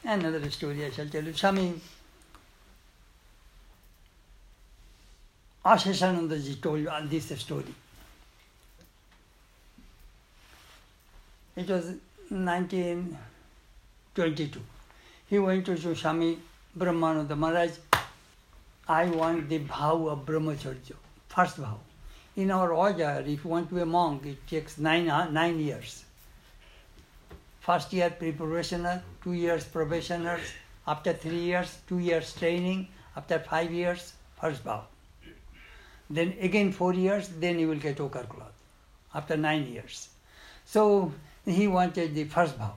Another 0.03 0.49
story 0.49 0.83
I 0.85 0.89
shall 0.89 1.07
tell 1.07 1.23
you. 1.23 1.33
Swami 1.33 1.79
Asheshanandaji 5.63 6.59
told 6.61 6.87
uh, 6.87 7.01
this 7.05 7.27
story. 7.39 7.75
It 11.55 11.69
was 11.69 11.85
1922. 12.29 14.59
He 15.29 15.37
went 15.37 15.67
to 15.67 15.95
Swami 15.95 16.39
Brahmananda 16.75 17.37
Maharaj. 17.37 17.73
I 18.87 19.05
want 19.05 19.49
the 19.49 19.59
vow 19.59 20.07
of 20.07 20.25
brahmacharya, 20.25 20.95
first 21.27 21.57
vow. 21.57 21.79
In 22.35 22.49
our 22.49 22.73
order, 22.73 23.23
if 23.25 23.43
you 23.43 23.49
want 23.49 23.69
to 23.69 23.75
be 23.75 23.81
a 23.81 23.85
monk, 23.85 24.25
it 24.25 24.47
takes 24.47 24.79
nine, 24.79 25.05
nine 25.05 25.59
years. 25.59 26.05
First 27.61 27.93
year 27.93 28.09
preparationer, 28.09 29.03
two 29.23 29.33
years 29.33 29.63
probationers, 29.65 30.41
after 30.87 31.13
three 31.13 31.39
years, 31.39 31.77
two 31.87 31.99
years 31.99 32.33
training, 32.33 32.87
after 33.15 33.37
five 33.39 33.71
years, 33.71 34.13
first 34.39 34.63
vow. 34.63 34.85
Then 36.09 36.33
again 36.41 36.71
four 36.71 36.93
years, 36.93 37.29
then 37.39 37.59
you 37.59 37.67
will 37.67 37.83
get 37.83 37.99
ochre 37.99 38.23
cloth, 38.23 38.53
after 39.13 39.37
nine 39.37 39.67
years. 39.67 40.09
So 40.65 41.13
he 41.45 41.67
wanted 41.67 42.15
the 42.15 42.23
first 42.23 42.55
vow. 42.55 42.73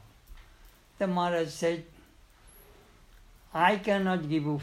The 0.99 1.07
Maharaj 1.07 1.49
said, 1.49 1.85
I 3.55 3.77
cannot 3.77 4.29
give 4.29 4.43
you 4.43 4.61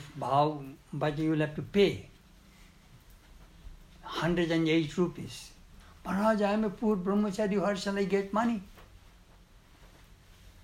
but 0.94 1.18
you 1.18 1.32
will 1.32 1.40
have 1.40 1.56
to 1.56 1.62
pay 1.62 2.10
108 4.04 4.98
rupees. 4.98 5.52
Maharaj, 6.06 6.42
I 6.42 6.54
am 6.54 6.64
a 6.66 6.70
poor 6.70 6.96
brahmachari, 6.96 7.60
where 7.60 7.76
shall 7.76 7.98
I 7.98 8.04
get 8.04 8.32
money? 8.34 8.62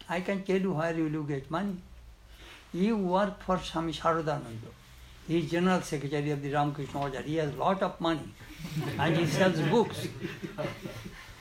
I 0.10 0.22
can 0.22 0.43
tell 0.43 0.60
you 0.60 0.74
where 0.74 0.95
you 0.95 1.10
will 1.10 1.24
get 1.24 1.49
money. 1.51 1.78
You 2.74 2.97
work 2.97 3.41
for 3.43 3.60
Swami 3.60 3.93
Sharadananda. 3.93 4.72
He 5.28 5.39
is 5.39 5.51
General 5.51 5.82
Secretary 5.82 6.32
of 6.32 6.41
the 6.41 6.51
Ramakrishna 6.53 7.01
Order. 7.01 7.22
He 7.22 7.36
has 7.36 7.53
lot 7.55 7.82
of 7.84 7.99
money 7.99 8.30
and 8.99 9.18
he 9.18 9.26
sells 9.26 9.60
books. 9.60 10.08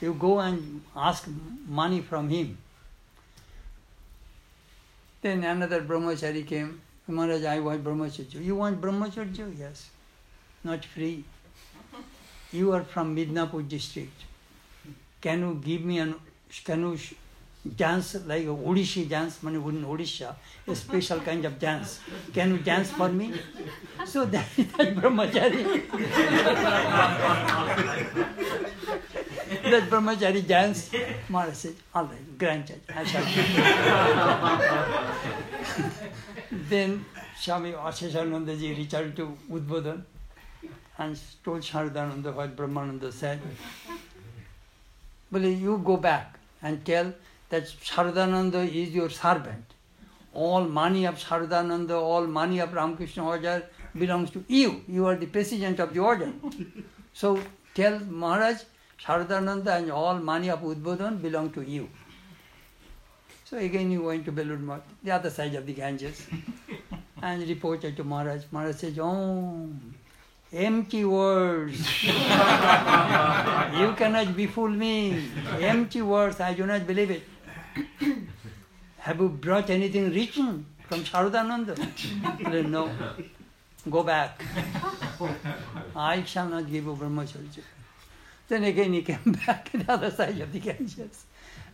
You 0.01 0.13
go 0.13 0.39
and 0.39 0.81
ask 0.95 1.27
money 1.67 2.01
from 2.01 2.29
him. 2.29 2.57
Then 5.21 5.43
another 5.43 5.81
brahmachari 5.81 6.45
came. 6.45 6.81
Maharaj, 7.07 7.45
I 7.45 7.59
want 7.59 7.83
brahmacharya. 7.83 8.43
You 8.43 8.55
want 8.55 8.81
brahmacharya? 8.81 9.57
Yes. 9.57 9.89
Not 10.63 10.83
free. 10.83 11.23
You 12.51 12.73
are 12.73 12.83
from 12.83 13.15
Midnapur 13.15 13.67
district. 13.67 14.23
Can 15.21 15.39
you 15.39 15.61
give 15.63 15.81
me 15.81 15.99
an, 15.99 16.15
can 16.65 16.81
you 16.81 16.97
dance 17.75 18.15
like 18.25 18.43
a 18.43 18.47
Odissi 18.47 19.07
dance, 19.07 19.41
money 19.43 19.57
in 19.57 19.85
Odisha, 19.85 20.35
a 20.67 20.75
special 20.75 21.19
kind 21.19 21.45
of 21.45 21.59
dance. 21.59 21.99
Can 22.33 22.51
you 22.51 22.59
dance 22.59 22.91
for 22.91 23.09
me? 23.09 23.33
So 24.05 24.25
that, 24.25 24.45
that 24.55 24.95
brahmachari, 24.95 25.89
that 29.71 29.89
brahmachari 29.89 30.47
dance, 30.47 30.91
Maharaj 31.29 31.55
said, 31.55 31.75
all 31.93 32.05
right, 32.05 32.37
granted, 32.37 32.81
I 32.95 33.03
shall 33.03 33.23
Then 36.69 37.05
Swami 37.39 37.71
Asheshanandaji 37.73 38.77
returned 38.77 39.15
to 39.17 39.37
Udbodhan 39.51 40.03
and 40.97 41.19
told 41.43 41.61
Sharadananda 41.61 42.33
what 42.33 42.55
Brahmananda 42.55 43.11
said. 43.13 43.39
Well, 45.31 45.43
you 45.43 45.77
go 45.83 45.97
back 45.97 46.39
and 46.61 46.83
tell 46.85 47.13
that 47.49 47.63
Sharadananda 47.63 48.67
is 48.67 48.93
your 48.93 49.09
servant. 49.09 49.73
All 50.33 50.65
money 50.65 51.05
of 51.05 51.15
Sharadananda, 51.15 51.99
all 51.99 52.27
money 52.27 52.59
of 52.59 52.73
Ramakrishna 52.73 53.25
Order 53.25 53.63
belongs 53.97 54.29
to 54.31 54.43
you. 54.47 54.83
You 54.87 55.07
are 55.07 55.15
the 55.15 55.25
president 55.25 55.79
of 55.79 55.93
the 55.93 55.99
order. 55.99 56.31
So 57.13 57.39
tell 57.73 57.99
Maharaj, 57.99 58.57
Sharadananda 59.03 59.77
and 59.77 59.91
all 59.91 60.19
money 60.19 60.49
of 60.49 60.61
Udbodhan 60.61 61.21
belong 61.21 61.51
to 61.51 61.61
you. 61.61 61.89
So 63.45 63.57
again 63.57 63.89
he 63.89 63.97
went 63.97 64.25
to 64.25 64.31
Belur 64.31 64.59
Math, 64.59 64.81
the 65.03 65.11
other 65.11 65.29
side 65.29 65.55
of 65.55 65.65
the 65.65 65.73
Ganges, 65.73 66.27
and 67.21 67.47
reported 67.47 67.95
to 67.97 68.03
Maharaj. 68.03 68.43
Maharaj 68.51 68.75
says, 68.75 68.99
Oh, 68.99 69.69
empty 70.51 71.05
words. 71.05 72.03
you 72.03 72.11
cannot 74.01 74.27
befool 74.35 74.75
me. 74.75 75.23
Empty 75.59 76.01
words, 76.01 76.39
I 76.39 76.53
do 76.53 76.65
not 76.65 76.85
believe 76.85 77.09
it. 77.09 77.23
Have 78.99 79.19
you 79.19 79.29
brought 79.29 79.69
anything 79.69 80.11
written 80.11 80.45
hmm. 80.45 80.87
from 80.87 81.03
Sharadananda? 81.03 81.79
I 81.79 82.51
said, 82.51 82.69
no. 82.69 82.89
Go 83.89 84.03
back. 84.03 84.41
I 85.95 86.23
shall 86.23 86.49
not 86.49 86.69
give 86.69 86.85
you 86.85 86.95
brahmacharya. 86.95 87.61
Then 88.47 88.63
again 88.63 88.93
he 88.93 89.01
came 89.01 89.37
back 89.45 89.71
to 89.71 89.77
the 89.77 89.91
other 89.91 90.11
side 90.11 90.39
of 90.39 90.51
the 90.51 90.59
Ganges 90.59 91.25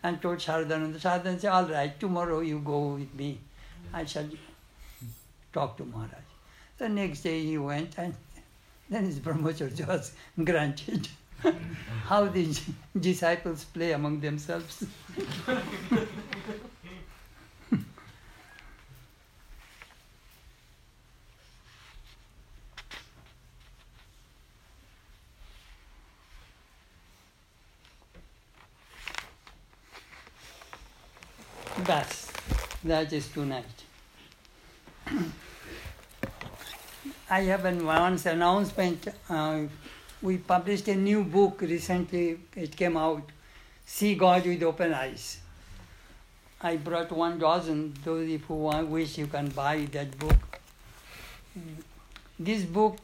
and 0.04 0.22
told 0.22 0.38
Sharadananda. 0.38 1.00
Sharadananda 1.00 1.40
said, 1.40 1.52
all 1.52 1.66
right, 1.66 2.00
tomorrow 2.00 2.42
you 2.42 2.60
go 2.60 2.80
with 2.96 3.14
me. 3.14 3.40
I 3.94 4.06
shall 4.06 4.30
talk 5.52 5.78
to 5.78 5.86
Maharaj. 5.86 6.30
The 6.78 6.90
next 6.90 7.22
day 7.22 7.44
he 7.44 7.58
went 7.58 7.98
and 7.98 8.16
then 8.90 9.06
his 9.06 9.20
brahmacharya 9.20 9.88
was 9.88 10.14
granted. 10.44 11.08
How 12.06 12.26
the 12.26 12.56
disciples 13.00 13.64
play 13.66 13.92
among 13.94 14.20
themselves. 14.20 14.86
That's 31.86 32.32
that 32.84 33.12
is 33.12 33.28
tonight. 33.30 33.66
I 37.30 37.42
have 37.42 37.66
an 37.66 37.86
once 37.86 38.26
announcement. 38.26 39.08
Uh, 39.30 39.64
we 40.24 40.38
published 40.38 40.88
a 40.88 40.96
new 40.96 41.24
book 41.24 41.62
recently. 41.62 42.40
It 42.56 42.76
came 42.76 42.96
out. 42.96 43.30
See 43.86 44.16
God 44.16 44.46
with 44.46 44.64
open 44.64 44.94
eyes. 44.94 45.42
I 46.62 46.78
brought 46.78 47.12
one 47.12 47.38
dozen. 47.38 47.94
Those 48.06 48.30
if 48.30 48.50
you 48.50 48.56
want, 48.56 48.88
wish 48.88 49.18
you 49.18 49.28
can 49.28 49.50
buy 49.50 49.86
that 49.92 50.18
book. 50.18 50.60
This 52.40 52.64
book, 52.64 52.98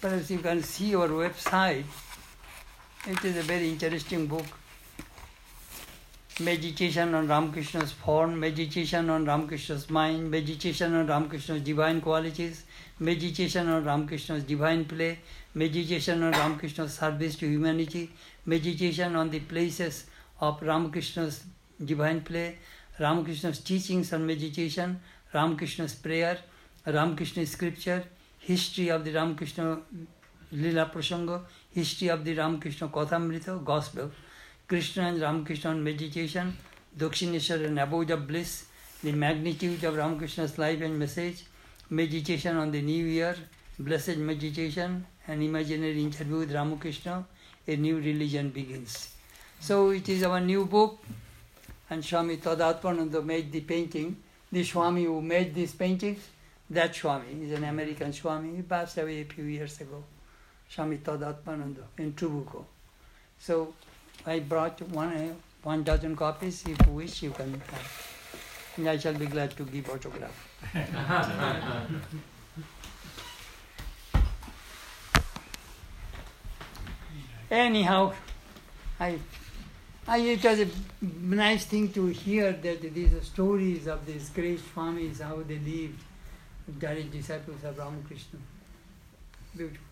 perhaps 0.00 0.30
you 0.30 0.38
can 0.38 0.62
see 0.62 0.94
our 0.94 1.08
website. 1.08 1.84
It 3.08 3.24
is 3.24 3.36
a 3.36 3.42
very 3.42 3.68
interesting 3.68 4.26
book 4.26 4.46
meditation 6.40 7.14
on 7.14 7.28
Ramakrishna's 7.28 7.92
form, 7.92 8.40
meditation 8.40 9.10
on 9.10 9.24
Ramakrishna's 9.24 9.90
mind, 9.90 10.30
meditation 10.30 10.94
on 10.94 11.06
Ramakrishna's 11.06 11.62
divine 11.62 12.00
qualities, 12.00 12.64
meditation 12.98 13.68
on 13.68 13.84
Ramakrishna's 13.84 14.44
divine 14.44 14.84
play, 14.84 15.18
meditation 15.54 16.22
on 16.22 16.32
Ramakrishna's 16.32 16.94
service 16.94 17.36
to 17.36 17.46
humanity, 17.46 18.10
meditation 18.46 19.16
on 19.16 19.30
the 19.30 19.40
places 19.40 20.06
of 20.40 20.60
Ramakrishna's 20.62 21.44
divine 21.84 22.22
play, 22.22 22.58
Ramakrishna's 22.98 23.60
teachings 23.60 24.12
on 24.12 24.26
meditation, 24.26 25.00
Ramakrishna's 25.34 25.94
prayer, 25.94 26.38
Ramakrishna's 26.86 27.50
scripture, 27.50 28.04
history 28.38 28.88
of 28.88 29.04
the 29.04 29.12
Ramakrishna 29.12 29.78
Lila 30.52 30.90
Prasanga, 30.92 31.42
history 31.70 32.08
of 32.08 32.24
the 32.24 32.34
Ramakrishna 32.34 32.88
Kathamrita, 32.88 33.62
gospel. 33.64 34.10
Krishna 34.70 35.08
and 35.08 35.20
Ramakrishna 35.20 35.70
on 35.70 35.82
meditation, 35.82 36.56
Dakshineshwar 36.96 37.66
and 37.66 37.80
abode 37.80 38.24
bliss, 38.28 38.66
the 39.02 39.10
magnitude 39.10 39.82
of 39.82 39.96
Ramakrishna's 39.96 40.58
life 40.58 40.80
and 40.80 40.96
message, 40.96 41.44
meditation 41.90 42.56
on 42.56 42.70
the 42.70 42.80
new 42.80 43.04
year, 43.04 43.34
blessed 43.80 44.18
meditation, 44.18 45.04
an 45.26 45.42
imaginary 45.42 46.00
interview 46.00 46.38
with 46.38 46.52
Ramakrishna, 46.52 47.24
a 47.66 47.74
new 47.74 47.96
religion 47.96 48.50
begins. 48.50 49.12
So 49.58 49.90
it 49.90 50.08
is 50.08 50.22
our 50.22 50.38
new 50.38 50.66
book, 50.66 51.02
and 51.90 52.04
Swami 52.04 52.36
Tadatmananda 52.36 53.24
made 53.24 53.50
the 53.50 53.62
painting. 53.62 54.18
The 54.52 54.62
Swami 54.62 55.02
who 55.02 55.20
made 55.20 55.52
these 55.52 55.74
paintings, 55.74 56.20
that 56.70 56.94
Swami 56.94 57.42
is 57.42 57.58
an 57.58 57.64
American 57.64 58.12
Swami. 58.12 58.54
He 58.54 58.62
passed 58.62 58.98
away 58.98 59.22
a 59.22 59.24
few 59.24 59.46
years 59.46 59.80
ago. 59.80 60.04
Swami 60.68 60.98
Tadatmananda 60.98 61.82
in 61.98 62.12
Trabuco. 62.12 62.64
So 63.36 63.74
I 64.26 64.40
brought 64.40 64.80
one, 64.82 65.36
one 65.62 65.82
dozen 65.82 66.14
copies. 66.16 66.64
If 66.66 66.86
you 66.86 66.92
wish, 66.92 67.22
you 67.22 67.30
can 67.30 67.52
have. 67.52 68.16
And 68.76 68.88
I 68.88 68.98
shall 68.98 69.14
be 69.14 69.26
glad 69.26 69.56
to 69.56 69.64
give 69.64 69.88
autograph. 69.90 70.48
Anyhow, 77.50 78.12
I, 79.00 79.18
I, 80.06 80.18
it 80.18 80.44
was 80.44 80.60
a 80.60 80.68
nice 81.02 81.64
thing 81.64 81.92
to 81.92 82.06
hear 82.06 82.52
that 82.52 82.94
these 82.94 83.10
stories 83.26 83.88
of 83.88 84.06
these 84.06 84.28
great 84.28 84.60
Swamis, 84.60 85.20
how 85.20 85.42
they 85.42 85.58
lived, 85.58 86.00
direct 86.78 87.10
disciples 87.10 87.64
of 87.64 87.76
Ramakrishna. 87.76 88.38
Beautiful. 89.56 89.89